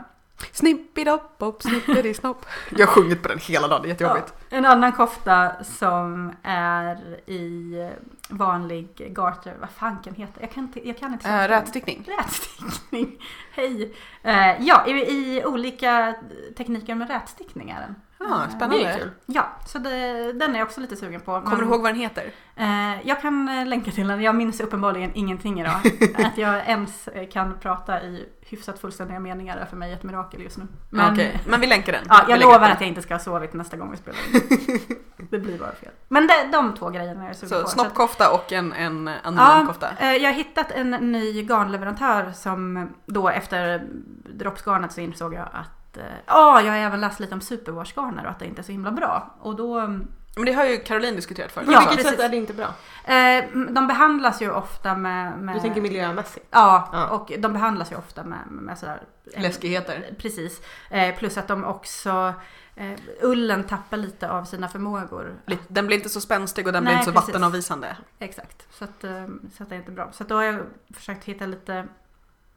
Snippidopp, 0.52 1.62
snippidisnopp. 1.62 2.46
Jag 2.70 2.88
har 2.88 2.94
sjungit 2.94 3.22
på 3.22 3.28
den 3.28 3.40
hela 3.40 3.68
dagen, 3.68 3.82
det 3.82 3.88
är 3.88 3.90
jättejobbigt. 3.90 4.34
Ja, 4.50 4.58
en 4.58 4.66
annan 4.66 4.92
kofta 4.92 5.64
som 5.64 6.32
är 6.44 6.96
i 7.30 7.90
vanlig 8.30 8.88
garter. 9.16 9.56
Vad 9.60 9.70
fanken 9.70 10.16
heter 10.16 10.42
Jag 10.42 10.52
kan 10.52 10.64
inte, 10.64 10.88
jag 10.88 10.98
kan 10.98 11.14
inte 11.14 11.24
svenska. 11.26 11.48
rätstickning. 11.48 12.10
Rätstickning. 12.18 13.18
Hej. 13.52 13.94
Eh, 14.24 14.62
ja, 14.62 14.88
i, 14.88 14.92
i 14.92 15.46
olika 15.46 16.16
tekniker 16.58 16.96
med 16.96 17.10
rätstickning 17.10 17.70
är 17.70 17.80
den. 17.82 17.96
Ah, 18.30 18.48
spännande. 18.50 18.78
Det 18.78 18.84
är 18.86 18.98
kul. 18.98 19.12
Ja, 19.26 19.50
så 19.66 19.80
det, 19.80 20.34
den 20.34 20.56
är 20.56 20.60
jag 20.60 20.66
också 20.66 20.82
lite 20.82 20.96
sugen 20.96 21.22
på. 21.22 21.42
Kommer 21.42 21.58
du 21.58 21.64
ihåg 21.64 21.82
vad 21.82 21.92
den 21.94 22.00
heter? 22.02 22.32
Eh, 22.56 23.08
jag 23.08 23.22
kan 23.22 23.50
eh, 23.50 23.66
länka 23.66 23.92
till 23.92 24.08
den. 24.08 24.22
Jag 24.22 24.36
minns 24.36 24.62
uppenbarligen 24.62 25.12
ingenting 25.14 25.62
idag. 25.62 25.76
att 26.26 26.38
jag 26.38 26.68
ens 26.68 27.08
eh, 27.08 27.30
kan 27.30 27.60
prata 27.60 28.02
i 28.02 28.30
hyfsat 28.42 28.80
fullständiga 28.80 29.20
meningar 29.20 29.58
är 29.58 29.66
för 29.66 29.78
mig 29.78 29.94
ett 29.94 30.04
mirakel 30.04 30.42
just 30.42 30.58
nu. 30.58 30.64
Men, 30.90 31.14
Okej, 31.14 31.40
men 31.48 31.62
vi 31.62 31.68
länkar 31.68 31.92
den. 31.94 32.02
Ja, 32.10 32.26
jag 32.30 32.40
lovar 32.40 32.60
den. 32.60 32.72
att 32.72 32.82
jag 32.82 32.88
inte 32.88 33.02
ska 33.02 33.14
ha 33.14 33.20
sovit 33.20 33.54
nästa 33.54 33.78
gång 33.78 33.92
vi 33.92 33.98
spelar 33.98 34.20
in. 34.34 34.98
Det 35.30 35.40
blir 35.40 35.60
bara 35.60 35.72
fel. 35.72 35.92
Men 36.08 36.28
de, 36.28 36.52
de 36.52 36.74
två 36.76 36.90
grejerna 36.90 37.24
är 37.24 37.28
jag 37.28 37.36
sugen 37.36 37.50
Så 37.58 37.62
på. 37.62 37.68
snoppkofta 37.70 38.32
och 38.34 38.52
en, 38.52 38.74
en 38.74 39.08
annan 39.24 39.60
Ja, 39.60 39.66
kofta. 39.68 39.90
eh, 40.00 40.12
jag 40.16 40.30
har 40.30 40.34
hittat 40.34 40.72
en 40.72 40.90
ny 40.92 41.42
garnleverantör 41.44 42.32
som 42.36 42.90
då 43.06 43.30
efter 43.30 43.88
droppsgarnet 44.34 44.92
så 44.92 45.02
insåg 45.02 45.34
jag 45.34 45.48
att 45.54 45.81
eh, 45.98 46.04
ja, 46.26 46.62
jag 46.62 46.72
har 46.72 46.78
även 46.80 47.02
läst 47.02 47.20
lite 47.20 47.34
om 47.36 47.42
superwashgarner 47.42 48.24
och 48.26 48.30
att 48.32 48.40
det 48.40 48.46
inte 48.46 48.62
är 48.62 48.64
så 48.64 48.72
himla 48.72 48.92
bra. 48.92 49.36
Och 49.40 49.56
då, 49.56 49.88
Men 50.36 50.46
det 50.46 50.54
har 50.54 50.66
ju 50.66 50.78
Caroline 50.78 51.16
diskuterat 51.16 51.52
förut. 51.52 51.68
På 51.68 51.74
Ja, 51.74 51.80
vilket 51.80 51.96
precis. 51.98 52.12
sätt 52.12 52.20
är 52.20 52.30
det 52.30 52.38
inte 52.38 52.54
bra? 52.54 52.68
eh, 53.16 53.46
de 53.74 53.88
behandlas 53.88 54.42
ju 54.42 54.52
ofta 54.52 54.96
med... 54.96 55.38
med 55.40 55.56
Du 55.56 55.60
tänker 55.60 55.82
miljömässigt? 55.82 56.46
Ja, 56.52 56.90
Ja. 56.94 57.08
och 57.10 57.32
de 57.40 57.54
behandlas 57.54 57.92
ju 57.92 57.96
ofta 57.96 58.24
med, 58.24 58.40
med 58.50 58.78
sådär... 58.78 59.02
Läskigheter. 59.38 60.14
Precis. 60.18 60.62
Eh, 60.90 61.16
plus 61.18 61.38
att 61.38 61.48
de 61.48 61.64
också... 61.66 62.34
Eh, 62.76 63.00
ullen 63.22 63.64
tappar 63.64 63.98
lite 63.98 64.30
av 64.32 64.44
sina 64.46 64.68
förmågor. 64.68 65.36
Den 65.68 65.88
blir 65.88 65.98
inte 65.98 66.10
så 66.10 66.22
spänstig 66.22 66.68
och 66.68 66.74
den 66.74 66.84
Nej, 66.84 66.92
blir 66.94 67.00
inte 67.00 67.06
så 67.06 67.12
precis. 67.12 67.28
vattenavvisande. 67.30 67.98
Exakt. 68.20 68.68
Så, 68.78 68.84
att, 68.84 69.04
eh, 69.04 69.26
så 69.58 69.64
att 69.64 69.70
det 69.70 69.76
är 69.76 69.80
inte 69.80 69.92
bra. 69.92 70.10
Så 70.12 70.24
att 70.24 70.30
då 70.30 70.36
har 70.36 70.44
jag 70.44 70.62
försökt 70.96 71.24
hitta 71.24 71.46
lite... 71.46 71.88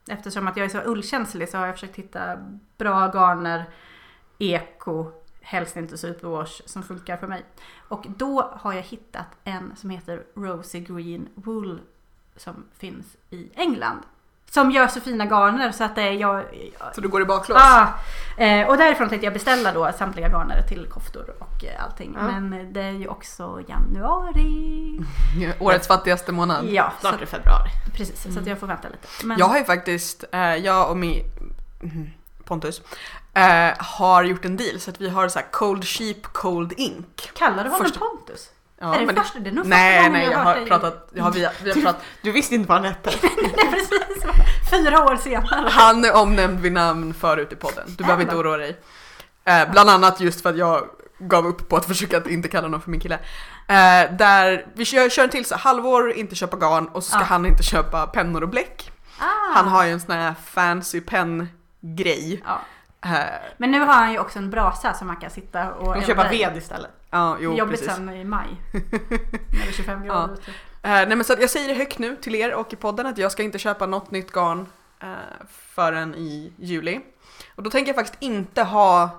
Eftersom 0.09 0.47
att 0.47 0.57
jag 0.57 0.65
är 0.65 0.69
så 0.69 0.81
ullkänslig 0.81 1.49
så 1.49 1.57
har 1.57 1.65
jag 1.65 1.75
försökt 1.75 1.95
hitta 1.95 2.37
bra 2.77 3.07
garner, 3.07 3.65
eko, 4.39 5.11
helst 5.41 5.77
inte 5.77 5.97
superwash, 5.97 6.61
som 6.65 6.83
funkar 6.83 7.17
för 7.17 7.27
mig. 7.27 7.45
Och 7.89 8.05
då 8.17 8.41
har 8.41 8.73
jag 8.73 8.81
hittat 8.81 9.27
en 9.43 9.75
som 9.75 9.89
heter 9.89 10.23
Rosy 10.35 10.79
Green 10.79 11.29
Wool 11.35 11.81
som 12.35 12.63
finns 12.77 13.17
i 13.29 13.49
England. 13.55 14.01
Som 14.55 14.71
gör 14.71 14.87
så 14.87 15.01
fina 15.01 15.25
garner 15.25 15.71
så 15.71 15.83
att 15.83 15.95
det 15.95 16.01
är 16.01 16.11
jag... 16.11 16.43
Så 16.95 17.01
du 17.01 17.07
går 17.07 17.21
i 17.21 17.25
baklås. 17.25 17.57
Ah, 17.61 17.87
eh, 18.37 18.67
och 18.67 18.77
därifrån 18.77 19.09
tänkte 19.09 19.25
jag 19.25 19.33
beställa 19.33 19.71
då 19.71 19.91
samtliga 19.97 20.27
garner 20.29 20.61
till 20.61 20.85
koftor 20.89 21.33
och 21.39 21.63
eh, 21.65 21.83
allting. 21.83 22.17
Ja. 22.19 22.21
Men 22.39 22.73
det 22.73 22.81
är 22.81 22.91
ju 22.91 23.07
också 23.07 23.61
januari. 23.67 24.99
Årets 25.59 25.87
fattigaste 25.87 26.31
månad. 26.31 26.65
Ja, 26.65 26.93
så, 27.01 27.07
Snart 27.07 27.21
är 27.21 27.25
februari. 27.25 27.69
precis. 27.93 28.33
Så 28.33 28.39
att 28.39 28.47
jag 28.47 28.59
får 28.59 28.67
vänta 28.67 28.87
lite. 28.89 29.07
Men, 29.25 29.37
Jag 29.37 29.45
har 29.45 29.57
ju 29.57 29.63
faktiskt, 29.65 30.23
eh, 30.31 30.55
jag 30.55 30.89
och 30.89 30.97
min 30.97 31.23
mhm, 31.81 32.09
Pontus, 32.43 32.81
eh, 33.33 33.73
har 33.77 34.23
gjort 34.23 34.45
en 34.45 34.57
deal 34.57 34.79
så 34.79 34.89
att 34.91 35.01
vi 35.01 35.09
har 35.09 35.27
så 35.29 35.39
här 35.39 35.47
cold 35.51 35.85
sheep, 35.85 36.23
cold 36.23 36.73
ink. 36.77 37.29
Kallar 37.33 37.63
du 37.63 37.69
honom 37.69 37.85
första- 37.85 37.99
Pontus? 37.99 38.49
Ja, 38.85 38.95
är 38.95 38.99
det 38.99 39.05
men 39.05 39.15
första? 39.15 39.39
Det 39.39 39.49
är 39.49 39.53
nog 39.53 39.65
första 39.65 39.77
nej, 39.77 39.97
gången 39.97 40.11
nej, 40.13 40.25
jag 40.31 40.37
hört 40.37 40.45
har 40.47 40.55
dig- 40.55 40.65
pratat, 40.67 41.09
jag 41.13 41.23
har, 41.23 41.31
vi, 41.31 41.47
vi 41.63 41.71
har 41.71 41.81
pratat, 41.81 42.01
Du 42.21 42.31
visste 42.31 42.55
inte 42.55 42.69
vad 42.69 42.77
han 42.77 42.85
hette. 42.85 43.09
Nej, 43.21 43.71
precis. 43.71 44.25
Fyra 44.71 45.03
år 45.05 45.15
senare. 45.15 45.69
han 45.69 46.05
är 46.05 46.15
omnämnd 46.15 46.59
vid 46.59 46.71
namn 46.71 47.13
förut 47.13 47.51
i 47.51 47.55
podden. 47.55 47.83
Du 47.97 48.03
behöver 48.03 48.23
inte 48.23 48.35
oroa 48.35 48.57
dig. 48.57 48.79
Eh, 49.45 49.71
bland 49.71 49.89
annat 49.89 50.19
just 50.19 50.41
för 50.41 50.49
att 50.49 50.57
jag 50.57 50.87
gav 51.19 51.45
upp 51.47 51.69
på 51.69 51.77
att 51.77 51.85
försöka 51.85 52.17
att 52.17 52.27
inte 52.27 52.47
kalla 52.47 52.67
någon 52.67 52.81
för 52.81 52.89
min 52.89 52.99
kille. 52.99 53.15
Eh, 53.67 54.11
där 54.17 54.65
vi 54.73 54.85
kör, 54.85 55.09
kör 55.09 55.23
en 55.23 55.29
till 55.29 55.45
så 55.45 55.55
halvår, 55.55 56.11
inte 56.11 56.35
köpa 56.35 56.57
garn 56.57 56.87
och 56.87 57.03
så 57.03 57.09
ska 57.09 57.19
Ja. 57.19 57.25
han 57.25 57.45
inte 57.45 57.63
köpa 57.63 58.07
pennor 58.07 58.43
och 58.43 58.49
bläck. 58.49 58.91
Ah. 59.19 59.53
Han 59.55 59.67
har 59.67 59.85
ju 59.85 59.91
en 59.91 59.99
sån 60.01 60.15
här 60.15 60.33
fancy 60.45 61.01
penn-grej. 61.01 62.43
Ja. 62.45 62.59
Eh, 63.09 63.11
Men 63.57 63.71
nu 63.71 63.79
har 63.79 63.93
han 63.93 64.11
ju 64.11 64.19
också 64.19 64.39
en 64.39 64.49
brasa 64.49 64.93
som 64.93 65.07
man 65.07 65.15
kan 65.17 65.29
sitta 65.29 65.71
och 65.73 65.97
Och 65.97 66.03
köpa 66.03 66.29
ved 66.29 66.57
istället. 66.57 66.91
Ja, 67.15 67.37
jo 67.39 67.57
Jobbigt 67.57 67.79
precis. 67.79 67.95
sen 67.95 68.09
i 68.09 68.23
maj. 68.23 68.47
När 68.71 69.61
det 69.63 69.67
är 69.67 69.71
25 69.71 70.03
grader 70.03 70.33
ute. 70.33 70.51
Eh, 70.85 70.91
nej 70.91 71.07
men 71.07 71.23
så 71.23 71.33
att 71.33 71.41
jag 71.41 71.49
säger 71.49 71.67
det 71.67 71.73
högt 71.73 71.99
nu 71.99 72.15
till 72.15 72.35
er 72.35 72.53
och 72.53 72.73
i 72.73 72.75
podden 72.75 73.05
att 73.05 73.17
jag 73.17 73.31
ska 73.31 73.43
inte 73.43 73.59
köpa 73.59 73.85
något 73.85 74.11
nytt 74.11 74.31
garn 74.31 74.59
uh, 75.03 75.09
förrän 75.49 76.15
i 76.15 76.53
juli. 76.57 76.99
Och 77.55 77.63
då 77.63 77.69
tänker 77.69 77.89
jag 77.89 77.95
faktiskt 77.95 78.23
inte 78.23 78.63
ha 78.63 79.09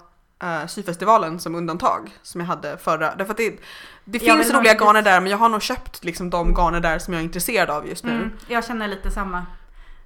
uh, 0.45 0.67
syfestivalen 0.67 1.41
som 1.41 1.55
undantag 1.55 2.11
som 2.23 2.41
jag 2.41 2.49
hade 2.49 2.79
förra. 2.79 3.15
Därför 3.15 3.31
att 3.31 3.37
det, 3.37 3.61
det 4.05 4.19
finns 4.19 4.51
roliga 4.51 4.73
lite- 4.73 4.85
garner 4.85 5.03
där 5.03 5.21
men 5.21 5.31
jag 5.31 5.39
har 5.39 5.49
nog 5.49 5.63
köpt 5.63 6.05
liksom 6.05 6.31
de 6.31 6.55
garner 6.55 6.81
där 6.81 6.99
som 6.99 7.15
jag 7.15 7.21
är 7.21 7.25
intresserad 7.25 7.71
av 7.71 7.87
just 7.87 8.05
nu. 8.05 8.13
Mm, 8.13 8.33
jag 8.49 8.65
känner 8.65 8.89
lite 8.89 9.11
samma 9.11 9.39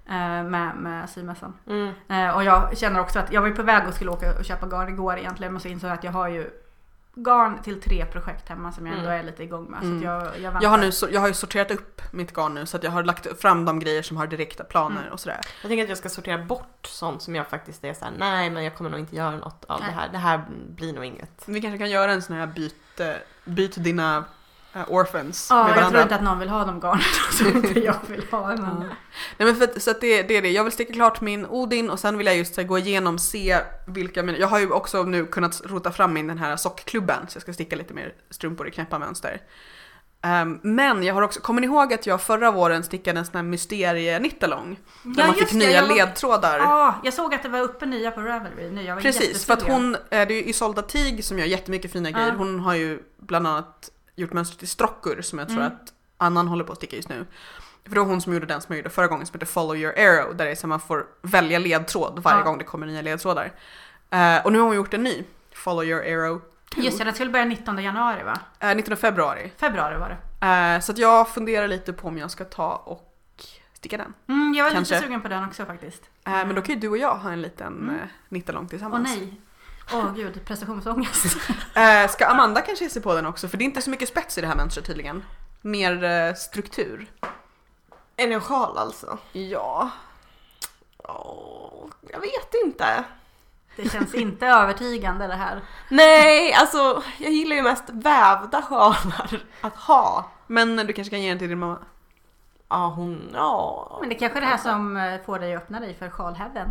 eh, 0.07 0.45
med, 0.45 0.77
med 0.77 1.11
symässan. 1.11 1.55
Mm. 1.67 1.93
Eh, 2.09 2.37
och 2.37 2.45
jag 2.45 2.79
känner 2.79 3.01
också 3.01 3.19
att 3.19 3.33
jag 3.33 3.43
var 3.43 3.51
på 3.51 3.63
väg 3.63 3.89
och 3.89 3.95
skulle 3.95 4.11
åka 4.11 4.39
och 4.39 4.45
köpa 4.45 4.67
garn 4.67 4.89
igår 4.89 5.19
egentligen 5.19 5.53
men 5.53 5.61
så 5.61 5.69
insåg 5.69 5.91
jag 5.91 5.95
att 5.95 6.05
jag 6.05 6.13
har 6.13 6.29
ju 6.29 6.51
garn 7.23 7.63
till 7.63 7.81
tre 7.81 8.05
projekt 8.07 8.49
hemma 8.49 8.73
som 8.73 8.87
jag 8.87 8.97
ändå 8.97 9.09
Mm. 9.11 9.21
är 9.21 9.25
lite 9.31 9.43
igång 9.43 9.65
med. 9.71 9.83
Mm. 9.83 10.03
Så 10.03 10.09
att 10.09 10.15
jag, 10.15 10.37
jag, 10.43 10.51
väntar. 10.53 10.63
Jag 10.63 10.71
har, 10.71 10.79
nu, 10.79 10.91
jag 11.15 11.21
har 11.21 11.29
ju 11.29 11.35
sorterat 11.35 11.71
upp 11.71 12.03
mitt 12.13 12.33
garn 12.35 12.55
nu 12.55 12.67
så 12.67 12.77
att 12.77 12.83
jag 12.83 12.91
har 12.91 13.03
lagt 13.05 13.41
fram 13.41 13.65
de 13.65 13.81
grejer 13.81 14.03
som 14.03 14.17
har 14.17 14.27
direkta 14.27 14.65
planer 14.65 15.01
Mm. 15.01 15.13
och 15.13 15.21
sådär. 15.21 15.41
Jag 15.63 15.69
tänker 15.69 15.83
att 15.83 15.89
jag 15.89 15.99
ska 15.99 16.09
sortera 16.09 16.39
bort 16.45 16.87
sånt 16.87 17.23
som 17.23 17.35
jag 17.35 17.47
faktiskt 17.49 17.85
är 17.85 17.95
såhär, 17.95 18.13
nej 18.19 18.51
men 18.51 18.65
jag 18.65 18.75
kommer 18.77 18.91
nog 18.91 19.01
inte 19.01 19.17
göra 19.17 19.37
något 19.37 19.65
av 19.65 19.81
Nej. 19.81 19.89
det 19.89 19.95
här. 20.01 20.09
Det 20.13 20.19
här 20.19 20.41
blir 20.69 20.93
nog 20.93 21.05
inget. 21.05 21.43
Vi 21.47 21.61
kanske 21.61 21.79
kan 21.79 21.91
göra 21.91 22.13
en 22.13 22.23
sån 22.23 22.37
här 22.37 22.47
byt, 22.47 23.01
byt 23.45 23.85
dina 23.85 24.25
eh, 24.75 24.81
orphans 24.89 25.47
Ja, 25.51 25.57
med 25.63 25.71
jag 25.71 25.75
varandra. 25.77 25.91
tror 25.91 26.03
inte 26.03 26.15
att 26.15 26.23
någon 26.23 26.39
vill 26.39 26.49
ha 26.49 26.65
de 26.65 26.81
garnen 26.81 27.03
som 27.33 27.47
inte 27.57 27.81
jag 27.81 27.97
vill 28.09 28.25
ha. 28.31 28.47
Men... 28.49 28.59
Ja. 28.61 28.73
Nej 29.39 29.47
men 29.53 29.57
för 29.57 29.81
så 29.81 29.93
det, 30.01 30.23
det 30.23 30.37
är 30.37 30.43
det, 30.43 30.51
jag 30.51 30.65
vill 30.65 30.73
sticka 30.73 30.93
klart 30.93 31.21
min 31.21 31.47
Odin 31.47 31.91
och 31.91 31.99
sen 31.99 32.19
vill 32.19 32.27
jag 32.27 32.37
just 32.37 32.57
här, 32.57 32.65
gå 32.65 32.79
igenom, 32.79 33.19
se 33.19 33.59
vilka 33.87 34.23
mina, 34.23 34.39
jag 34.39 34.49
har 34.49 34.59
ju 34.59 34.71
också 34.71 35.03
nu 35.03 35.27
kunnat 35.27 35.63
rota 35.65 35.93
fram 35.93 36.13
min 36.15 36.27
den 36.27 36.39
här 36.39 36.57
sockklubben 36.57 37.27
så 37.29 37.37
jag 37.37 37.43
ska 37.43 37.53
sticka 37.53 37.77
lite 37.77 37.95
mer 37.95 38.15
strumpor 38.31 38.69
i 38.69 38.71
knäppa 38.71 38.99
mönster. 38.99 39.41
Ehm, 40.23 40.59
men 40.63 41.03
jag 41.03 41.15
har 41.15 41.23
också, 41.23 41.41
kommer 41.41 41.61
ni 41.61 41.67
ihåg 41.67 41.93
att 41.95 42.07
jag 42.07 42.21
förra 42.21 42.51
våren 42.51 42.83
stickade 42.85 43.19
en 43.19 43.25
sån 43.27 43.37
här 43.37 43.43
mysterie-nittalong? 43.43 44.79
Där 45.03 45.27
man 45.27 45.35
fick 45.35 45.51
det, 45.51 45.57
nya 45.57 45.71
jag 45.71 45.89
var- 45.89 45.95
ledtrådar. 45.95 46.59
Ja, 46.59 46.95
jag 47.05 47.15
såg 47.15 47.35
att 47.35 47.43
det 47.43 47.49
var 47.49 47.61
uppe 47.61 47.87
nya 47.87 48.11
på 48.11 48.21
Ravelry 48.21 48.71
nu. 48.71 48.83
Jag 48.83 48.95
var 48.95 49.03
Precis, 49.03 49.45
för 49.45 49.53
att 49.53 49.63
hon, 49.63 49.95
eh, 49.95 49.99
det 50.11 50.17
är 50.17 50.31
ju 50.31 50.43
Isolda 50.45 50.83
Tig 50.83 51.25
som 51.25 51.39
gör 51.39 51.47
jättemycket 51.47 51.93
fina 51.93 52.11
grejer. 52.11 52.29
Ja. 52.29 52.35
Hon 52.39 52.61
har 52.61 52.75
ju 52.75 53.03
bland 53.19 53.47
annat 53.47 53.91
gjort 54.21 54.33
mönstret 54.33 54.63
i 54.63 54.67
Strockur 54.67 55.23
som 55.23 55.39
jag 55.39 55.49
tror 55.49 55.61
Mm. 55.61 55.73
att 55.73 55.93
Annan 56.17 56.49
håller 56.49 56.65
på 56.65 56.73
att 56.73 56.79
sticka 56.79 56.97
just 56.97 57.09
nu. 57.09 57.27
För 57.85 57.91
det 57.95 58.01
var 58.01 58.07
hon 58.07 58.21
som 58.21 58.33
gjorde 58.33 58.47
den 58.47 58.61
som 58.61 58.73
jag 58.75 58.77
gjorde 58.79 58.91
förra 58.91 59.07
gången 59.07 59.27
som 59.27 59.35
heter 59.35 59.47
Follow 59.47 59.77
your 59.77 59.99
arrow 59.99 60.37
där 60.37 60.45
det 60.45 60.51
är 60.51 60.55
så 60.55 60.67
man 60.67 60.81
får 60.81 61.07
välja 61.23 61.59
ledtråd 61.59 62.19
varje 62.23 62.39
Ja. 62.39 62.45
gång 62.45 62.59
det 62.59 62.65
kommer 62.65 62.87
nya 62.87 63.03
ledtrådar. 63.03 63.53
Eh, 64.11 64.45
och 64.45 64.53
nu 64.53 64.59
har 64.59 64.67
hon 64.67 64.77
gjort 64.77 64.95
en 64.95 65.03
ny, 65.03 65.25
Follow 65.53 65.85
your 65.85 66.01
arrow 66.03 66.41
2. 66.75 66.81
Just 66.81 66.99
det, 66.99 67.05
den 67.05 67.15
skulle 67.15 67.31
börja 67.31 67.45
19 67.45 67.83
januari 67.83 68.23
va? 68.23 68.39
Eh, 68.61 68.77
19 68.77 68.97
februari. 68.97 69.53
Februari 69.57 69.99
var 69.99 70.09
det. 70.41 70.47
Eh, 70.47 70.81
så 70.81 70.93
att 70.93 70.99
jag 70.99 71.29
funderar 71.29 71.69
lite 71.69 71.93
på 71.93 72.09
om 72.09 72.19
jag 72.19 72.31
ska 72.31 72.45
ta 72.45 72.75
och 72.75 73.07
sticka 73.73 73.97
den. 73.97 74.15
Mm, 74.29 74.55
jag 74.55 74.65
var 74.65 74.71
Kanske. 74.71 74.95
lite 74.95 75.07
sugen 75.07 75.21
på 75.21 75.29
den 75.29 75.45
också 75.45 75.65
faktiskt. 75.65 76.03
Men 76.25 76.55
då 76.55 76.63
kan 76.63 76.75
ju 76.75 76.81
du 76.81 76.89
och 76.89 76.99
jag 76.99 77.15
ha 77.15 77.31
en 77.33 77.43
liten 77.43 77.67
Mm. 77.73 77.89
mm. 77.95 78.09
nittalong 78.29 78.63
Åh 78.65 78.69
tillsammans. 78.71 79.17
nej. 79.17 79.41
Åh 79.93 80.13
gud, 80.17 80.45
prestationsångest. 80.45 81.37
Eh, 81.75 82.09
ska 82.09 82.27
Amanda 82.27 82.61
kanske 82.61 82.85
ge 82.85 82.91
sig 82.91 83.03
på 83.03 83.15
den 83.15 83.27
också? 83.27 83.49
För 83.49 83.57
det 83.57 83.65
är 83.65 83.67
inte 83.67 83.83
så 83.83 83.91
mycket 83.91 84.09
spets 84.09 84.39
i 84.39 84.41
det 84.41 84.47
här 84.47 84.57
mönstret 84.57 84.87
tydligen. 84.87 85.25
Mer 85.61 86.05
eh, 86.05 86.35
struktur. 86.35 87.11
Är 88.17 88.29
en 88.31 88.41
sjal 88.41 88.79
alltså? 88.79 89.19
Ja. 89.33 89.91
Åh, 90.99 91.87
jag 92.13 92.21
vet 92.21 92.55
inte. 92.65 93.05
Det 93.77 93.91
känns 93.91 94.15
inte 94.15 94.47
övertygande 94.47 95.27
det 95.27 95.35
här. 95.35 95.61
Nej, 95.89 96.53
alltså 96.53 97.03
jag 97.19 97.33
gillar 97.33 97.57
ju 97.57 97.63
mest 97.63 97.85
vävda 97.89 98.63
sjalar 98.63 99.43
att 99.61 99.77
ha. 99.77 100.31
Men 100.47 100.77
du 100.77 100.93
kanske 100.93 101.11
kan 101.11 101.23
ge 101.23 101.29
den 101.29 101.39
till 101.39 101.49
din 101.49 101.59
mamma? 101.59 101.79
Ja, 102.69 102.87
hon, 102.97 103.31
ja. 103.35 103.97
Men 104.01 104.09
det 104.09 104.15
kanske 104.15 104.39
är 104.39 104.41
det 104.41 104.47
här 104.47 104.57
som 104.57 104.97
eh, 104.97 105.21
får 105.27 105.39
dig 105.39 105.55
att 105.55 105.63
öppna 105.63 105.81
dig 105.81 105.95
för 105.95 106.11
sjalheaven. 106.11 106.69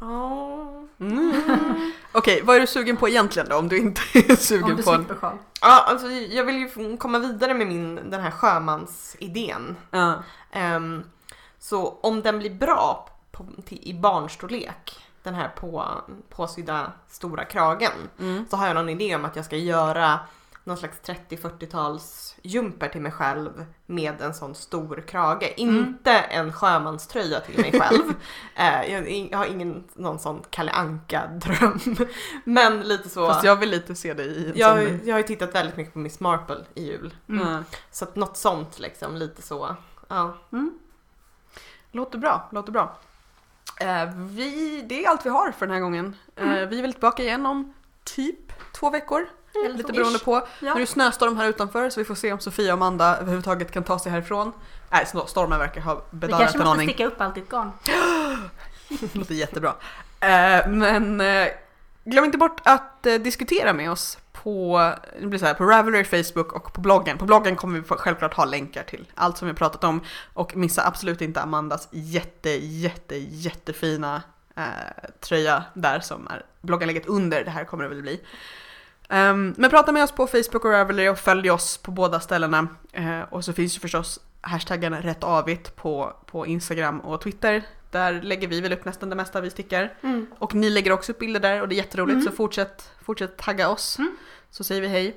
Ja. 0.00 0.66
Mm. 1.00 1.92
Okej, 2.12 2.42
vad 2.44 2.56
är 2.56 2.60
du 2.60 2.66
sugen 2.66 2.96
på 2.96 3.08
egentligen 3.08 3.48
då? 3.48 3.56
Om 3.56 3.68
du 3.68 3.78
inte 3.78 4.00
är 4.14 4.30
Om 4.30 4.36
sugen 4.36 4.76
du 4.76 4.82
på 4.82 4.90
en... 4.92 5.04
sjal. 5.04 5.38
Ja, 5.60 5.84
alltså 5.88 6.06
jag 6.10 6.44
vill 6.44 6.56
ju 6.56 6.96
komma 6.96 7.18
vidare 7.18 7.54
med 7.54 7.66
min, 7.66 8.10
den 8.10 8.20
här 8.20 8.30
sjömansidén. 8.30 9.76
Ja. 9.90 10.14
Ehm, 10.52 11.02
så 11.58 11.88
om 11.88 12.22
den 12.22 12.38
blir 12.38 12.54
bra 12.54 13.08
på, 13.32 13.46
till, 13.66 13.80
i 13.82 13.94
barnstorlek, 13.94 14.98
den 15.22 15.34
här 15.34 15.48
på, 15.48 15.86
påsydda 16.28 16.92
stora 17.08 17.44
kragen, 17.44 17.92
Mm. 18.18 18.44
så 18.50 18.56
har 18.56 18.66
jag 18.66 18.74
någon 18.74 18.88
idé 18.88 19.14
om 19.16 19.24
att 19.24 19.36
jag 19.36 19.44
ska 19.44 19.56
göra 19.56 20.18
någon 20.64 20.76
slags 20.76 20.96
30-40-tals 21.02 22.29
jumper 22.42 22.88
till 22.88 23.00
mig 23.00 23.12
själv 23.12 23.66
med 23.86 24.20
en 24.20 24.34
sån 24.34 24.54
stor 24.54 25.04
krage. 25.06 25.54
Inte 25.56 26.10
en 26.12 26.52
sjömanströja 26.52 27.40
till 27.40 27.60
mig 27.60 27.80
själv. 27.80 28.02
Eh, 28.54 28.92
jag, 28.92 29.38
har 29.38 29.46
ingen 29.46 29.84
någon 29.94 30.18
sån 30.18 30.42
Kalle 30.50 30.72
Anka-dröm. 30.72 31.80
Men 32.44 32.80
lite 32.80 33.08
så. 33.08 33.26
Fast 33.28 33.44
jag 33.44 33.56
vill 33.56 33.70
lite 33.70 33.94
se 33.94 34.14
dig 34.14 34.26
i 34.26 34.46
en 34.46 34.52
jag, 34.56 34.68
har 34.68 34.86
sån. 34.86 35.00
jag 35.04 35.14
har 35.14 35.18
ju 35.18 35.26
tittat 35.26 35.54
väldigt 35.54 35.76
mycket 35.76 35.92
på 35.92 35.98
Miss 35.98 36.20
Marple 36.20 36.64
i 36.74 36.86
jul. 36.86 37.14
Mm. 37.28 37.48
Ja. 37.48 37.62
Så 37.90 38.04
att 38.04 38.16
något 38.16 38.36
sånt 38.36 38.78
liksom, 38.78 39.16
lite 39.16 39.42
så. 39.42 39.76
Ja. 40.08 40.36
Mm. 40.52 40.78
Låter 41.92 42.18
bra, 42.18 42.48
låter 42.52 42.72
bra. 42.72 42.98
Eh, 43.80 44.14
vi, 44.16 44.82
det 44.88 45.04
är 45.04 45.08
allt 45.08 45.26
vi 45.26 45.30
har 45.30 45.52
för 45.52 45.66
den 45.66 45.74
här 45.74 45.82
gången. 45.82 46.16
Eh, 46.36 46.42
Mm. 46.50 46.68
vi 46.68 46.78
är 46.78 46.82
väl 46.82 46.92
tillbaka 46.92 47.22
igen 47.22 47.46
om 47.46 47.74
typ 48.04 48.72
två 48.72 48.90
veckor. 48.90 49.28
Eller 49.64 49.76
Lite 49.76 49.92
beroende 49.92 50.18
på. 50.18 50.32
Ja. 50.34 50.46
Nu 50.60 50.70
är 50.70 50.74
det 50.80 50.86
snöstorm 50.86 51.36
här 51.36 51.48
utanför 51.48 51.90
så 51.90 52.00
vi 52.00 52.04
får 52.04 52.14
se 52.14 52.32
om 52.32 52.38
Sofia 52.40 52.72
och 52.72 52.76
Amanda 52.78 53.16
överhuvudtaget 53.16 53.72
kan 53.72 53.84
ta 53.84 53.98
sig 53.98 54.12
härifrån. 54.12 54.52
Nej, 54.90 55.06
snå- 55.06 55.26
stormen 55.26 55.58
verkar 55.58 55.80
ha 55.80 55.94
Vi 56.10 56.16
bedarat 56.16 56.40
kanske 56.40 56.58
en 56.58 56.64
måste 56.64 56.74
aning. 56.74 56.88
sticka 56.88 57.06
upp 57.06 57.20
allt 57.20 57.34
ditt 57.34 57.48
garn. 57.50 57.72
Det 58.88 59.14
låter 59.18 59.34
jättebra. 59.34 59.74
Eh, 60.20 60.68
men 60.68 61.20
eh, 61.20 61.48
glöm 62.04 62.24
inte 62.24 62.38
bort 62.38 62.60
att 62.64 63.06
eh, 63.06 63.14
diskutera 63.14 63.72
med 63.72 63.90
oss 63.90 64.18
på, 64.32 64.92
det 65.20 65.26
blir 65.26 65.38
så 65.38 65.46
här, 65.46 65.54
på 65.54 65.64
Ravelry, 65.64 66.04
Facebook 66.04 66.52
och 66.52 66.72
på 66.72 66.80
bloggen. 66.80 67.18
På 67.18 67.24
bloggen 67.24 67.56
kommer 67.56 67.78
vi 67.80 67.84
självklart 67.88 68.34
ha 68.34 68.44
länkar 68.44 68.82
till 68.82 69.08
allt 69.14 69.38
som 69.38 69.48
vi 69.48 69.54
pratat 69.54 69.84
om 69.84 70.00
och 70.34 70.56
missa 70.56 70.86
absolut 70.86 71.20
inte 71.20 71.40
Amandas 71.40 71.88
jätte, 71.90 72.50
jätte, 72.50 73.16
jättefina 73.16 74.22
tröja 75.20 75.64
där 75.74 76.00
som 76.00 76.26
är 76.26 76.42
blogginlägget 76.60 77.06
under. 77.06 77.44
Det 77.44 77.50
här 77.50 77.64
kommer 77.64 77.84
det 77.84 77.90
väl 77.90 78.02
bli. 78.02 78.20
Ehm, 79.10 79.54
men 79.56 79.70
prata 79.70 79.92
med 79.92 80.04
oss 80.04 80.12
på 80.12 80.26
Facebook 80.26 80.64
och 80.64 80.70
Ravelry 80.70 81.08
och 81.08 81.18
följ 81.18 81.50
oss 81.50 81.76
på 81.76 81.90
båda 81.90 82.20
ställena. 82.20 82.68
Eh, 82.92 83.20
och 83.30 83.44
så 83.44 83.52
finns 83.52 83.76
ju 83.76 83.80
förstås 83.80 84.20
hashtaggen 84.40 84.94
rätt 85.02 85.24
avigt 85.24 85.76
på, 85.76 86.16
på 86.26 86.46
Instagram 86.46 87.00
och 87.00 87.20
Twitter. 87.20 87.62
Där 87.90 88.22
lägger 88.22 88.48
vi 88.48 88.60
väl 88.60 88.72
upp 88.72 88.84
nästan 88.84 89.08
det 89.10 89.16
mesta 89.16 89.40
vi 89.40 89.50
stickar. 89.50 89.94
Mm. 90.02 90.26
Och 90.38 90.54
ni 90.54 90.70
lägger 90.70 90.92
också 90.92 91.12
upp 91.12 91.18
bilder 91.18 91.40
där 91.40 91.60
och 91.60 91.68
det 91.68 91.74
är 91.74 91.76
jätteroligt 91.76 92.14
Mm. 92.14 92.26
så 92.26 92.32
fortsätt, 92.32 92.90
fortsätt 93.04 93.36
tagga 93.36 93.68
oss. 93.68 93.98
Mm. 93.98 94.16
Så 94.50 94.64
säger 94.64 94.80
vi 94.80 94.88
hej. 94.88 95.16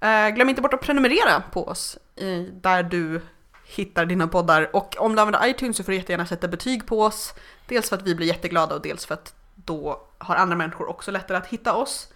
Eh, 0.00 0.28
glöm 0.34 0.48
inte 0.48 0.62
bort 0.62 0.74
att 0.74 0.80
prenumerera 0.80 1.42
på 1.52 1.68
oss 1.68 1.98
eh, 2.16 2.40
där 2.52 2.82
du 2.82 3.20
hittar 3.64 4.06
dina 4.06 4.28
poddar. 4.28 4.76
Och 4.76 4.96
om 4.98 5.14
du 5.14 5.22
använder 5.22 5.48
iTunes 5.48 5.76
så 5.76 5.84
får 5.84 5.92
du 5.92 5.98
jättegärna 5.98 6.26
sätta 6.26 6.48
betyg 6.48 6.86
på 6.86 7.02
oss. 7.02 7.34
Dels 7.66 7.88
för 7.88 7.96
att 7.96 8.02
vi 8.02 8.14
blir 8.14 8.26
jätteglada 8.26 8.74
och 8.74 8.82
dels 8.82 9.06
för 9.06 9.14
att 9.14 9.34
då 9.54 10.06
har 10.18 10.36
andra 10.36 10.56
människor 10.56 10.88
också 10.90 11.10
lättare 11.10 11.38
att 11.38 11.46
hitta 11.46 11.74
oss. 11.74 12.08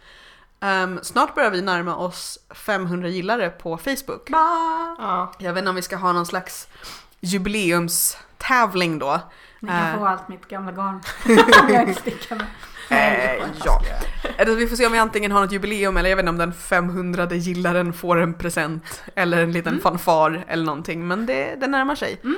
Ehm, 0.65 0.99
snart 1.03 1.35
börjar 1.35 1.51
vi 1.51 1.63
närma 1.63 1.97
oss 1.97 2.39
500 2.55 3.09
gillare 3.09 3.51
på 3.51 3.77
Facebook. 3.79 4.29
Ja. 4.31 5.33
Jag 5.39 5.53
vet 5.53 5.59
inte 5.61 5.71
om 5.71 5.77
vi 5.77 5.83
ska 5.83 5.97
ha 5.97 6.13
någon 6.13 6.27
slags 6.27 6.69
jubileumstävling 7.21 8.99
då. 8.99 9.21
Ni 9.61 9.69
kan 9.69 9.77
Eh. 9.91 9.99
få 9.99 10.07
allt 10.07 10.29
mitt 10.29 10.49
gamla 10.49 10.73
garn. 10.73 11.01
Stickar. 12.85 12.97
Eh, 12.97 13.49
ja. 13.65 13.81
Eller 14.37 14.55
vi 14.57 14.67
får 14.67 14.77
se 14.77 14.87
om 14.87 14.93
vi 14.93 14.99
antingen 14.99 15.33
har 15.33 15.41
något 15.41 15.53
jubileum 15.53 15.97
eller 15.97 16.11
jag 16.11 16.17
vet 16.17 16.23
inte 16.23 16.31
om 16.31 16.39
den 16.39 16.53
500 16.53 17.27
gillaren 17.31 17.93
får 17.93 18.17
en 18.17 18.35
present 18.35 19.03
eller 19.15 19.43
en 19.43 19.53
liten 19.53 19.73
Mm. 19.73 19.83
fanfar 19.83 20.45
eller 20.49 20.65
någonting. 20.65 21.07
Men 21.09 21.27
det, 21.27 21.55
det 21.61 21.67
närmar 21.67 21.95
sig. 21.95 22.21
Mm. 22.25 22.37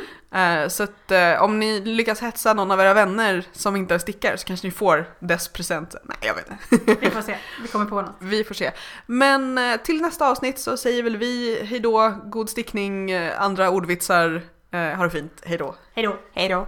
Eh, 0.62 0.68
så 0.68 0.82
att 0.82 1.10
eh, 1.10 1.42
om 1.42 1.58
ni 1.58 1.80
lyckas 1.80 2.20
hetsa 2.22 2.54
någon 2.54 2.70
av 2.70 2.80
era 2.80 2.94
vänner 2.94 3.44
som 3.52 3.76
inte 3.76 3.94
är 3.94 3.98
stickare 3.98 4.38
så 4.38 4.46
kanske 4.46 4.66
ni 4.66 4.70
får 4.70 5.04
dess 5.18 5.48
present. 5.48 5.94
Nej, 6.04 6.16
jag 6.20 6.34
vet 6.34 6.46
inte. 6.50 6.94
Vi 7.06 7.10
får 7.10 7.22
se. 7.22 7.36
Vi 7.62 7.68
kommer 7.68 7.86
på 7.86 8.02
något. 8.02 8.16
Vi 8.18 8.44
får 8.44 8.54
se. 8.54 8.70
Men 9.06 9.58
eh, 9.58 9.76
till 9.76 10.00
nästa 10.02 10.30
avsnitt 10.30 10.58
så 10.58 10.76
säger 10.76 11.02
väl 11.02 11.16
vi 11.16 11.64
hejdå, 11.64 12.14
god 12.24 12.50
stickning, 12.50 13.10
eh, 13.10 13.42
andra 13.42 13.70
ordvitsar. 13.70 14.42
Eh, 14.70 14.80
ha 14.80 15.04
det 15.04 15.10
fint, 15.10 15.42
hejdå. 15.44 15.74
Hej 15.94 16.04
då. 16.04 16.16
Hej 16.34 16.48
då. 16.48 16.66